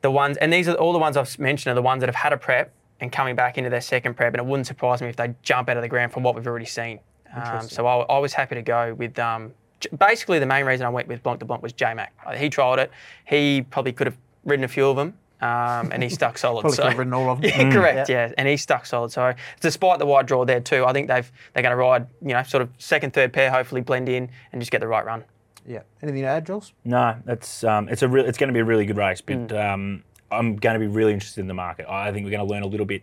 the 0.00 0.10
ones, 0.10 0.38
and 0.38 0.52
these 0.52 0.68
are 0.68 0.74
all 0.74 0.92
the 0.92 0.98
ones 0.98 1.16
I've 1.16 1.38
mentioned, 1.38 1.70
are 1.70 1.74
the 1.74 1.82
ones 1.82 2.00
that 2.00 2.08
have 2.08 2.16
had 2.16 2.32
a 2.32 2.38
prep 2.38 2.72
and 2.98 3.12
coming 3.12 3.36
back 3.36 3.58
into 3.58 3.68
their 3.68 3.82
second 3.82 4.14
prep, 4.14 4.32
and 4.32 4.40
it 4.40 4.46
wouldn't 4.46 4.66
surprise 4.66 5.02
me 5.02 5.08
if 5.08 5.16
they 5.16 5.34
jump 5.42 5.68
out 5.68 5.76
of 5.76 5.82
the 5.82 5.88
ground 5.88 6.12
from 6.12 6.22
what 6.22 6.34
we've 6.34 6.46
already 6.46 6.64
seen. 6.66 6.98
Um, 7.34 7.68
so 7.68 7.86
I, 7.86 7.98
I 8.04 8.18
was 8.18 8.32
happy 8.32 8.54
to 8.54 8.62
go 8.62 8.94
with. 8.94 9.18
Um, 9.18 9.52
basically, 9.98 10.38
the 10.38 10.46
main 10.46 10.64
reason 10.64 10.86
I 10.86 10.90
went 10.90 11.08
with 11.08 11.22
Blanc 11.22 11.38
de 11.40 11.44
Blanc 11.44 11.62
was 11.62 11.72
J 11.72 11.94
Mac. 11.94 12.12
He 12.36 12.48
trialled 12.50 12.78
it. 12.78 12.90
He 13.24 13.62
probably 13.62 13.92
could 13.92 14.06
have 14.06 14.16
ridden 14.44 14.64
a 14.64 14.68
few 14.68 14.86
of 14.88 14.96
them, 14.96 15.14
um, 15.40 15.90
and 15.92 16.02
he 16.02 16.08
stuck 16.08 16.38
solid. 16.44 16.62
Probably 16.62 16.76
so. 16.76 16.82
could 16.82 16.88
have 16.92 16.98
ridden 16.98 17.12
all 17.14 17.30
of 17.30 17.40
them. 17.42 17.50
Yeah, 17.50 17.72
correct. 17.72 18.08
Yeah. 18.08 18.32
and 18.38 18.48
he 18.48 18.56
stuck 18.56 18.86
solid. 18.86 19.10
So 19.12 19.34
despite 19.60 19.98
the 19.98 20.06
wide 20.06 20.26
draw 20.26 20.44
there 20.44 20.60
too, 20.60 20.84
I 20.86 20.92
think 20.92 21.08
they've 21.08 21.30
they're 21.52 21.62
going 21.62 21.72
to 21.72 21.76
ride, 21.76 22.06
you 22.22 22.28
know, 22.34 22.42
sort 22.42 22.62
of 22.62 22.70
second, 22.78 23.12
third 23.12 23.32
pair, 23.32 23.50
hopefully 23.50 23.80
blend 23.80 24.08
in 24.08 24.28
and 24.52 24.60
just 24.62 24.70
get 24.72 24.80
the 24.80 24.88
right 24.88 25.04
run. 25.04 25.24
Yeah. 25.66 25.80
Anything 26.02 26.22
to 26.22 26.28
add, 26.28 26.46
Jules? 26.46 26.72
No, 26.84 27.16
it's 27.26 27.64
um, 27.64 27.88
it's 27.88 28.02
a 28.02 28.08
real, 28.08 28.24
it's 28.24 28.38
going 28.38 28.48
to 28.48 28.54
be 28.54 28.60
a 28.60 28.64
really 28.64 28.86
good 28.86 28.96
race, 28.96 29.20
but 29.20 29.48
Mm. 29.48 29.72
um, 29.72 30.02
I'm 30.30 30.56
going 30.56 30.74
to 30.74 30.80
be 30.80 30.86
really 30.86 31.12
interested 31.12 31.40
in 31.40 31.46
the 31.48 31.54
market. 31.54 31.86
I 31.88 32.12
think 32.12 32.24
we're 32.24 32.30
going 32.30 32.46
to 32.46 32.52
learn 32.52 32.62
a 32.62 32.66
little 32.66 32.86
bit 32.86 33.02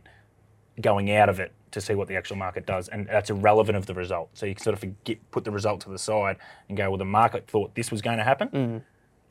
going 0.81 1.11
out 1.11 1.29
of 1.29 1.39
it 1.39 1.51
to 1.73 1.81
see 1.81 1.93
what 1.95 2.07
the 2.07 2.15
actual 2.15 2.37
market 2.37 2.65
does, 2.65 2.87
and 2.87 3.07
that's 3.07 3.29
irrelevant 3.29 3.75
of 3.77 3.85
the 3.85 3.93
result. 3.93 4.29
So 4.33 4.45
you 4.45 4.55
can 4.55 4.63
sort 4.63 4.73
of 4.75 4.79
forget, 4.79 5.17
put 5.31 5.43
the 5.43 5.51
result 5.51 5.81
to 5.81 5.89
the 5.89 5.99
side 5.99 6.37
and 6.69 6.77
go, 6.77 6.89
well, 6.89 6.97
the 6.97 7.05
market 7.05 7.47
thought 7.47 7.75
this 7.75 7.91
was 7.91 8.01
going 8.01 8.17
to 8.17 8.23
happen, 8.23 8.47
Mm. 8.49 8.81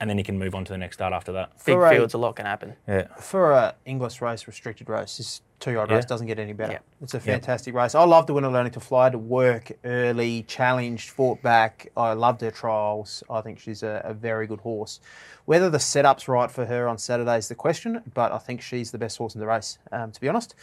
and 0.01 0.11
then 0.11 0.19
you 0.19 0.25
can 0.25 0.39
move 0.39 0.55
on 0.55 0.65
to 0.65 0.73
the 0.73 0.79
next 0.79 0.97
start 0.97 1.13
after 1.13 1.33
that. 1.33 1.51
Big 1.65 1.75
For 1.77 1.87
a- 1.87 1.91
fields, 1.91 2.15
a 2.15 2.19
lot 2.19 2.37
can 2.37 2.47
happen. 2.47 2.75
Yeah. 2.87 3.07
For 3.19 3.53
a 3.53 3.75
Inglis 3.87 4.21
race, 4.21 4.47
restricted 4.47 4.89
race, 4.89 5.17
this 5.19 5.41
two-year-old 5.61 5.89
Yeah. 5.91 5.97
race 5.97 6.05
doesn't 6.05 6.27
get 6.27 6.41
any 6.41 6.53
better. 6.53 6.73
Yeah. 6.73 6.79
It's 7.01 7.15
a 7.15 7.21
fantastic 7.21 7.73
race. 7.75 7.95
I 7.95 8.03
love 8.05 8.27
the 8.27 8.35
winner 8.35 8.51
learning 8.51 8.73
to 8.73 8.81
fly, 8.81 9.11
to 9.11 9.19
work 9.19 9.71
early, 9.85 10.43
challenged, 10.43 11.11
fought 11.11 11.41
back. 11.43 11.93
I 11.97 12.15
loved 12.15 12.41
her 12.41 12.51
trials. 12.51 13.23
I 13.31 13.41
think 13.43 13.61
she's 13.61 13.85
a, 13.85 14.03
a 14.05 14.13
very 14.13 14.49
good 14.49 14.61
horse. 14.61 14.99
Whether 15.45 15.71
the 15.71 15.79
setup's 15.79 16.27
right 16.27 16.51
for 16.51 16.67
her 16.67 16.89
on 16.89 16.99
Saturday 16.99 17.39
is 17.39 17.47
the 17.47 17.55
question, 17.55 18.03
but 18.13 18.33
I 18.33 18.39
think 18.39 18.61
she's 18.61 18.91
the 18.91 18.99
best 18.99 19.19
horse 19.19 19.35
in 19.37 19.41
the 19.41 19.47
race, 19.47 19.79
um, 19.93 20.11
to 20.11 20.21
be 20.21 20.29
honest. 20.29 20.57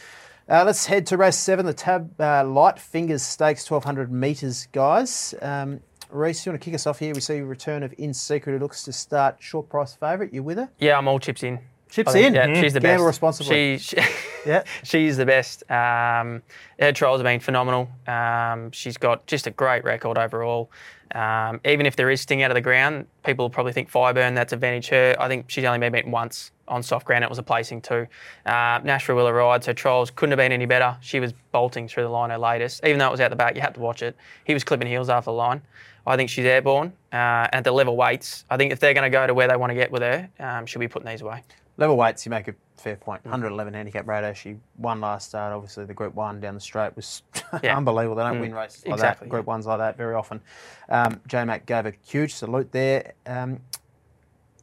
Uh, 0.50 0.64
let's 0.64 0.86
head 0.86 1.06
to 1.06 1.16
race 1.16 1.36
seven, 1.36 1.64
the 1.64 1.72
Tab 1.72 2.20
uh, 2.20 2.44
Light 2.44 2.76
Fingers 2.76 3.22
Stakes, 3.22 3.70
1200 3.70 4.10
metres, 4.10 4.66
guys. 4.72 5.32
Um, 5.40 5.78
Reece, 6.10 6.44
you 6.44 6.50
want 6.50 6.60
to 6.60 6.64
kick 6.64 6.74
us 6.74 6.88
off 6.88 6.98
here? 6.98 7.14
We 7.14 7.20
see 7.20 7.36
a 7.36 7.44
return 7.44 7.84
of 7.84 7.94
In 7.98 8.12
Secret, 8.12 8.54
who 8.54 8.58
looks 8.58 8.82
to 8.82 8.92
start 8.92 9.36
short 9.38 9.68
price 9.68 9.94
favourite. 9.94 10.34
You 10.34 10.42
with 10.42 10.58
her? 10.58 10.68
Yeah, 10.80 10.98
I'm 10.98 11.06
all 11.06 11.20
chips 11.20 11.44
in. 11.44 11.60
Chips 11.88 12.12
think, 12.12 12.26
in. 12.26 12.34
Yeah, 12.34 12.60
she's 12.60 12.72
the 12.72 12.80
Gamble 12.80 13.04
best. 13.04 13.06
responsibly. 13.06 13.78
She, 13.78 13.96
she, 13.96 14.08
Yeah. 14.46 14.64
she's 14.82 15.16
the 15.16 15.26
best. 15.26 15.62
Um, 15.70 16.42
her 16.80 16.90
trials 16.90 17.20
have 17.20 17.26
been 17.26 17.38
phenomenal. 17.38 17.88
Um, 18.08 18.72
she's 18.72 18.96
got 18.96 19.28
just 19.28 19.46
a 19.46 19.52
great 19.52 19.84
record 19.84 20.18
overall. 20.18 20.72
Um, 21.14 21.60
even 21.64 21.86
if 21.86 21.94
there 21.94 22.10
is 22.10 22.22
sting 22.22 22.42
out 22.42 22.50
of 22.50 22.56
the 22.56 22.60
ground, 22.60 23.06
people 23.22 23.44
will 23.44 23.50
probably 23.50 23.72
think 23.72 23.88
Fireburn, 23.88 24.34
that's 24.34 24.52
advantage 24.52 24.88
her. 24.88 25.14
I 25.20 25.28
think 25.28 25.44
she's 25.48 25.64
only 25.64 25.78
been 25.78 25.92
beaten 25.92 26.10
once 26.10 26.50
on 26.70 26.82
soft 26.82 27.04
ground. 27.06 27.24
It 27.24 27.28
was 27.30 27.38
a 27.38 27.42
placing 27.42 27.82
too. 27.82 28.06
Uh, 28.46 28.80
Nash 28.84 29.06
Rawiller 29.08 29.36
rides. 29.36 29.66
Her 29.66 29.74
trials 29.74 30.10
couldn't 30.10 30.30
have 30.30 30.38
been 30.38 30.52
any 30.52 30.66
better. 30.66 30.96
She 31.00 31.20
was 31.20 31.34
bolting 31.52 31.88
through 31.88 32.04
the 32.04 32.08
line 32.08 32.30
her 32.30 32.38
latest. 32.38 32.84
Even 32.84 32.98
though 32.98 33.08
it 33.08 33.10
was 33.10 33.20
out 33.20 33.30
the 33.30 33.36
back, 33.36 33.54
you 33.56 33.60
had 33.60 33.74
to 33.74 33.80
watch 33.80 34.02
it. 34.02 34.16
He 34.44 34.54
was 34.54 34.64
clipping 34.64 34.88
heels 34.88 35.10
after 35.10 35.26
the 35.30 35.32
line. 35.34 35.60
I 36.06 36.16
think 36.16 36.30
she's 36.30 36.46
airborne. 36.46 36.92
Uh, 37.12 37.46
at 37.52 37.62
the 37.64 37.72
level 37.72 37.96
weights, 37.96 38.44
I 38.48 38.56
think 38.56 38.72
if 38.72 38.80
they're 38.80 38.94
going 38.94 39.04
to 39.04 39.14
go 39.14 39.26
to 39.26 39.34
where 39.34 39.48
they 39.48 39.56
want 39.56 39.70
to 39.70 39.74
get 39.74 39.90
with 39.92 40.02
her, 40.02 40.28
um, 40.38 40.64
she'll 40.64 40.80
be 40.80 40.88
putting 40.88 41.08
these 41.08 41.20
away. 41.20 41.42
Level 41.76 41.96
weights, 41.96 42.24
you 42.24 42.30
make 42.30 42.48
a 42.48 42.54
fair 42.76 42.96
Mm. 42.96 43.00
point. 43.00 43.24
111 43.24 43.74
handicap 43.74 44.06
radar. 44.08 44.34
She 44.34 44.56
won 44.78 45.00
last 45.02 45.28
start. 45.28 45.52
Obviously, 45.52 45.84
the 45.84 45.92
Group 45.94 46.14
One 46.14 46.40
down 46.40 46.54
the 46.54 46.60
straight 46.60 46.96
was 46.96 47.22
Yeah. 47.62 47.76
unbelievable. 47.76 48.16
They 48.16 48.22
don't 48.24 48.40
win 48.40 48.54
races 48.54 48.86
like 48.86 48.94
exactly, 48.94 49.26
that. 49.26 49.30
Group 49.30 49.46
Ones 49.46 49.66
like 49.66 49.78
that 49.78 49.96
very 49.98 50.14
often. 50.14 50.40
Um, 50.88 51.20
J 51.26 51.44
Mac 51.44 51.66
gave 51.66 51.84
a 51.86 51.92
huge 52.06 52.34
salute 52.34 52.72
there. 52.72 53.12
Um, 53.26 53.60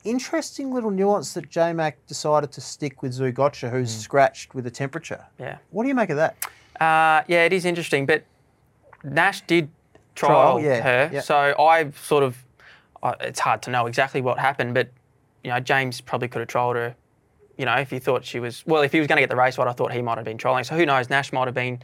interesting 0.04 0.74
little 0.74 0.92
nuance 0.92 1.34
that 1.34 1.50
J 1.50 1.74
Mac 1.74 1.98
decided 2.08 2.52
to 2.54 2.62
stick 2.62 3.02
with 3.02 3.14
Zougotcha, 3.14 3.70
who's 3.70 3.94
Mm. 3.94 4.00
scratched 4.02 4.56
with 4.56 4.64
the 4.64 4.72
temperature. 4.72 5.26
Yeah. 5.40 5.58
What 5.72 5.84
do 5.84 5.90
you 5.90 5.96
make 5.96 6.10
of 6.10 6.18
that? 6.18 6.36
Uh, 6.80 7.24
yeah, 7.28 7.44
it 7.46 7.54
is 7.54 7.66
interesting, 7.66 8.06
but 8.06 8.24
Nash 9.04 9.42
did 9.42 9.70
trial, 10.16 10.54
Trial, 10.58 10.60
yeah, 10.62 10.82
her, 10.82 11.10
yeah. 11.14 11.22
so 11.22 11.56
I 11.60 11.90
sort 11.92 12.24
of. 12.24 12.44
Uh, 13.04 13.14
it's 13.22 13.40
hard 13.40 13.62
to 13.62 13.70
know 13.70 13.86
exactly 13.86 14.22
what 14.22 14.40
happened, 14.40 14.74
but 14.74 14.90
you 15.44 15.52
know, 15.52 15.60
James 15.60 16.02
probably 16.02 16.28
could 16.28 16.40
have 16.40 16.48
trialled 16.48 16.76
her. 16.76 16.96
You 17.58 17.66
know, 17.66 17.76
if 17.76 17.90
he 17.92 18.00
thought 18.00 18.26
she 18.26 18.40
was 18.40 18.64
well, 18.66 18.82
if 18.82 18.92
he 18.92 19.00
was 19.00 19.08
going 19.08 19.18
to 19.18 19.22
get 19.22 19.30
the 19.30 19.36
race 19.36 19.58
right, 19.58 19.68
I 19.68 19.72
thought 19.74 19.92
he 19.94 20.02
might 20.02 20.18
have 20.18 20.26
been 20.26 20.38
trialing. 20.38 20.66
So 20.66 20.76
who 20.76 20.86
knows? 20.86 21.10
Nash 21.10 21.32
might 21.32 21.46
have 21.48 21.54
been 21.56 21.80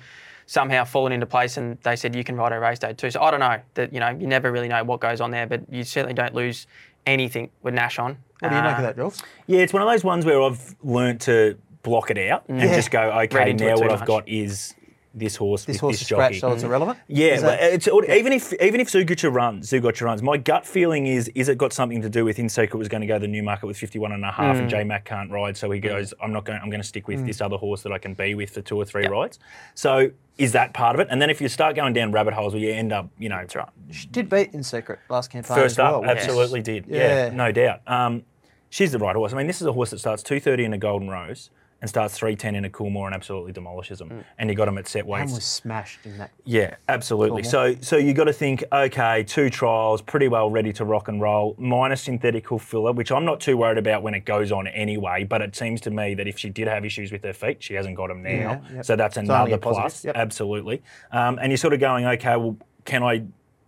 somehow 0.45 0.83
fallen 0.83 1.11
into 1.13 1.25
place, 1.25 1.55
and 1.57 1.77
they 1.83 1.95
said 1.95 2.15
you 2.15 2.23
can 2.23 2.35
ride 2.35 2.51
a 2.51 2.59
race 2.59 2.79
day 2.79 2.93
too. 2.93 3.09
So 3.11 3.21
I 3.21 3.31
don't 3.31 3.39
know. 3.39 3.59
That 3.75 3.93
you 3.93 3.99
know, 3.99 4.09
you 4.09 4.27
never 4.27 4.51
really 4.51 4.67
know 4.67 4.83
what 4.83 4.99
goes 4.99 5.21
on 5.21 5.31
there, 5.31 5.45
but 5.47 5.61
you 5.71 5.83
certainly 5.83 6.13
don't 6.15 6.33
lose 6.33 6.67
anything 7.05 7.49
with 7.61 7.73
Nash 7.73 7.99
on. 7.99 8.17
What 8.39 8.49
do 8.49 8.55
you 8.55 8.61
make 8.61 8.73
Uh, 8.73 8.75
of 8.77 8.81
that, 8.83 8.95
Jules? 8.95 9.23
Yeah, 9.47 9.59
it's 9.61 9.73
one 9.73 9.81
of 9.81 9.87
those 9.89 10.03
ones 10.03 10.25
where 10.25 10.41
I've 10.41 10.75
learnt 10.83 11.21
to 11.21 11.57
block 11.83 12.09
it 12.11 12.17
out 12.17 12.43
and 12.47 12.59
Yeah. 12.59 12.75
just 12.75 12.91
go, 12.91 13.01
okay, 13.23 13.37
Read 13.37 13.47
into 13.49 13.65
it 13.65 13.69
now 13.69 13.75
too 13.75 13.81
what 13.81 13.91
I've 13.91 13.99
much. 13.99 14.07
got 14.07 14.27
is 14.29 14.73
this 15.15 15.35
horse 15.35 15.65
This 15.65 15.75
with 15.75 15.81
horse 15.81 15.93
this 15.95 16.01
is 16.01 16.07
scratched, 16.07 16.33
jockey. 16.35 16.39
so 16.39 16.51
it's 16.53 16.63
irrelevant. 16.63 16.97
Yeah, 17.07 17.33
Is 17.35 17.43
but 17.43 17.59
that- 17.59 17.73
it's 17.73 17.87
even 17.87 18.33
if 18.33 18.51
even 18.59 18.79
if 18.81 18.89
Zougotcha 18.89 19.31
runs, 19.31 19.69
Zougotcha 19.69 20.01
runs. 20.05 20.23
My 20.23 20.37
gut 20.37 20.65
feeling 20.65 21.05
is 21.05 21.27
is 21.35 21.49
it 21.49 21.57
got 21.59 21.71
something 21.71 22.01
to 22.01 22.09
do 22.09 22.25
with 22.25 22.39
In 22.39 22.49
Secret 22.49 22.79
was 22.79 22.87
going 22.87 23.01
to 23.01 23.07
go 23.07 23.15
to 23.15 23.19
the 23.19 23.27
Newmarket 23.27 23.67
with 23.67 23.77
51 23.77 24.11
and 24.11 24.23
a 24.25 24.31
half, 24.31 24.55
Mm. 24.55 24.61
and 24.61 24.69
J 24.71 24.83
Mac 24.83 25.05
can't 25.05 25.29
ride, 25.29 25.55
so 25.55 25.69
he 25.69 25.79
goes, 25.79 26.15
I'm 26.19 26.31
not 26.33 26.45
going. 26.45 26.59
I'm 26.63 26.69
going 26.71 26.81
to 26.81 26.87
stick 26.87 27.07
with 27.07 27.25
this 27.27 27.41
other 27.41 27.57
horse 27.57 27.83
that 27.83 27.91
I 27.91 27.99
can 27.99 28.15
be 28.15 28.33
with 28.33 28.49
for 28.49 28.61
two 28.61 28.75
or 28.75 28.85
three 28.85 29.05
rides. 29.05 29.37
So 29.75 30.09
is 30.37 30.51
that 30.53 30.73
part 30.73 30.95
of 30.95 30.99
it? 30.99 31.07
And 31.11 31.21
then 31.21 31.29
if 31.29 31.39
you 31.41 31.47
start 31.47 31.75
going 31.75 31.93
down 31.93 32.11
rabbit 32.11 32.33
holes 32.33 32.53
where 32.53 32.61
you 32.61 32.71
end 32.71 32.91
up, 32.91 33.09
you 33.19 33.29
know, 33.29 33.37
That's 33.37 33.55
right. 33.55 33.69
She 33.91 34.07
did 34.07 34.29
beat 34.29 34.53
in 34.53 34.63
secret 34.63 34.99
last 35.09 35.29
campaign. 35.29 35.55
First 35.55 35.73
as 35.73 35.77
well, 35.77 35.95
up, 35.97 36.01
which 36.03 36.17
is- 36.17 36.23
absolutely 36.25 36.61
did. 36.61 36.85
Yeah. 36.87 37.27
Yeah. 37.27 37.29
no 37.29 37.51
doubt. 37.51 37.81
Um, 37.87 38.23
she's 38.69 38.91
the 38.91 38.99
right 38.99 39.15
horse. 39.15 39.33
I 39.33 39.37
mean, 39.37 39.47
this 39.47 39.61
is 39.61 39.67
a 39.67 39.73
horse 39.73 39.91
that 39.91 39.99
starts 39.99 40.23
230 40.23 40.63
in 40.65 40.73
a 40.73 40.77
Golden 40.77 41.07
Rose 41.09 41.49
and 41.83 41.89
starts 41.89 42.17
310 42.17 42.55
in 42.55 42.63
a 42.63 42.69
Coolmore 42.69 43.07
and 43.07 43.13
absolutely 43.13 43.51
demolishes 43.51 43.99
them. 43.99 44.23
And 44.37 44.49
you 44.49 44.55
got 44.55 44.65
them 44.65 44.77
at 44.77 44.87
set 44.87 45.01
And 45.01 45.09
weights. 45.09 45.33
was 45.33 45.43
smashed 45.43 45.99
in 46.05 46.17
that. 46.17 46.31
Yeah, 46.45 46.75
absolutely. 46.87 47.41
Coolmore. 47.41 47.75
So, 47.75 47.75
so 47.81 47.97
you 47.97 48.13
got 48.13 48.23
to 48.23 48.31
think, 48.31 48.63
okay, 48.71 49.25
two 49.25 49.49
trials, 49.49 50.01
pretty 50.01 50.29
well 50.29 50.49
ready 50.49 50.71
to 50.71 50.85
rock 50.85 51.09
and 51.09 51.19
roll, 51.19 51.55
minus 51.59 52.03
synthetical 52.03 52.57
filler, 52.57 52.93
which 52.93 53.11
I'm 53.11 53.25
not 53.25 53.41
too 53.41 53.57
worried 53.57 53.77
about 53.77 54.01
when 54.01 54.13
it 54.13 54.23
goes 54.23 54.49
on 54.49 54.65
anyway. 54.67 55.25
But 55.25 55.41
it 55.41 55.57
seems 55.57 55.81
to 55.81 55.91
me 55.91 56.13
that 56.13 56.25
if 56.25 56.39
she 56.39 56.49
did 56.49 56.69
have 56.69 56.85
issues 56.85 57.11
with 57.11 57.21
her 57.25 57.33
feet, 57.33 57.61
she 57.61 57.73
hasn't 57.73 57.97
got 57.97 58.07
them 58.07 58.23
now. 58.23 58.29
Yeah, 58.29 58.59
yep. 58.75 58.85
So 58.85 58.95
that's 58.95 59.17
another 59.17 59.57
plus. 59.57 60.05
yep. 60.05 60.15
Absolutely. 60.15 60.81
Um, 61.11 61.37
and 61.41 61.51
you're 61.51 61.57
sort 61.57 61.73
of 61.73 61.81
going, 61.81 62.05
okay, 62.05 62.37
well, 62.37 62.55
can 62.85 63.03
I 63.03 63.23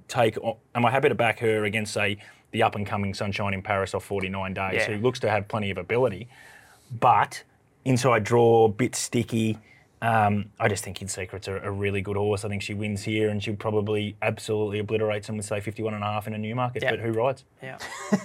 take? 0.07 0.37
Am 0.73 0.85
I 0.85 0.89
happy 0.89 1.09
to 1.09 1.15
back 1.15 1.39
her 1.39 1.65
against, 1.65 1.91
say, 1.93 2.19
the 2.51 2.63
up 2.63 2.75
and 2.75 2.87
coming 2.87 3.13
Sunshine 3.13 3.53
in 3.53 3.61
Paris 3.61 3.93
off 3.93 4.05
49 4.05 4.53
days, 4.53 4.73
Yeah. 4.75 4.85
who 4.95 5.01
looks 5.03 5.19
to 5.19 5.29
have 5.29 5.49
plenty 5.49 5.69
of 5.69 5.77
ability, 5.77 6.29
but 7.01 7.43
inside 7.85 8.23
draw, 8.23 8.67
bit 8.67 8.95
sticky. 8.95 9.57
Um, 10.01 10.51
I 10.59 10.67
just 10.67 10.83
think 10.83 11.01
In 11.01 11.07
Secret's 11.07 11.47
a, 11.47 11.55
a 11.61 11.71
really 11.71 12.01
good 12.01 12.17
horse. 12.17 12.43
I 12.43 12.49
think 12.49 12.61
she 12.61 12.73
wins 12.73 13.03
here 13.03 13.29
and 13.29 13.41
she'll 13.41 13.55
probably 13.55 14.17
absolutely 14.21 14.79
obliterate 14.79 15.25
some 15.25 15.37
with, 15.37 15.45
say, 15.45 15.61
51 15.61 15.93
and 15.93 16.03
a 16.03 16.07
half 16.07 16.27
in 16.27 16.33
a 16.33 16.37
Newmarket. 16.37 16.83
Yeah. 16.83 16.91
But 16.91 16.99
who 16.99 17.11
rides? 17.11 17.45
Yeah. 17.63 17.77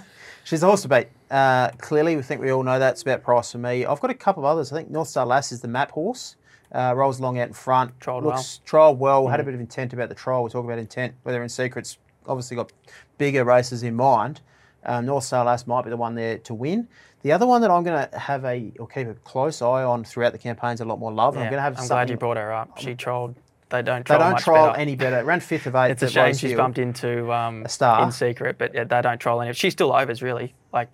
She's 0.45 0.63
a 0.63 0.67
horse 0.67 0.83
to 0.83 0.89
beat. 0.89 1.09
Uh, 1.31 1.71
clearly, 1.79 2.17
we 2.17 2.23
think 2.23 2.41
we 2.41 2.51
all 2.51 2.63
know 2.63 2.79
that. 2.79 2.93
It's 2.93 3.03
about 3.03 3.23
price 3.23 3.53
for 3.53 3.59
me. 3.59 3.85
I've 3.87 4.01
got 4.01 4.11
a 4.11 4.15
couple 4.15 4.43
of 4.43 4.47
others. 4.51 4.73
I 4.73 4.77
think 4.77 4.91
North 4.91 5.09
Star 5.09 5.25
Lass 5.25 5.53
is 5.53 5.61
the 5.61 5.69
map 5.69 5.93
horse. 5.93 6.37
Uh, 6.73 6.93
rolls 6.97 7.19
along 7.19 7.39
out 7.39 7.49
in 7.49 7.55
front. 7.55 7.99
Trialled 7.99 8.25
looks, 8.25 8.61
Trialled 8.67 8.99
well. 8.99 9.27
Had 9.27 9.41
a 9.41 9.45
bit 9.45 9.55
of 9.55 9.61
intent 9.61 9.93
about 9.93 10.09
the 10.09 10.15
trial. 10.15 10.43
We 10.43 10.51
talk 10.51 10.65
about 10.65 10.79
intent. 10.79 11.15
Whether 11.23 11.43
in 11.43 11.49
secrets, 11.49 11.99
obviously 12.27 12.57
got 12.57 12.73
bigger 13.19 13.45
races 13.45 13.83
in 13.83 13.95
mind. 13.97 14.41
Um, 14.85 15.07
North 15.07 15.25
Star 15.25 15.45
Lass 15.45 15.67
might 15.67 15.83
be 15.85 15.91
the 15.91 15.97
one 15.97 16.15
there 16.15 16.39
to 16.39 16.55
win. 16.55 16.89
The 17.23 17.33
other 17.33 17.47
one 17.47 17.61
that 17.61 17.71
I'm 17.71 17.83
going 17.85 18.09
to 18.09 18.18
have 18.18 18.45
a 18.45 18.73
or 18.79 18.87
keep 18.89 19.07
a 19.09 19.14
close 19.14 19.61
eye 19.61 19.83
on 19.85 20.05
throughout 20.05 20.33
the 20.33 20.39
campaign 20.39 20.73
is 20.73 20.81
a 20.81 20.85
lot 20.85 20.99
more 20.99 21.12
love. 21.12 21.35
and 21.35 21.45
I'm 21.45 21.51
going 21.51 21.59
to 21.59 21.62
have 21.62 21.79
I'm 21.79 21.87
glad 21.87 22.09
you 22.11 22.16
brought 22.16 22.37
her 22.39 22.53
up. 22.53 22.79
She 22.79 22.95
trolled. 22.95 23.35
They 23.68 23.83
don't 23.83 24.05
they 24.07 24.18
don't 24.18 24.37
trial 24.39 24.68
better. 24.71 24.79
any 24.81 24.97
better. 24.97 25.18
Around 25.21 25.43
fifth 25.45 25.66
of 25.66 25.77
eight. 25.77 25.93
It's 25.93 26.03
a 26.03 26.09
shame 26.11 26.35
she's 26.35 26.55
bumped 26.57 26.79
into 26.79 27.31
um, 27.33 27.62
A 27.64 27.68
star. 27.68 28.03
in 28.03 28.11
secret, 28.11 28.59
but 28.59 28.75
yeah, 28.75 28.83
they 28.85 29.01
don't 29.03 29.18
troll 29.21 29.41
any. 29.43 29.53
She's 29.53 29.73
still 29.75 29.93
overs 29.93 30.23
really. 30.23 30.55
Like 30.73 30.89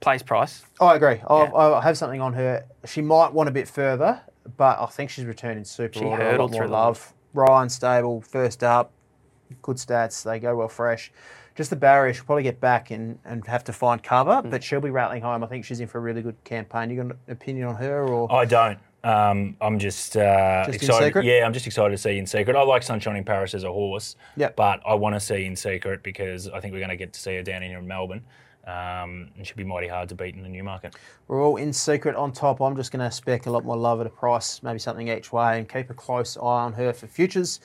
place 0.00 0.22
price. 0.22 0.62
Oh, 0.78 0.86
I 0.86 0.94
agree. 0.96 1.20
I'll, 1.26 1.44
Yeah. 1.44 1.50
I'll 1.54 1.80
have 1.80 1.98
something 1.98 2.20
on 2.20 2.34
her. 2.34 2.64
She 2.84 3.02
might 3.02 3.32
want 3.32 3.48
a 3.48 3.52
bit 3.52 3.66
further, 3.68 4.20
but 4.56 4.78
I 4.80 4.86
think 4.86 5.10
she's 5.10 5.24
returning 5.24 5.64
super 5.64 5.98
She 5.98 6.04
order. 6.04 6.22
A 6.22 6.24
lot 6.26 6.30
hurdled 6.30 6.50
more 6.52 6.60
through 6.60 6.68
love. 6.70 7.12
Ryan 7.34 7.68
stable, 7.68 8.20
first 8.20 8.62
up, 8.62 8.92
good 9.62 9.76
stats. 9.76 10.22
They 10.22 10.38
go 10.38 10.54
well 10.54 10.68
fresh. 10.68 11.10
Just 11.60 11.68
the 11.68 11.76
barrier, 11.76 12.14
she'll 12.14 12.24
probably 12.24 12.42
get 12.42 12.58
back 12.58 12.90
and, 12.90 13.18
and 13.26 13.46
have 13.46 13.64
to 13.64 13.72
find 13.74 14.02
cover, 14.02 14.30
Mm. 14.42 14.50
but 14.50 14.64
she'll 14.64 14.80
be 14.80 14.88
rattling 14.88 15.20
home. 15.20 15.44
I 15.44 15.46
think 15.46 15.66
she's 15.66 15.78
in 15.80 15.88
for 15.88 15.98
a 15.98 16.00
really 16.00 16.22
good 16.22 16.42
campaign. 16.42 16.88
You 16.88 16.96
got 16.96 17.06
an 17.12 17.18
opinion 17.28 17.68
on 17.68 17.74
her 17.74 18.08
or? 18.08 18.32
I 18.32 18.46
don't. 18.46 18.78
Um, 19.04 19.58
I'm 19.60 19.78
just, 19.78 20.16
uh, 20.16 20.64
Just 20.68 20.82
excited. 20.82 21.22
Yeah, 21.22 21.44
I'm 21.44 21.52
just 21.52 21.66
excited 21.66 21.90
to 21.90 21.98
see 21.98 22.16
In 22.16 22.26
Secret. 22.26 22.56
I 22.56 22.62
like 22.62 22.82
Sunshine 22.82 23.14
in 23.16 23.24
Paris 23.24 23.52
as 23.52 23.64
a 23.64 23.70
horse, 23.70 24.16
Yep. 24.38 24.56
but 24.56 24.80
I 24.86 24.94
want 24.94 25.16
to 25.16 25.20
see 25.20 25.44
In 25.44 25.54
Secret 25.54 26.02
because 26.02 26.48
I 26.48 26.60
think 26.60 26.72
we're 26.72 26.78
going 26.80 26.88
to 26.88 26.96
get 26.96 27.12
to 27.12 27.20
see 27.20 27.36
her 27.36 27.42
down 27.42 27.60
here 27.60 27.78
in 27.78 27.86
Melbourne. 27.86 28.22
Um, 28.66 29.28
and 29.36 29.46
she'll 29.46 29.58
be 29.58 29.64
mighty 29.64 29.88
hard 29.88 30.08
to 30.08 30.14
beat 30.14 30.36
in 30.36 30.42
the 30.42 30.48
Newmarket. 30.48 30.94
We're 31.28 31.44
all 31.44 31.56
in 31.56 31.74
secret 31.74 32.16
on 32.16 32.32
top. 32.32 32.62
I'm 32.62 32.74
just 32.74 32.90
going 32.90 33.06
to 33.06 33.14
spec 33.14 33.44
a 33.44 33.50
lot 33.50 33.66
more 33.66 33.76
love 33.76 34.00
at 34.00 34.06
a 34.06 34.10
price, 34.10 34.62
maybe 34.62 34.78
something 34.78 35.08
each 35.08 35.30
way, 35.30 35.58
and 35.58 35.68
keep 35.68 35.90
a 35.90 35.94
close 35.94 36.38
eye 36.38 36.40
on 36.40 36.72
her 36.72 36.94
for 36.94 37.06
futures. 37.06 37.60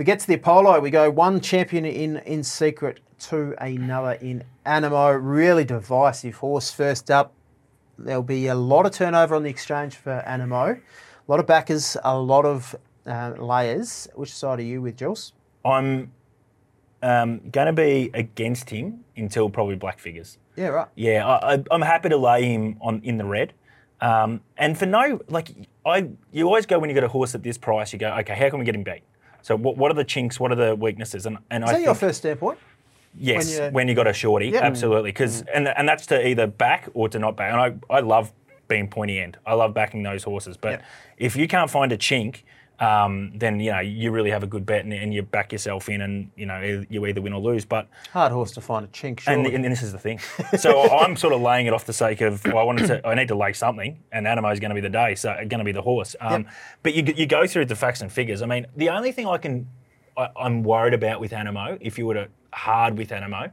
We 0.00 0.04
get 0.04 0.18
to 0.20 0.26
the 0.26 0.32
Apollo. 0.32 0.80
We 0.80 0.88
go 0.88 1.10
one 1.10 1.42
champion 1.42 1.84
in 1.84 2.16
in 2.24 2.42
secret 2.42 3.00
to 3.28 3.54
another 3.62 4.12
in 4.12 4.44
Anamoe. 4.64 5.20
Really 5.20 5.62
divisive 5.62 6.36
horse. 6.36 6.70
First 6.72 7.10
up, 7.10 7.34
there'll 7.98 8.22
be 8.22 8.46
a 8.46 8.54
lot 8.54 8.86
of 8.86 8.92
turnover 8.92 9.34
on 9.34 9.42
the 9.42 9.50
exchange 9.50 9.96
for 9.96 10.24
Anamoe. 10.26 10.78
A 10.78 11.30
lot 11.30 11.38
of 11.38 11.46
backers, 11.46 11.98
a 12.02 12.18
lot 12.18 12.46
of 12.46 12.74
uh, 13.06 13.34
layers. 13.36 14.08
Which 14.14 14.32
side 14.32 14.58
are 14.60 14.62
you 14.62 14.80
with, 14.80 14.96
Jules? 14.96 15.34
I'm 15.66 16.12
um, 17.02 17.50
going 17.50 17.66
to 17.66 17.74
be 17.74 18.10
against 18.14 18.70
him 18.70 19.04
until 19.18 19.50
probably 19.50 19.76
black 19.76 19.98
figures. 19.98 20.38
Yeah, 20.56 20.68
right. 20.68 20.88
Yeah, 20.94 21.26
I, 21.26 21.56
I, 21.56 21.64
I'm 21.70 21.82
happy 21.82 22.08
to 22.08 22.16
lay 22.16 22.44
him 22.44 22.78
on 22.80 23.02
in 23.04 23.18
the 23.18 23.26
red. 23.26 23.52
Um, 24.00 24.40
and 24.56 24.78
for 24.78 24.86
no, 24.86 25.20
like, 25.28 25.50
I 25.84 26.08
you 26.32 26.46
always 26.46 26.64
go 26.64 26.78
when 26.78 26.88
you 26.88 26.94
get 26.94 27.04
a 27.04 27.08
horse 27.08 27.34
at 27.34 27.42
this 27.42 27.58
price, 27.58 27.92
you 27.92 27.98
go, 27.98 28.10
okay, 28.20 28.34
how 28.34 28.48
can 28.48 28.58
we 28.58 28.64
get 28.64 28.74
him 28.74 28.82
beat? 28.82 29.02
So 29.42 29.56
what, 29.56 29.76
what 29.76 29.90
are 29.90 29.94
the 29.94 30.04
chinks? 30.04 30.38
What 30.40 30.52
are 30.52 30.56
the 30.56 30.74
weaknesses? 30.74 31.26
And 31.26 31.38
and 31.50 31.64
Is 31.64 31.70
I 31.70 31.72
that 31.74 31.80
your 31.82 31.94
think, 31.94 32.00
first 32.00 32.18
standpoint? 32.18 32.58
yes, 33.18 33.58
when 33.58 33.64
you- 33.66 33.74
when 33.74 33.88
you 33.88 33.94
got 33.94 34.06
a 34.06 34.12
shorty, 34.12 34.48
Yep. 34.48 34.62
absolutely, 34.62 35.10
because 35.10 35.42
mm. 35.42 35.46
and 35.54 35.68
and 35.68 35.88
that's 35.88 36.06
to 36.06 36.26
either 36.26 36.46
back 36.46 36.88
or 36.94 37.08
to 37.08 37.18
not 37.18 37.36
back. 37.36 37.52
And 37.52 37.60
I 37.90 37.96
I 37.96 38.00
love 38.00 38.32
being 38.68 38.88
pointy 38.88 39.18
end. 39.20 39.36
I 39.46 39.54
love 39.54 39.74
backing 39.74 40.02
those 40.02 40.22
horses. 40.22 40.56
But 40.56 40.70
Yep. 40.72 40.82
if 41.18 41.36
you 41.36 41.48
can't 41.48 41.70
find 41.70 41.92
a 41.92 41.96
chink. 41.98 42.42
Um, 42.80 43.32
then 43.34 43.60
you 43.60 43.70
know 43.70 43.80
you 43.80 44.10
really 44.10 44.30
have 44.30 44.42
a 44.42 44.46
good 44.46 44.64
bet 44.64 44.84
and, 44.84 44.92
and 44.92 45.12
you 45.12 45.22
back 45.22 45.52
yourself 45.52 45.88
in 45.88 46.00
and 46.00 46.30
you 46.34 46.46
know 46.46 46.84
you 46.88 47.04
either 47.06 47.20
win 47.20 47.32
or 47.34 47.40
lose. 47.40 47.64
But 47.66 47.88
Hard 48.12 48.32
horse 48.32 48.52
to 48.52 48.60
find 48.60 48.84
a 48.86 48.88
chink. 48.88 49.22
and, 49.26 49.46
and 49.46 49.64
this 49.64 49.82
is 49.82 49.92
the 49.92 49.98
thing. 49.98 50.18
So 50.58 50.82
I'm 50.90 51.16
sort 51.16 51.34
of 51.34 51.42
laying 51.42 51.66
it 51.66 51.72
off 51.74 51.84
the 51.84 51.92
sake 51.92 52.20
of 52.22 52.44
well, 52.46 52.58
I 52.58 52.62
wanted 52.62 52.86
to. 52.86 53.06
I 53.06 53.14
need 53.14 53.28
to 53.28 53.34
lay 53.34 53.52
something, 53.52 54.02
and 54.12 54.26
Anamoe 54.26 54.52
is 54.52 54.60
going 54.60 54.70
to 54.70 54.74
be 54.74 54.80
the 54.80 54.88
day. 54.88 55.14
So 55.14 55.34
going 55.48 55.58
to 55.58 55.64
be 55.64 55.72
the 55.72 55.82
horse. 55.82 56.16
Um, 56.20 56.46
But 56.82 56.94
you 56.94 57.02
you 57.14 57.26
go 57.26 57.46
through 57.46 57.66
the 57.66 57.76
facts 57.76 58.00
and 58.00 58.10
figures. 58.10 58.40
I 58.40 58.46
mean, 58.46 58.66
the 58.76 58.88
only 58.88 59.12
thing 59.12 59.26
I 59.26 59.36
can 59.36 59.68
I, 60.16 60.28
I'm 60.36 60.62
worried 60.62 60.94
about 60.94 61.20
with 61.20 61.32
Anamoe, 61.32 61.78
if 61.80 61.98
you 61.98 62.06
were 62.06 62.14
to 62.14 62.28
hard 62.52 62.96
with 62.98 63.10
Anamoe, 63.10 63.50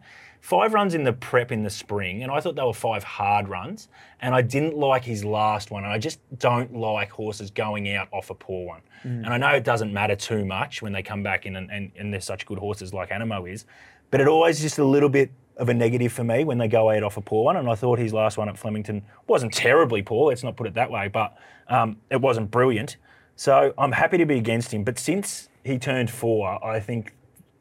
five 0.48 0.74
runs 0.74 0.94
in 0.94 1.04
the 1.04 1.12
prep 1.12 1.52
in 1.52 1.62
the 1.62 1.70
spring, 1.70 2.24
and 2.24 2.32
I 2.32 2.40
thought 2.40 2.56
they 2.56 2.64
were 2.64 2.72
five 2.72 3.04
hard 3.04 3.50
runs, 3.50 3.90
and 4.22 4.34
I 4.34 4.42
didn't 4.42 4.78
like 4.78 5.04
his 5.04 5.26
last 5.26 5.72
one, 5.72 5.84
and 5.84 5.92
I 5.92 5.98
just 5.98 6.22
don't 6.40 6.74
like 6.74 7.10
horses 7.10 7.52
going 7.52 7.94
out 7.94 8.08
off 8.14 8.30
a 8.30 8.34
poor 8.34 8.66
one. 8.66 8.82
And 9.26 9.34
I 9.34 9.38
know 9.38 9.50
it 9.50 9.66
doesn't 9.66 9.92
matter 9.92 10.16
too 10.16 10.46
much 10.46 10.82
when 10.82 10.94
they 10.94 11.04
come 11.04 11.22
back 11.22 11.46
in 11.46 11.58
and, 11.58 11.70
and, 11.70 11.92
and 11.98 12.14
they're 12.14 12.22
such 12.22 12.46
good 12.46 12.60
horses 12.60 12.94
like 12.94 13.10
Anamoe 13.10 13.52
is, 13.52 13.66
but 14.10 14.22
it 14.22 14.30
always 14.30 14.62
just 14.62 14.80
a 14.80 14.86
little 14.86 15.10
bit 15.10 15.32
of 15.58 15.68
a 15.68 15.74
negative 15.74 16.14
for 16.14 16.24
me 16.24 16.46
when 16.46 16.58
they 16.58 16.70
go 16.70 16.92
out 16.92 17.04
off 17.04 17.18
a 17.18 17.22
poor 17.22 17.44
one. 17.44 17.58
And 17.58 17.70
I 17.70 17.76
thought 17.76 18.00
his 18.00 18.14
last 18.14 18.38
one 18.38 18.48
at 18.48 18.58
Flemington 18.58 19.04
wasn't 19.28 19.54
terribly 19.54 20.02
poor, 20.02 20.30
let's 20.30 20.46
not 20.46 20.56
put 20.56 20.66
it 20.66 20.76
that 20.76 20.90
way, 20.90 21.10
but 21.10 21.38
um, 21.68 21.98
it 22.10 22.22
wasn't 22.22 22.52
brilliant. 22.52 22.96
So 23.36 23.74
I'm 23.78 23.92
happy 23.92 24.18
to 24.18 24.26
be 24.26 24.38
against 24.38 24.74
him. 24.74 24.86
But 24.86 24.98
since 24.98 25.50
he 25.66 25.78
turned 25.78 26.10
four, 26.10 26.64
I 26.66 26.80
think 26.80 27.14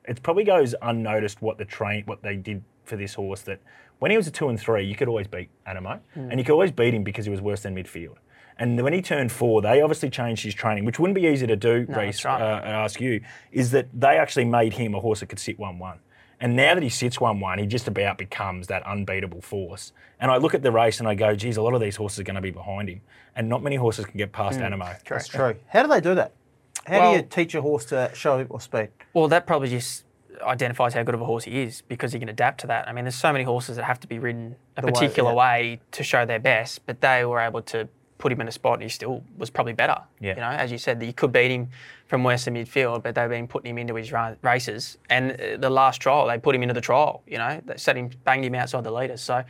it 0.06 0.22
probably 0.22 0.44
goes 0.44 0.76
unnoticed 0.82 1.42
what 1.42 1.58
the 1.58 1.64
train 1.64 2.04
what 2.06 2.22
they 2.22 2.36
did 2.36 2.62
for 2.86 2.96
this 2.96 3.14
horse 3.14 3.42
that 3.42 3.60
when 3.98 4.10
he 4.10 4.16
was 4.16 4.26
a 4.26 4.30
two 4.30 4.48
and 4.48 4.58
three, 4.58 4.84
you 4.84 4.94
could 4.94 5.08
always 5.08 5.26
beat 5.26 5.48
Anamoe. 5.66 6.00
And 6.14 6.38
you 6.38 6.44
could 6.44 6.52
always 6.52 6.70
beat 6.70 6.94
him 6.94 7.02
because 7.02 7.24
he 7.24 7.30
was 7.30 7.40
worse 7.40 7.62
than 7.62 7.74
midfield. 7.74 8.16
And 8.58 8.80
when 8.82 8.92
he 8.94 9.02
turned 9.02 9.32
four, 9.32 9.60
they 9.60 9.82
obviously 9.82 10.08
changed 10.08 10.42
his 10.42 10.54
training, 10.54 10.86
which 10.86 10.98
wouldn't 10.98 11.14
be 11.14 11.26
easy 11.26 11.46
to 11.46 11.56
do, 11.56 11.84
Reece, 11.88 12.22
that's 12.22 12.24
right. 12.24 12.40
uh, 12.40 12.60
I 12.64 12.70
ask 12.70 13.00
you, 13.00 13.20
is 13.52 13.70
that 13.72 13.88
they 13.92 14.16
actually 14.16 14.46
made 14.46 14.74
him 14.74 14.94
a 14.94 15.00
horse 15.00 15.20
that 15.20 15.26
could 15.26 15.38
sit 15.38 15.58
1 15.58 15.78
1. 15.78 15.98
And 16.40 16.54
now 16.56 16.74
that 16.74 16.82
he 16.82 16.88
sits 16.88 17.20
1 17.20 17.40
1, 17.40 17.58
he 17.58 17.66
just 17.66 17.86
about 17.86 18.16
becomes 18.16 18.66
that 18.68 18.82
unbeatable 18.86 19.42
force. 19.42 19.92
And 20.20 20.30
I 20.30 20.36
look 20.38 20.54
at 20.54 20.62
the 20.62 20.72
race 20.72 21.00
and 21.00 21.08
I 21.08 21.14
go, 21.14 21.34
geez, 21.34 21.58
a 21.58 21.62
lot 21.62 21.74
of 21.74 21.80
these 21.82 21.96
horses 21.96 22.20
are 22.20 22.24
going 22.24 22.36
to 22.36 22.40
be 22.40 22.50
behind 22.50 22.88
him. 22.88 23.02
And 23.34 23.48
not 23.48 23.62
many 23.62 23.76
horses 23.76 24.06
can 24.06 24.16
get 24.16 24.32
past 24.32 24.58
Anamoe. 24.58 25.02
That's 25.06 25.28
true. 25.28 25.56
How 25.68 25.82
do 25.82 25.88
they 25.88 26.00
do 26.00 26.14
that? 26.14 26.32
How 26.86 27.10
do 27.10 27.16
you 27.16 27.22
teach 27.22 27.54
a 27.54 27.60
horse 27.60 27.84
to 27.86 28.10
show 28.14 28.36
a 28.36 28.38
bit 28.38 28.48
more 28.50 28.60
speed? 28.60 28.88
Well, 29.12 29.28
that 29.28 29.46
probably 29.46 29.68
just 29.68 30.04
identifies 30.42 30.94
how 30.94 31.02
good 31.02 31.14
of 31.14 31.20
a 31.20 31.24
horse 31.24 31.44
he 31.44 31.62
is 31.62 31.82
because 31.82 32.12
he 32.12 32.18
can 32.18 32.28
adapt 32.28 32.60
to 32.60 32.66
that. 32.68 32.88
I 32.88 32.92
mean, 32.92 33.04
there's 33.04 33.14
so 33.14 33.32
many 33.32 33.44
horses 33.44 33.76
that 33.76 33.84
have 33.84 34.00
to 34.00 34.06
be 34.06 34.18
ridden 34.18 34.56
a 34.76 34.84
way- 34.84 34.92
particular 34.92 35.30
yeah. 35.30 35.36
way 35.36 35.80
to 35.92 36.02
show 36.02 36.24
their 36.24 36.38
best, 36.38 36.84
but 36.86 37.00
they 37.00 37.24
were 37.24 37.40
able 37.40 37.62
to 37.62 37.88
put 38.18 38.32
him 38.32 38.40
in 38.40 38.48
a 38.48 38.52
spot 38.52 38.74
and 38.74 38.82
he 38.82 38.88
still 38.88 39.22
was 39.36 39.50
probably 39.50 39.74
better. 39.74 39.98
Yeah. 40.20 40.34
You 40.34 40.40
know, 40.40 40.48
as 40.48 40.72
you 40.72 40.78
said, 40.78 41.00
that 41.00 41.06
you 41.06 41.12
could 41.12 41.32
beat 41.32 41.50
him 41.50 41.68
from 42.06 42.24
western 42.24 42.54
midfield, 42.54 43.02
but 43.02 43.14
they've 43.14 43.28
been 43.28 43.46
putting 43.46 43.70
him 43.70 43.78
into 43.78 43.94
his 43.94 44.10
ra- 44.10 44.34
races. 44.42 44.96
And 45.10 45.32
uh, 45.32 45.56
the 45.58 45.70
last 45.70 46.00
trial, 46.00 46.26
they 46.26 46.38
put 46.38 46.54
him 46.54 46.62
into 46.62 46.74
the 46.74 46.80
trial. 46.80 47.22
You 47.26 47.38
know, 47.38 47.60
they 47.64 47.76
set 47.76 47.96
him, 47.96 48.10
banged 48.24 48.44
him 48.44 48.54
outside 48.54 48.84
the 48.84 48.90
leaders. 48.90 49.20
So. 49.20 49.44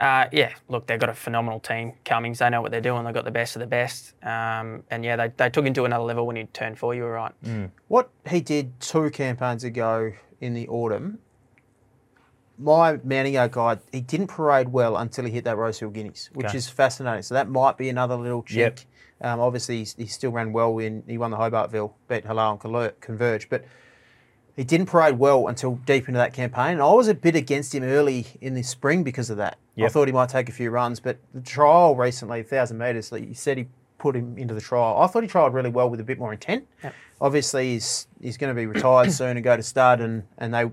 Uh, 0.00 0.26
yeah, 0.32 0.52
look, 0.68 0.86
they've 0.86 1.00
got 1.00 1.08
a 1.08 1.14
phenomenal 1.14 1.58
team. 1.58 1.92
Cummings, 2.04 2.38
they 2.38 2.48
know 2.50 2.62
what 2.62 2.70
they're 2.70 2.80
doing. 2.80 3.04
They've 3.04 3.12
got 3.14 3.24
the 3.24 3.32
best 3.32 3.56
of 3.56 3.60
the 3.60 3.66
best. 3.66 4.14
Um, 4.24 4.84
and 4.90 5.04
yeah, 5.04 5.16
they, 5.16 5.32
they 5.36 5.50
took 5.50 5.66
him 5.66 5.74
to 5.74 5.84
another 5.84 6.04
level 6.04 6.26
when 6.26 6.36
he 6.36 6.44
turned 6.44 6.78
four. 6.78 6.94
You 6.94 7.02
were 7.02 7.12
right. 7.12 7.32
What 7.88 8.10
he 8.28 8.40
did 8.40 8.78
two 8.80 9.10
campaigns 9.10 9.64
ago 9.64 10.12
in 10.40 10.54
the 10.54 10.68
autumn, 10.68 11.18
my 12.58 12.96
Manio 12.98 13.50
guy, 13.50 13.78
he 13.92 14.00
didn't 14.00 14.28
parade 14.28 14.68
well 14.68 14.96
until 14.96 15.24
he 15.24 15.30
hit 15.32 15.44
that 15.44 15.56
Rosehill 15.56 15.90
Guineas, 15.90 16.30
which 16.32 16.46
Okay. 16.46 16.56
is 16.58 16.68
fascinating. 16.68 17.22
So 17.22 17.34
that 17.34 17.48
might 17.48 17.76
be 17.76 17.88
another 17.88 18.14
little 18.16 18.42
chink. 18.42 18.54
Yep. 18.56 18.80
Um, 19.20 19.40
obviously, 19.40 19.78
he's, 19.78 19.94
he 19.94 20.06
still 20.06 20.30
ran 20.30 20.52
well 20.52 20.72
when 20.74 21.02
he 21.08 21.18
won 21.18 21.32
the 21.32 21.36
Hobartville, 21.36 21.92
beat 22.08 22.24
Halal 22.24 22.52
and 22.52 22.60
Conver- 22.60 22.92
Converge, 23.00 23.48
but 23.48 23.64
he 24.58 24.64
didn't 24.64 24.86
parade 24.86 25.20
well 25.20 25.46
until 25.46 25.76
deep 25.86 26.08
into 26.08 26.18
that 26.18 26.32
campaign. 26.32 26.72
And 26.72 26.82
I 26.82 26.92
was 26.92 27.06
a 27.06 27.14
bit 27.14 27.36
against 27.36 27.72
him 27.72 27.84
early 27.84 28.26
in 28.40 28.54
the 28.54 28.62
spring 28.62 29.04
because 29.04 29.30
of 29.30 29.36
that. 29.36 29.56
I 29.86 29.88
thought 29.88 30.08
he 30.08 30.12
might 30.12 30.30
take 30.30 30.48
a 30.48 30.52
few 30.52 30.70
runs, 30.70 30.98
but 30.98 31.18
the 31.32 31.40
trial 31.40 31.94
recently, 31.94 32.40
1,000 32.40 32.76
metres, 32.76 33.12
like 33.12 33.24
you 33.24 33.34
said 33.34 33.56
he 33.56 33.68
put 33.98 34.16
him 34.16 34.36
into 34.36 34.54
the 34.54 34.60
trial. 34.60 35.00
I 35.00 35.06
thought 35.06 35.22
he 35.22 35.28
trialled 35.28 35.54
really 35.54 35.70
well 35.70 35.88
with 35.88 36.00
a 36.00 36.04
bit 36.04 36.18
more 36.18 36.32
intent. 36.32 36.66
Yep. 36.82 36.94
Obviously, 37.20 37.74
he's, 37.74 38.08
he's 38.20 38.36
going 38.36 38.52
to 38.52 38.60
be 38.60 38.66
retired 38.66 39.12
soon 39.12 39.36
and 39.36 39.44
go 39.44 39.56
to 39.56 39.62
stud, 39.62 40.00
and, 40.00 40.24
and 40.38 40.52
they 40.52 40.72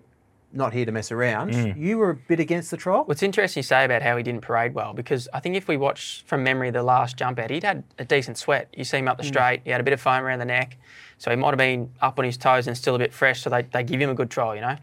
not 0.53 0.73
here 0.73 0.85
to 0.85 0.91
mess 0.91 1.11
around. 1.11 1.51
Mm. 1.51 1.77
You 1.77 1.97
were 1.97 2.11
a 2.11 2.15
bit 2.15 2.39
against 2.39 2.71
the 2.71 2.77
trial. 2.77 3.03
What's 3.05 3.23
interesting 3.23 3.59
you 3.59 3.63
say 3.63 3.85
about 3.85 4.01
how 4.01 4.15
he 4.17 4.23
didn't 4.23 4.41
parade 4.41 4.73
well 4.73 4.93
because 4.93 5.27
I 5.33 5.39
think 5.39 5.55
if 5.55 5.67
we 5.67 5.77
watch 5.77 6.23
from 6.25 6.43
memory 6.43 6.71
the 6.71 6.83
last 6.83 7.17
jump 7.17 7.39
out, 7.39 7.49
he'd 7.49 7.63
had 7.63 7.83
a 7.99 8.05
decent 8.05 8.37
sweat. 8.37 8.73
You 8.75 8.83
see 8.83 8.97
him 8.97 9.07
up 9.07 9.17
the 9.17 9.23
straight, 9.23 9.61
he 9.63 9.71
had 9.71 9.81
a 9.81 9.83
bit 9.83 9.93
of 9.93 10.01
foam 10.01 10.23
around 10.23 10.39
the 10.39 10.45
neck, 10.45 10.77
so 11.17 11.29
he 11.31 11.37
might 11.37 11.49
have 11.49 11.57
been 11.57 11.91
up 12.01 12.19
on 12.19 12.25
his 12.25 12.37
toes 12.37 12.67
and 12.67 12.77
still 12.77 12.95
a 12.95 12.99
bit 12.99 13.13
fresh. 13.13 13.41
So 13.41 13.49
they, 13.49 13.63
they 13.63 13.83
give 13.83 14.01
him 14.01 14.09
a 14.09 14.15
good 14.15 14.29
trial, 14.29 14.55
you 14.55 14.61
know. 14.61 14.77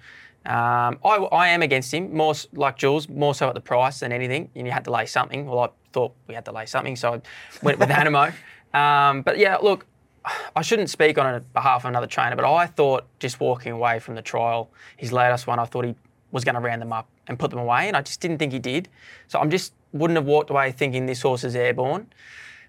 Um, 0.44 0.98
I, 1.04 1.28
I 1.30 1.48
am 1.48 1.62
against 1.62 1.94
him, 1.94 2.14
more 2.14 2.34
like 2.52 2.76
Jules, 2.76 3.08
more 3.08 3.34
so 3.34 3.48
at 3.48 3.54
the 3.54 3.60
price 3.60 4.00
than 4.00 4.12
anything. 4.12 4.50
And 4.54 4.66
you 4.66 4.72
had 4.72 4.84
to 4.84 4.90
lay 4.90 5.06
something. 5.06 5.46
Well, 5.46 5.60
I 5.60 5.68
thought 5.92 6.14
we 6.26 6.34
had 6.34 6.44
to 6.46 6.52
lay 6.52 6.66
something, 6.66 6.96
so 6.96 7.14
I 7.14 7.20
went 7.62 7.78
with 7.78 7.88
Anamoe. 7.90 8.34
Um, 8.74 9.22
but 9.22 9.38
yeah, 9.38 9.56
look, 9.56 9.86
I 10.56 10.62
shouldn't 10.62 10.90
speak 10.90 11.18
on 11.18 11.44
behalf 11.52 11.84
of 11.84 11.88
another 11.88 12.06
trainer, 12.06 12.36
but 12.36 12.44
I 12.44 12.66
thought 12.66 13.06
just 13.18 13.40
walking 13.40 13.72
away 13.72 13.98
from 13.98 14.14
the 14.14 14.22
trial, 14.22 14.70
his 14.96 15.12
latest 15.12 15.46
one, 15.46 15.58
I 15.58 15.64
thought 15.64 15.84
he 15.84 15.94
was 16.30 16.44
going 16.44 16.54
to 16.54 16.60
round 16.60 16.80
them 16.80 16.92
up 16.92 17.08
and 17.28 17.38
put 17.38 17.50
them 17.50 17.60
away, 17.60 17.88
and 17.88 17.96
I 17.96 18.02
just 18.02 18.20
didn't 18.20 18.38
think 18.38 18.52
he 18.52 18.58
did. 18.58 18.88
So 19.28 19.38
I'm 19.38 19.50
just 19.50 19.74
wouldn't 19.92 20.16
have 20.16 20.26
walked 20.26 20.50
away 20.50 20.72
thinking 20.72 21.06
this 21.06 21.22
horse 21.22 21.44
is 21.44 21.54
airborne. 21.54 22.06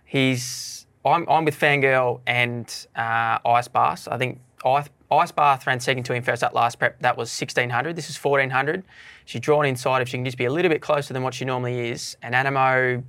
He's 0.05 0.85
I'm, 1.05 1.27
I'm 1.29 1.45
with 1.45 1.59
Fangirl 1.59 2.21
and 2.27 2.87
uh, 2.95 3.39
Ice 3.45 3.67
Bath. 3.67 4.07
I 4.09 4.17
think 4.17 4.39
Ice, 4.65 4.89
Ice 5.11 5.31
Bath 5.31 5.67
ran 5.67 5.79
second 5.79 6.03
to 6.03 6.13
him 6.13 6.23
first 6.23 6.41
that 6.41 6.53
last 6.53 6.79
prep. 6.79 6.99
That 7.01 7.17
was 7.17 7.29
1600. 7.29 7.95
This 7.95 8.09
is 8.09 8.17
1400. 8.17 8.83
She's 9.25 9.41
drawn 9.41 9.65
inside 9.65 10.01
if 10.01 10.09
she 10.09 10.17
can 10.17 10.25
just 10.25 10.37
be 10.37 10.45
a 10.45 10.51
little 10.51 10.69
bit 10.69 10.81
closer 10.81 11.13
than 11.13 11.23
what 11.23 11.33
she 11.33 11.45
normally 11.45 11.89
is. 11.89 12.15
And 12.21 12.33
Anamoe, 12.33 13.03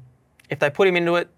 if 0.51 0.59
they 0.59 0.71
put 0.71 0.89
him 0.89 0.97
into 0.97 1.15
it, 1.17 1.29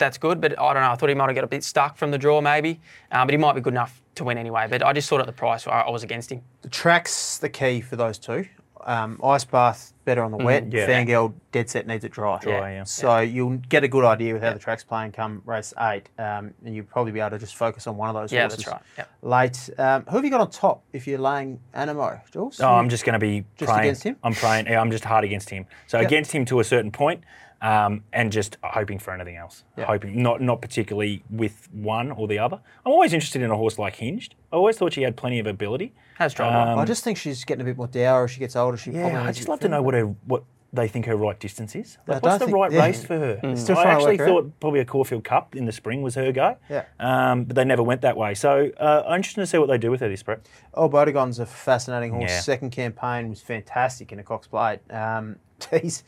that's 0.00 0.18
good. 0.18 0.40
But 0.40 0.58
I 0.58 0.72
don't 0.74 0.82
know. 0.82 0.90
I 0.90 0.96
thought 0.96 1.08
he 1.08 1.14
might 1.14 1.26
have 1.28 1.36
got 1.36 1.44
a 1.44 1.48
bit 1.48 1.62
stuck 1.62 1.96
from 1.96 2.10
the 2.10 2.18
draw 2.18 2.40
maybe. 2.40 2.80
Uh, 3.12 3.24
but 3.24 3.32
he 3.32 3.36
might 3.38 3.54
be 3.54 3.60
good 3.60 3.74
enough 3.74 4.02
to 4.16 4.24
win 4.24 4.36
anyway. 4.36 4.66
But 4.68 4.82
I 4.84 4.92
just 4.92 5.08
thought 5.08 5.20
at 5.20 5.26
the 5.26 5.32
price 5.32 5.66
I, 5.68 5.82
I 5.82 5.90
was 5.90 6.02
against 6.02 6.32
him. 6.32 6.42
The 6.62 6.68
track's 6.68 7.38
the 7.38 7.48
key 7.48 7.80
for 7.80 7.94
those 7.94 8.18
two. 8.18 8.46
Um, 8.82 9.20
ice 9.22 9.44
bath 9.44 9.92
better 10.06 10.22
on 10.24 10.30
the 10.30 10.38
wet. 10.38 10.72
yeah. 10.72 10.86
Fangirl 10.86 11.34
dead 11.52 11.68
set 11.68 11.86
needs 11.86 12.02
it 12.02 12.12
dry. 12.12 12.38
Dry, 12.38 12.72
yeah. 12.76 12.84
So 12.84 13.18
you'll 13.18 13.58
get 13.68 13.84
a 13.84 13.88
good 13.88 14.06
idea 14.06 14.32
with 14.32 14.42
how 14.42 14.54
the 14.54 14.58
track's 14.58 14.82
playing 14.82 15.12
come 15.12 15.42
race 15.44 15.74
eight, 15.78 16.08
um, 16.18 16.54
and 16.64 16.74
you'll 16.74 16.86
probably 16.86 17.12
be 17.12 17.20
able 17.20 17.30
to 17.32 17.38
just 17.38 17.56
focus 17.56 17.86
on 17.86 17.98
one 17.98 18.08
of 18.08 18.14
those 18.14 18.32
Yeah, 18.32 18.40
horses. 18.48 18.64
that's 18.64 18.68
right. 18.72 18.82
Yep. 18.96 19.10
Late. 19.20 19.70
Um, 19.78 20.04
who 20.08 20.16
have 20.16 20.24
you 20.24 20.30
got 20.30 20.40
on 20.40 20.50
top 20.50 20.82
if 20.94 21.06
you're 21.06 21.18
laying 21.18 21.60
Anamoe, 21.74 22.22
Jules? 22.32 22.58
Oh, 22.62 22.68
I'm 22.70 22.88
just 22.88 23.04
going 23.04 23.12
to 23.12 23.18
be 23.18 23.44
Just 23.58 23.68
praying. 23.68 23.80
against 23.84 24.02
him? 24.04 24.16
I'm 24.24 24.32
praying. 24.32 24.66
Yeah, 24.66 24.80
I'm 24.80 24.90
just 24.90 25.04
hard 25.04 25.24
against 25.24 25.50
him. 25.50 25.66
So 25.86 25.98
Yep. 26.00 26.06
against 26.08 26.32
him 26.32 26.46
to 26.46 26.60
a 26.60 26.64
certain 26.64 26.90
point, 26.90 27.22
um, 27.62 28.04
and 28.12 28.32
just 28.32 28.56
hoping 28.62 28.98
for 28.98 29.12
anything 29.12 29.36
else. 29.36 29.64
Yep. 29.76 29.86
Hoping 29.86 30.22
not 30.22 30.40
not 30.40 30.62
particularly 30.62 31.22
with 31.30 31.68
one 31.72 32.10
or 32.10 32.26
the 32.26 32.38
other. 32.38 32.60
I'm 32.84 32.92
always 32.92 33.12
interested 33.12 33.42
in 33.42 33.50
a 33.50 33.56
horse 33.56 33.78
like 33.78 33.96
Hinged. 33.96 34.34
I 34.52 34.56
always 34.56 34.76
thought 34.76 34.92
she 34.92 35.02
had 35.02 35.16
plenty 35.16 35.38
of 35.38 35.46
ability. 35.46 35.92
Has 36.16 36.34
trouble. 36.34 36.56
Um, 36.56 36.78
I 36.78 36.84
just 36.84 37.04
think 37.04 37.18
she's 37.18 37.44
getting 37.44 37.62
a 37.62 37.64
bit 37.64 37.76
more 37.76 37.86
dour 37.86 38.24
as 38.24 38.30
she 38.30 38.40
gets 38.40 38.56
older. 38.56 38.76
She 38.76 38.90
probably 38.90 39.12
Yeah, 39.12 39.24
I 39.24 39.32
just 39.32 39.48
love 39.48 39.60
to 39.60 39.68
know 39.68 39.82
what 39.82 39.94
her 39.94 40.04
what 40.04 40.44
they 40.72 40.86
think 40.86 41.06
her 41.06 41.16
right 41.16 41.38
distance 41.38 41.74
is. 41.74 41.98
Like, 42.06 42.22
what's 42.22 42.38
the 42.38 42.46
think- 42.46 42.56
right 42.56 42.70
yeah. 42.70 42.84
race 42.86 43.04
for 43.04 43.18
her? 43.18 43.56
Still 43.56 43.76
I 43.76 43.84
actually 43.84 44.12
work 44.12 44.20
her 44.20 44.26
thought 44.26 44.60
probably 44.60 44.80
a 44.80 44.84
Caulfield 44.84 45.24
Cup 45.24 45.56
in 45.56 45.64
the 45.64 45.72
spring 45.72 46.02
was 46.02 46.14
her 46.14 46.30
go. 46.32 46.56
Yeah. 46.68 46.84
Um, 47.00 47.44
but 47.44 47.56
they 47.56 47.64
never 47.64 47.82
went 47.82 48.02
that 48.02 48.16
way. 48.16 48.34
So 48.34 48.70
uh, 48.78 49.02
I'm 49.06 49.16
interested 49.16 49.40
to 49.40 49.46
see 49.46 49.58
what 49.58 49.66
they 49.66 49.78
do 49.78 49.90
with 49.90 50.00
her 50.00 50.08
this 50.08 50.22
prep. 50.22 50.46
Oh, 50.74 50.88
Bodegon's 50.88 51.40
a 51.40 51.46
fascinating 51.46 52.12
horse. 52.12 52.30
Yeah. 52.30 52.40
Second 52.40 52.70
campaign 52.70 53.28
was 53.28 53.40
fantastic 53.40 54.12
in 54.12 54.20
a 54.20 54.22
Cox 54.22 54.46
Plate. 54.46 54.78
Um, 54.90 55.36
he's 55.82 56.04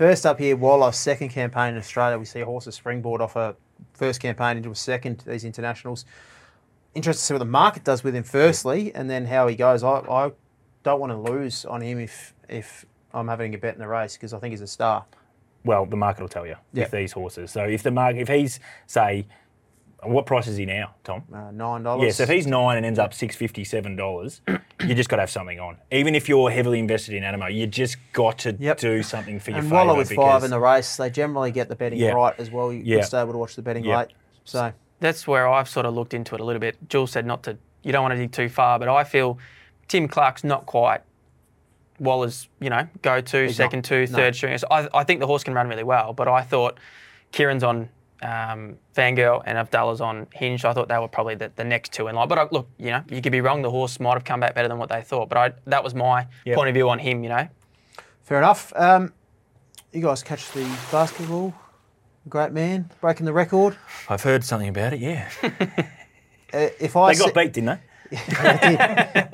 first 0.00 0.24
up 0.24 0.38
here, 0.38 0.56
Waller. 0.56 0.92
Second 0.92 1.28
campaign 1.28 1.74
in 1.74 1.78
Australia. 1.78 2.18
We 2.18 2.24
see 2.24 2.40
horses 2.40 2.74
springboard 2.74 3.20
off 3.20 3.36
a 3.36 3.54
first 3.92 4.18
campaign 4.18 4.56
into 4.56 4.70
a 4.70 4.74
second. 4.74 5.22
These 5.26 5.44
internationals. 5.44 6.06
Interested 6.94 7.20
to 7.20 7.26
see 7.26 7.34
what 7.34 7.40
the 7.40 7.44
market 7.44 7.84
does 7.84 8.02
with 8.02 8.14
him. 8.14 8.22
Firstly, 8.24 8.92
and 8.94 9.10
then 9.10 9.26
how 9.26 9.46
he 9.46 9.54
goes. 9.56 9.84
I, 9.84 9.98
I 9.98 10.32
don't 10.84 11.00
want 11.00 11.12
to 11.12 11.18
lose 11.18 11.66
on 11.66 11.82
him 11.82 11.98
if 11.98 12.32
if 12.48 12.86
I'm 13.12 13.28
having 13.28 13.54
a 13.54 13.58
bet 13.58 13.74
in 13.74 13.80
the 13.80 13.88
race 13.88 14.14
because 14.14 14.32
I 14.32 14.38
think 14.38 14.52
he's 14.52 14.62
a 14.62 14.66
star. 14.66 15.04
Well, 15.64 15.84
the 15.84 15.96
market 15.96 16.22
will 16.22 16.28
tell 16.30 16.46
you 16.46 16.56
Yeah. 16.72 16.84
with 16.84 16.92
these 16.92 17.12
horses. 17.12 17.50
So 17.50 17.64
if 17.64 17.82
the 17.82 17.90
market, 17.90 18.22
if 18.22 18.28
he's 18.28 18.58
say, 18.86 19.26
what 20.04 20.26
price 20.26 20.46
is 20.46 20.56
he 20.56 20.64
now, 20.66 20.94
Tom? 21.04 21.24
Uh, 21.32 21.50
Nine 21.50 21.82
dollars. 21.82 22.04
Yeah, 22.06 22.12
so 22.12 22.22
if 22.24 22.28
he's 22.28 22.46
nine 22.46 22.76
and 22.78 22.86
ends 22.86 22.98
up 22.98 23.12
six 23.14 23.36
fifty 23.36 23.64
seven 23.64 23.96
dollars, 23.96 24.40
you 24.86 24.94
just 24.94 25.08
got 25.08 25.16
to 25.16 25.22
have 25.22 25.30
something 25.30 25.60
on. 25.60 25.76
Even 25.90 26.14
if 26.14 26.28
you're 26.28 26.50
heavily 26.50 26.78
invested 26.78 27.14
in 27.14 27.22
Anamoe, 27.22 27.54
you 27.54 27.66
just 27.66 27.96
got 28.12 28.38
to 28.40 28.56
Yep. 28.58 28.78
do 28.78 29.02
something 29.02 29.38
for 29.40 29.50
your 29.50 29.58
and 29.60 29.68
favour 29.68 29.84
Waller 29.86 29.96
with 29.98 30.12
five 30.12 30.42
in 30.44 30.50
the 30.50 30.58
race, 30.60 30.96
they 30.96 31.10
generally 31.10 31.50
get 31.52 31.68
the 31.68 31.76
betting 31.76 31.98
Yeah. 31.98 32.12
right 32.12 32.34
as 32.38 32.50
well. 32.50 32.72
You 32.72 32.80
Yeah. 32.84 32.96
yeah. 32.98 33.02
stay 33.04 33.20
able 33.20 33.32
to 33.32 33.38
watch 33.38 33.56
the 33.56 33.62
betting 33.62 33.84
Yeah. 33.84 33.98
late. 33.98 34.08
So 34.44 34.72
that's 35.00 35.26
where 35.26 35.48
I've 35.48 35.68
sort 35.68 35.86
of 35.86 35.94
looked 35.94 36.14
into 36.14 36.34
it 36.34 36.40
a 36.40 36.44
little 36.44 36.60
bit. 36.60 36.76
Jules 36.88 37.10
said 37.12 37.26
not 37.26 37.42
to, 37.44 37.56
you 37.82 37.92
don't 37.92 38.02
want 38.02 38.12
to 38.14 38.18
dig 38.18 38.32
too 38.32 38.48
far, 38.48 38.78
but 38.78 38.88
I 38.88 39.04
feel 39.04 39.38
Tim 39.88 40.08
Clark's 40.08 40.44
not 40.44 40.66
quite 40.66 41.02
Waller's, 41.98 42.48
you 42.60 42.70
know, 42.70 42.88
go 43.02 43.20
to, 43.20 43.52
second 43.52 43.78
not. 43.78 43.84
two, 43.84 44.06
No. 44.06 44.16
third 44.16 44.34
string. 44.34 44.56
So 44.56 44.66
I, 44.70 44.88
I 44.94 45.04
think 45.04 45.20
the 45.20 45.26
horse 45.26 45.44
can 45.44 45.52
run 45.52 45.68
really 45.68 45.84
well, 45.84 46.14
but 46.14 46.28
I 46.28 46.40
thought 46.42 46.78
Kerrin's 47.32 47.62
on 47.62 47.90
um, 48.22 48.76
Fangirl 48.94 49.42
and 49.46 49.56
Avdallah's 49.58 50.00
on 50.00 50.26
Hinge. 50.34 50.64
I 50.64 50.72
thought 50.72 50.88
they 50.88 50.98
were 50.98 51.08
probably 51.08 51.34
the, 51.34 51.50
the 51.56 51.64
next 51.64 51.92
two 51.92 52.08
in 52.08 52.14
line. 52.16 52.28
But 52.28 52.38
I, 52.38 52.48
look, 52.50 52.68
you 52.78 52.90
know, 52.90 53.02
you 53.08 53.20
could 53.22 53.32
be 53.32 53.40
wrong. 53.40 53.62
The 53.62 53.70
horse 53.70 53.98
might 54.00 54.14
have 54.14 54.24
come 54.24 54.40
back 54.40 54.54
better 54.54 54.68
than 54.68 54.78
what 54.78 54.88
they 54.88 55.02
thought. 55.02 55.28
But 55.28 55.38
I, 55.38 55.52
that 55.66 55.82
was 55.84 55.94
my 55.94 56.26
Yep. 56.44 56.56
point 56.56 56.68
of 56.68 56.74
view 56.74 56.88
on 56.90 56.98
him, 56.98 57.22
you 57.22 57.28
know. 57.30 57.48
Fair 58.22 58.38
enough. 58.38 58.72
Um, 58.76 59.12
you 59.92 60.02
guys 60.02 60.22
catch 60.22 60.50
the 60.52 60.64
basketball? 60.92 61.52
Great 62.28 62.52
man, 62.52 62.90
breaking 63.00 63.26
the 63.26 63.32
record. 63.32 63.76
I've 64.08 64.22
heard 64.22 64.44
something 64.44 64.68
about 64.68 64.92
it. 64.92 65.00
Yeah, 65.00 65.28
Uh, 66.52 66.68
if 66.80 66.96
I 66.96 67.12
they 67.12 67.18
got 67.18 67.26
said- 67.26 67.34
beat, 67.34 67.52
didn't 67.52 67.66
they? 67.66 67.80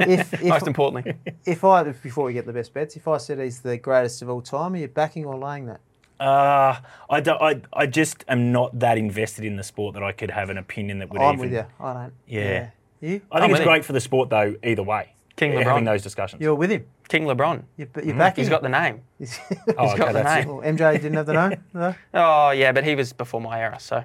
if, 0.07 0.33
if, 0.35 0.43
Most 0.45 0.67
importantly. 0.67 1.15
if 1.47 1.65
I 1.65 1.83
before 1.83 2.27
we 2.27 2.35
get 2.35 2.45
the 2.45 2.53
best 2.53 2.75
bets, 2.75 2.95
if 2.95 3.09
I 3.09 3.17
said 3.17 3.39
he's 3.41 3.61
the 3.61 3.79
greatest 3.79 4.21
of 4.21 4.29
all 4.29 4.43
time, 4.43 4.75
are 4.75 4.77
you 4.77 4.89
backing 4.89 5.25
or 5.25 5.35
laying 5.39 5.65
that? 5.67 5.81
Uh, 6.19 6.77
I, 7.11 7.21
don't, 7.21 7.41
I, 7.43 7.61
I 7.73 7.87
just 7.87 8.25
am 8.29 8.53
not 8.53 8.79
that 8.79 8.97
invested 8.99 9.45
in 9.45 9.57
the 9.57 9.63
sport 9.63 9.95
that 9.95 10.03
I 10.03 10.13
could 10.13 10.31
have 10.31 10.49
an 10.51 10.59
opinion 10.59 10.99
that 11.01 11.11
would 11.11 11.21
I'm 11.21 11.35
even. 11.35 11.51
with 11.51 11.53
you. 11.53 11.67
I 11.79 11.93
don't. 11.93 12.13
Yeah. 12.27 12.71
You? 13.01 13.21
I 13.31 13.41
think 13.41 13.51
I'm 13.51 13.57
it's 13.57 13.65
great 13.65 13.85
for 13.85 13.93
the 13.93 14.01
sport 14.01 14.31
though. 14.31 14.57
Either 14.65 14.83
way, 14.83 15.13
King 15.37 15.53
yeah, 15.53 15.61
LeBron. 15.61 15.65
having 15.65 15.85
those 15.85 16.03
discussions. 16.03 16.41
You're 16.41 16.55
with 16.55 16.71
him. 16.71 16.87
King 17.09 17.25
LeBron. 17.25 17.63
You're, 17.77 17.89
you're 18.03 18.17
backing. 18.17 18.43
He's 18.43 18.49
got 18.49 18.63
the 18.63 18.71
name. 18.71 19.03
the. 19.21 19.29
Oh, 19.79 19.95
got 19.97 20.01
okay, 20.09 20.13
the 20.15 20.23
name. 20.23 20.49
Well, 20.49 20.67
MJ 20.67 20.93
didn't 20.95 21.15
have 21.15 21.27
the 21.27 21.33
no. 21.35 21.53
no? 21.75 21.95
Oh, 22.15 22.51
yeah, 22.51 22.73
but 22.73 22.85
he 22.85 22.95
was 22.95 23.13
before 23.13 23.41
my 23.43 23.61
era, 23.61 23.79
so 23.79 24.03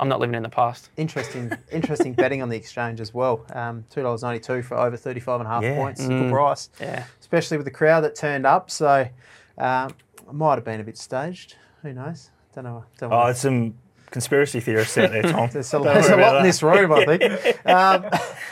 I'm 0.00 0.08
not 0.08 0.18
living 0.18 0.34
in 0.34 0.42
the 0.42 0.48
past. 0.48 0.90
Interesting, 0.96 1.52
interesting 1.70 2.12
betting 2.14 2.42
on 2.42 2.48
the 2.48 2.56
exchange 2.56 3.00
as 3.00 3.14
well. 3.14 3.46
Um, 3.54 3.84
Two 3.90 4.02
dollars 4.02 4.22
ninety 4.22 4.40
two 4.40 4.62
for 4.62 4.76
over 4.76 4.96
thirty 4.96 5.20
five 5.20 5.40
and 5.40 5.46
a 5.46 5.50
half 5.50 5.62
Yeah. 5.62 5.76
points. 5.76 6.02
Mm. 6.02 6.08
Good 6.22 6.32
price. 6.32 6.68
Yeah. 6.80 7.04
especially 7.20 7.56
with 7.58 7.66
the 7.66 7.70
crowd 7.72 8.00
that 8.00 8.16
turned 8.16 8.44
up. 8.46 8.70
So 8.70 9.08
um, 9.56 9.94
might 10.34 10.54
have 10.56 10.64
been 10.64 10.80
a 10.80 10.84
bit 10.84 10.98
staged. 10.98 11.56
Who 11.82 11.92
knows? 11.92 12.30
Don't 12.54 12.64
know. 12.64 12.84
Don't 12.98 13.12
Oh, 13.12 13.18
know. 13.20 13.24
there's 13.26 13.38
some 13.38 13.74
conspiracy 14.10 14.60
theorists 14.60 14.96
out 14.98 15.10
there, 15.10 15.22
Tom. 15.22 15.48
There's 15.52 15.72
a, 15.72 15.78
there's 15.78 16.08
a 16.08 16.10
lot 16.10 16.18
about 16.18 16.36
in 16.38 16.42
this 16.42 16.62
room, 16.62 16.92
I 16.92 17.04
think. 17.06 17.66
um, 17.66 18.04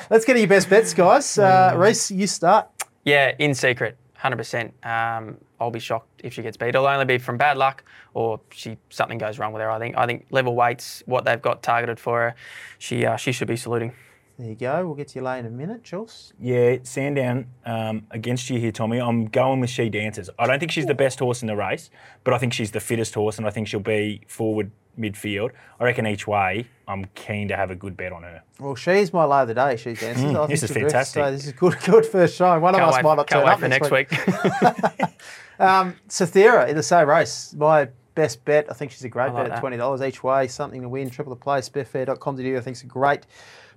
let's 0.09 0.25
get 0.25 0.33
to 0.35 0.39
your 0.39 0.49
best 0.49 0.71
bets, 0.71 0.95
guys. 0.95 1.39
Uh, 1.39 1.75
Reece, 1.77 2.11
you 2.11 2.27
start. 2.27 2.69
Yeah, 3.05 3.33
in 3.39 3.55
secret, 3.55 3.99
100%. 4.19 4.73
Um, 4.87 5.37
I'll 5.61 5.71
be 5.71 5.79
shocked 5.79 6.23
if 6.25 6.33
she 6.33 6.41
gets 6.43 6.57
beat. 6.57 6.69
It'll 6.71 6.87
only 6.87 7.05
be 7.05 7.19
from 7.19 7.37
bad 7.37 7.59
luck 7.59 7.85
or 8.15 8.41
she 8.51 8.79
something 8.89 9.19
goes 9.19 9.39
wrong 9.39 9.53
with 9.53 9.61
her. 9.61 9.71
I 9.71 9.79
think. 9.79 9.97
I 9.99 10.07
think 10.07 10.27
level 10.31 10.57
weights, 10.57 11.03
what 11.05 11.27
they've 11.27 11.41
got 11.41 11.63
targeted 11.63 12.01
for 12.01 12.21
her, 12.21 12.35
she 12.79 13.05
uh, 13.05 13.17
she 13.17 13.31
should 13.33 13.49
be 13.49 13.57
saluting. 13.57 13.93
There 14.41 14.49
you 14.49 14.55
go. 14.55 14.87
We'll 14.87 14.95
get 14.95 15.09
to 15.09 15.19
you 15.19 15.23
late 15.23 15.41
in 15.41 15.47
a 15.47 15.51
minute, 15.51 15.83
Jules. 15.83 16.33
Yeah, 16.41 16.77
Sandown 16.83 17.49
um, 17.67 18.07
against 18.11 18.49
you 18.49 18.59
here, 18.59 18.73
Tommy. 18.73 18.99
I'm 18.99 19.27
going 19.27 19.61
with 19.61 19.69
She 19.69 19.91
Dances. 19.91 20.31
I 20.39 20.47
don't 20.47 20.59
think 20.59 20.73
she's 20.73 20.87
the 20.87 20.95
best 20.95 21.19
horse 21.19 21.43
in 21.43 21.47
the 21.47 21.57
race, 21.57 21.91
but 22.25 22.33
I 22.33 22.39
think 22.39 22.55
she's 22.55 22.71
the 22.71 22.81
fittest 22.81 23.13
horse, 23.13 23.37
and 23.37 23.47
I 23.47 23.51
think 23.51 23.69
she'll 23.69 23.81
be 23.81 24.23
forward 24.29 24.71
midfield. 24.99 25.51
I 25.79 25.85
reckon 25.85 26.07
each 26.07 26.27
way, 26.27 26.67
I'm 26.89 27.05
keen 27.15 27.49
to 27.49 27.57
have 27.57 27.71
a 27.71 27.75
good 27.75 27.99
bet 27.99 28.13
on 28.13 28.23
her. 28.23 28.43
Well, 28.59 28.77
she's 28.77 29.13
my 29.13 29.27
lay 29.27 29.43
of 29.43 29.49
the 29.49 29.55
day. 29.55 29.77
She's 29.77 30.01
dancing. 30.01 30.29
Mm, 30.29 30.45
I 30.45 30.47
this 30.47 30.61
think 30.61 30.71
is 30.71 30.77
fantastic. 30.85 31.23
So 31.23 31.31
this 31.33 31.47
is 31.47 31.53
good, 31.53 31.77
good 31.85 32.07
first 32.07 32.35
showing. 32.35 32.63
One 32.63 32.75
of 32.75 32.79
Can't 32.79 32.89
us 32.89 32.97
wait, 32.97 33.05
might 33.05 33.15
not 33.17 33.29
turn 33.29 33.45
wait 33.45 33.53
up 33.53 33.61
for 33.61 33.69
next 33.69 33.91
week. 33.91 34.09
Um, 35.59 35.97
Cythera 36.09 36.69
in 36.69 36.75
the 36.75 36.83
same 36.83 37.07
race. 37.07 37.55
My 37.55 37.91
best 38.15 38.43
bet. 38.47 38.69
I 38.71 38.73
think 38.73 38.93
she's 38.93 39.05
a 39.05 39.11
great 39.11 39.27
like 39.27 39.35
bet 39.35 39.45
at 39.45 39.51
that. 39.51 39.61
twenty 39.61 39.77
dollars 39.77 40.01
each 40.01 40.25
way. 40.25 40.49
Something 40.49 40.81
to 40.81 40.89
win. 40.89 41.11
Triple 41.11 41.35
the 41.35 41.39
place. 41.39 41.69
Betfair.com.au. 41.69 42.57
I 42.57 42.61
think 42.63 42.69
it's 42.69 42.83
a 42.83 42.87
great 42.87 43.27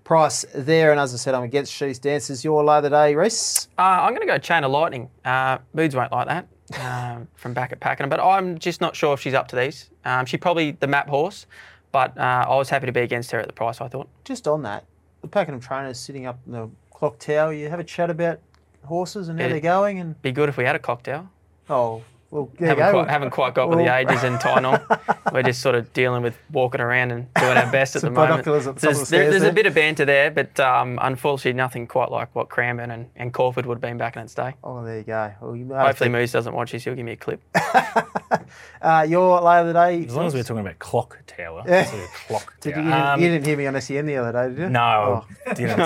price 0.03 0.45
there. 0.53 0.91
And 0.91 0.99
as 0.99 1.13
I 1.13 1.17
said, 1.17 1.33
I'm 1.33 1.43
against 1.43 1.71
She's 1.73 1.99
Dances. 1.99 2.43
Your 2.43 2.63
lay 2.63 2.77
of 2.77 2.83
the 2.83 2.89
day, 2.89 3.15
Reese. 3.15 3.67
Uh, 3.77 3.81
I'm 3.81 4.09
going 4.13 4.21
to 4.21 4.27
go 4.27 4.37
chain 4.37 4.63
of 4.63 4.71
lightning. 4.71 5.09
Uh, 5.23 5.59
Boods 5.73 5.95
won't 5.95 6.11
like 6.11 6.27
that. 6.27 6.47
um, 6.81 7.27
from 7.35 7.53
back 7.53 7.71
at 7.71 7.79
Pakenham. 7.79 8.09
But 8.09 8.19
I'm 8.19 8.57
just 8.57 8.81
not 8.81 8.95
sure 8.95 9.13
if 9.13 9.19
she's 9.19 9.33
up 9.33 9.47
to 9.49 9.55
these. 9.55 9.89
Um, 10.05 10.25
she 10.25 10.37
probably 10.37 10.71
the 10.71 10.87
map 10.87 11.07
horse, 11.07 11.45
but 11.91 12.17
uh, 12.17 12.45
I 12.49 12.55
was 12.55 12.69
happy 12.69 12.85
to 12.87 12.91
be 12.91 13.01
against 13.01 13.31
her 13.31 13.39
at 13.39 13.47
the 13.47 13.53
price. 13.53 13.79
I 13.81 13.87
thought. 13.87 14.07
Just 14.25 14.47
on 14.47 14.63
that, 14.63 14.85
the 15.21 15.27
Pakenham 15.27 15.59
trainers 15.59 15.99
sitting 15.99 16.25
up 16.25 16.39
in 16.45 16.51
the 16.53 16.69
clock 16.91 17.19
tower. 17.19 17.53
You 17.53 17.69
have 17.69 17.79
a 17.79 17.83
chat 17.83 18.09
about 18.09 18.39
horses 18.85 19.29
and 19.29 19.39
how 19.39 19.45
Yeah. 19.45 19.51
they're 19.51 19.61
going, 19.61 19.99
and 19.99 20.19
Be 20.21 20.31
good 20.31 20.49
if 20.49 20.57
we 20.57 20.63
had 20.65 20.75
a 20.75 20.79
cocktail. 20.79 21.29
oh, 21.69 22.01
well, 22.33 22.49
there 22.57 22.69
Haven't 22.69 22.91
quite, 22.91 23.09
haven't 23.09 23.29
quite 23.29 23.53
got 23.53 23.69
with 23.69 23.77
the 23.77 23.83
Well- 23.85 23.95
ages 23.97 24.23
and 24.23 24.37
Tynol. 24.39 25.31
We're 25.31 25.43
just 25.43 25.61
sort 25.61 25.75
of 25.75 25.93
dealing 25.93 26.23
with 26.23 26.35
walking 26.51 26.81
around 26.81 27.11
and 27.11 27.31
doing 27.35 27.57
our 27.57 27.71
best 27.71 27.95
at 27.95 28.01
the 28.01 28.09
moment. 28.09 28.39
at 28.39 28.45
the 28.45 28.51
There's, 28.51 29.01
the 29.01 29.05
there- 29.15 29.29
there's 29.29 29.41
there. 29.43 29.51
a 29.51 29.53
bit 29.53 29.65
of 29.67 29.73
banter 29.75 30.03
there, 30.05 30.31
but 30.31 30.59
um, 30.59 30.97
unfortunately 31.01 31.53
nothing 31.55 31.85
quite 31.87 32.09
like 32.11 32.33
what 32.35 32.49
Cranbourne 32.49 32.89
and, 32.91 33.09
and 33.15 33.31
Caulfield 33.33 33.65
would 33.67 33.75
have 33.75 33.81
been 33.81 33.97
back 33.97 34.15
in 34.15 34.23
its 34.23 34.33
day. 34.33 34.55
Oh, 34.63 34.83
there 34.83 34.97
you 34.97 35.03
go. 35.03 35.31
Well, 35.41 35.55
you 35.55 35.65
Hopefully 35.73 36.09
Moose 36.09 36.31
doesn't 36.31 36.53
watch 36.53 36.71
this. 36.71 36.83
He'll 36.83 36.95
give 36.95 37.05
me 37.05 37.11
a 37.13 37.15
clip. 37.17 37.41
uh, 38.81 39.05
your 39.07 39.39
lay 39.41 39.59
of 39.59 39.67
the 39.67 39.73
day. 39.73 40.05
As 40.05 40.15
long 40.15 40.25
as 40.25 40.33
we're 40.33 40.43
talking 40.43 40.59
about 40.61 40.79
clock 40.79 41.17
tower. 41.27 41.63
sort 41.85 42.01
of 42.03 42.09
clock 42.27 42.53
Did 42.61 42.73
tower. 42.73 42.81
you, 42.83 42.89
you, 42.89 42.91
didn't, 42.91 42.93
Um, 43.07 43.21
you 43.21 43.27
didn't 43.29 43.45
hear 43.45 43.57
me 43.57 43.67
on 43.67 43.79
SEN 43.81 44.05
the 44.05 44.17
other 44.17 44.31
day, 44.31 44.55
did 44.55 44.63
you? 44.63 44.69
No, 44.69 45.23
Oh. 45.47 45.53
didn't. 45.53 45.77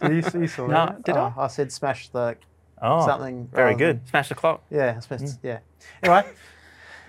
Did 0.00 0.34
you, 0.34 0.40
you 0.42 0.48
saw 0.48 0.66
No, 0.66 0.86
that? 0.86 1.04
did 1.04 1.16
oh, 1.16 1.32
I? 1.36 1.44
I 1.44 1.46
said 1.48 1.70
smash 1.72 2.08
the 2.08 2.36
Oh, 2.82 3.06
something. 3.06 3.48
Very 3.52 3.74
good. 3.74 4.00
than- 4.00 4.06
Smash 4.06 4.28
the 4.30 4.34
clock. 4.34 4.62
yeah, 4.70 4.94
I 4.96 5.00
suppose, 5.00 5.38
yeah. 5.42 5.58
Anyway, 6.02 6.24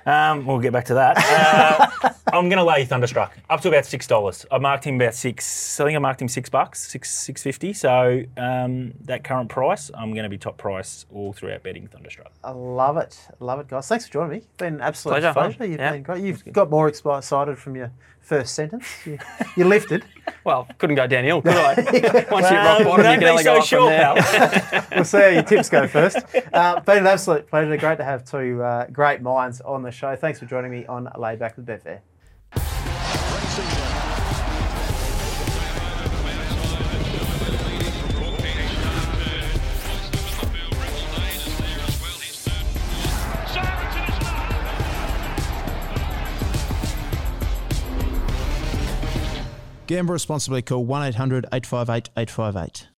Um, 0.04 0.48
we'll 0.48 0.58
get 0.58 0.74
back 0.74 0.86
to 0.86 0.96
that. 0.96 1.16
Uh, 2.04 2.10
I'm 2.34 2.50
going 2.50 2.58
to 2.58 2.64
lay 2.64 2.86
Thunderstruck 2.86 3.38
up 3.52 3.62
to 3.62 3.68
about 3.68 3.86
six 3.86 4.08
dollars. 4.08 4.48
I 4.52 4.58
marked 4.58 4.84
him 4.84 4.96
about 4.96 5.14
six. 5.14 5.80
I 5.80 5.86
think 5.86 5.96
I 5.96 6.00
marked 6.00 6.20
him 6.20 6.28
six 6.28 6.50
bucks, 6.50 6.82
six 6.92 7.12
six 7.16 7.44
fifty. 7.44 7.72
So 7.72 8.24
um, 8.36 8.94
that 9.02 9.24
current 9.24 9.50
price, 9.50 9.92
I'm 9.94 10.12
going 10.14 10.24
to 10.24 10.30
be 10.30 10.40
top 10.40 10.58
price 10.58 11.06
all 11.14 11.34
throughout 11.34 11.62
betting 11.62 11.86
Thunderstruck. 11.88 12.32
I 12.44 12.50
love 12.50 12.98
it. 12.98 13.16
Love 13.40 13.60
it, 13.60 13.68
guys. 13.68 13.88
Thanks 13.88 14.08
for 14.08 14.14
joining 14.14 14.40
me. 14.40 14.42
Been 14.58 14.74
an 14.76 14.82
absolute 14.82 15.20
Pleasure. 15.20 15.34
pleasure. 15.34 15.66
You've 15.68 15.80
Yeah. 15.80 15.92
been 15.92 16.02
great. 16.02 16.24
You've 16.24 16.52
got 16.52 16.72
more 16.72 16.88
excited 16.88 17.60
from 17.60 17.76
your 17.76 17.92
first 18.32 18.56
sentence. 18.56 18.88
You, 19.06 19.20
you 19.58 19.66
lifted. 19.66 20.06
Well, 20.44 20.68
couldn't 20.80 20.96
go 20.96 21.06
downhill, 21.08 21.42
could 21.42 21.52
I? 21.52 21.74
Once 22.32 22.50
you 22.50 22.56
hit 22.56 22.64
rock 22.64 22.84
bottom, 22.84 23.06
you 23.06 23.12
can 23.12 23.20
be 23.20 23.26
only 23.28 23.44
so 23.44 23.54
go 23.54 23.60
up 23.60 23.66
sure, 23.66 23.92
from 23.92 24.72
there. 24.72 24.88
we'll 24.96 25.06
see 25.06 25.18
how 25.18 25.28
your 25.28 25.44
tips 25.44 25.70
go 25.70 25.88
first. 25.88 26.18
Uh, 26.54 26.80
been 26.80 27.00
an 27.00 27.08
absolute 27.08 27.48
pleasure. 27.48 27.78
Great 27.78 27.98
to 27.98 28.04
have 28.04 28.24
two 28.24 28.64
uh, 28.64 28.88
great 28.88 29.22
minds 29.22 29.62
on 29.62 29.84
the 29.84 29.92
show. 29.92 30.16
Thanks 30.16 30.40
for 30.40 30.46
joining 30.46 30.72
me 30.72 30.86
on 30.88 31.12
Lay 31.18 31.36
Back 31.36 31.58
with 31.58 31.68
Betfair. 31.68 32.00
Gamble 49.92 50.14
responsibly. 50.14 50.62
Call 50.62 50.86
1 50.86 51.04
800 51.04 51.48
858 51.52 52.12
858. 52.16 52.91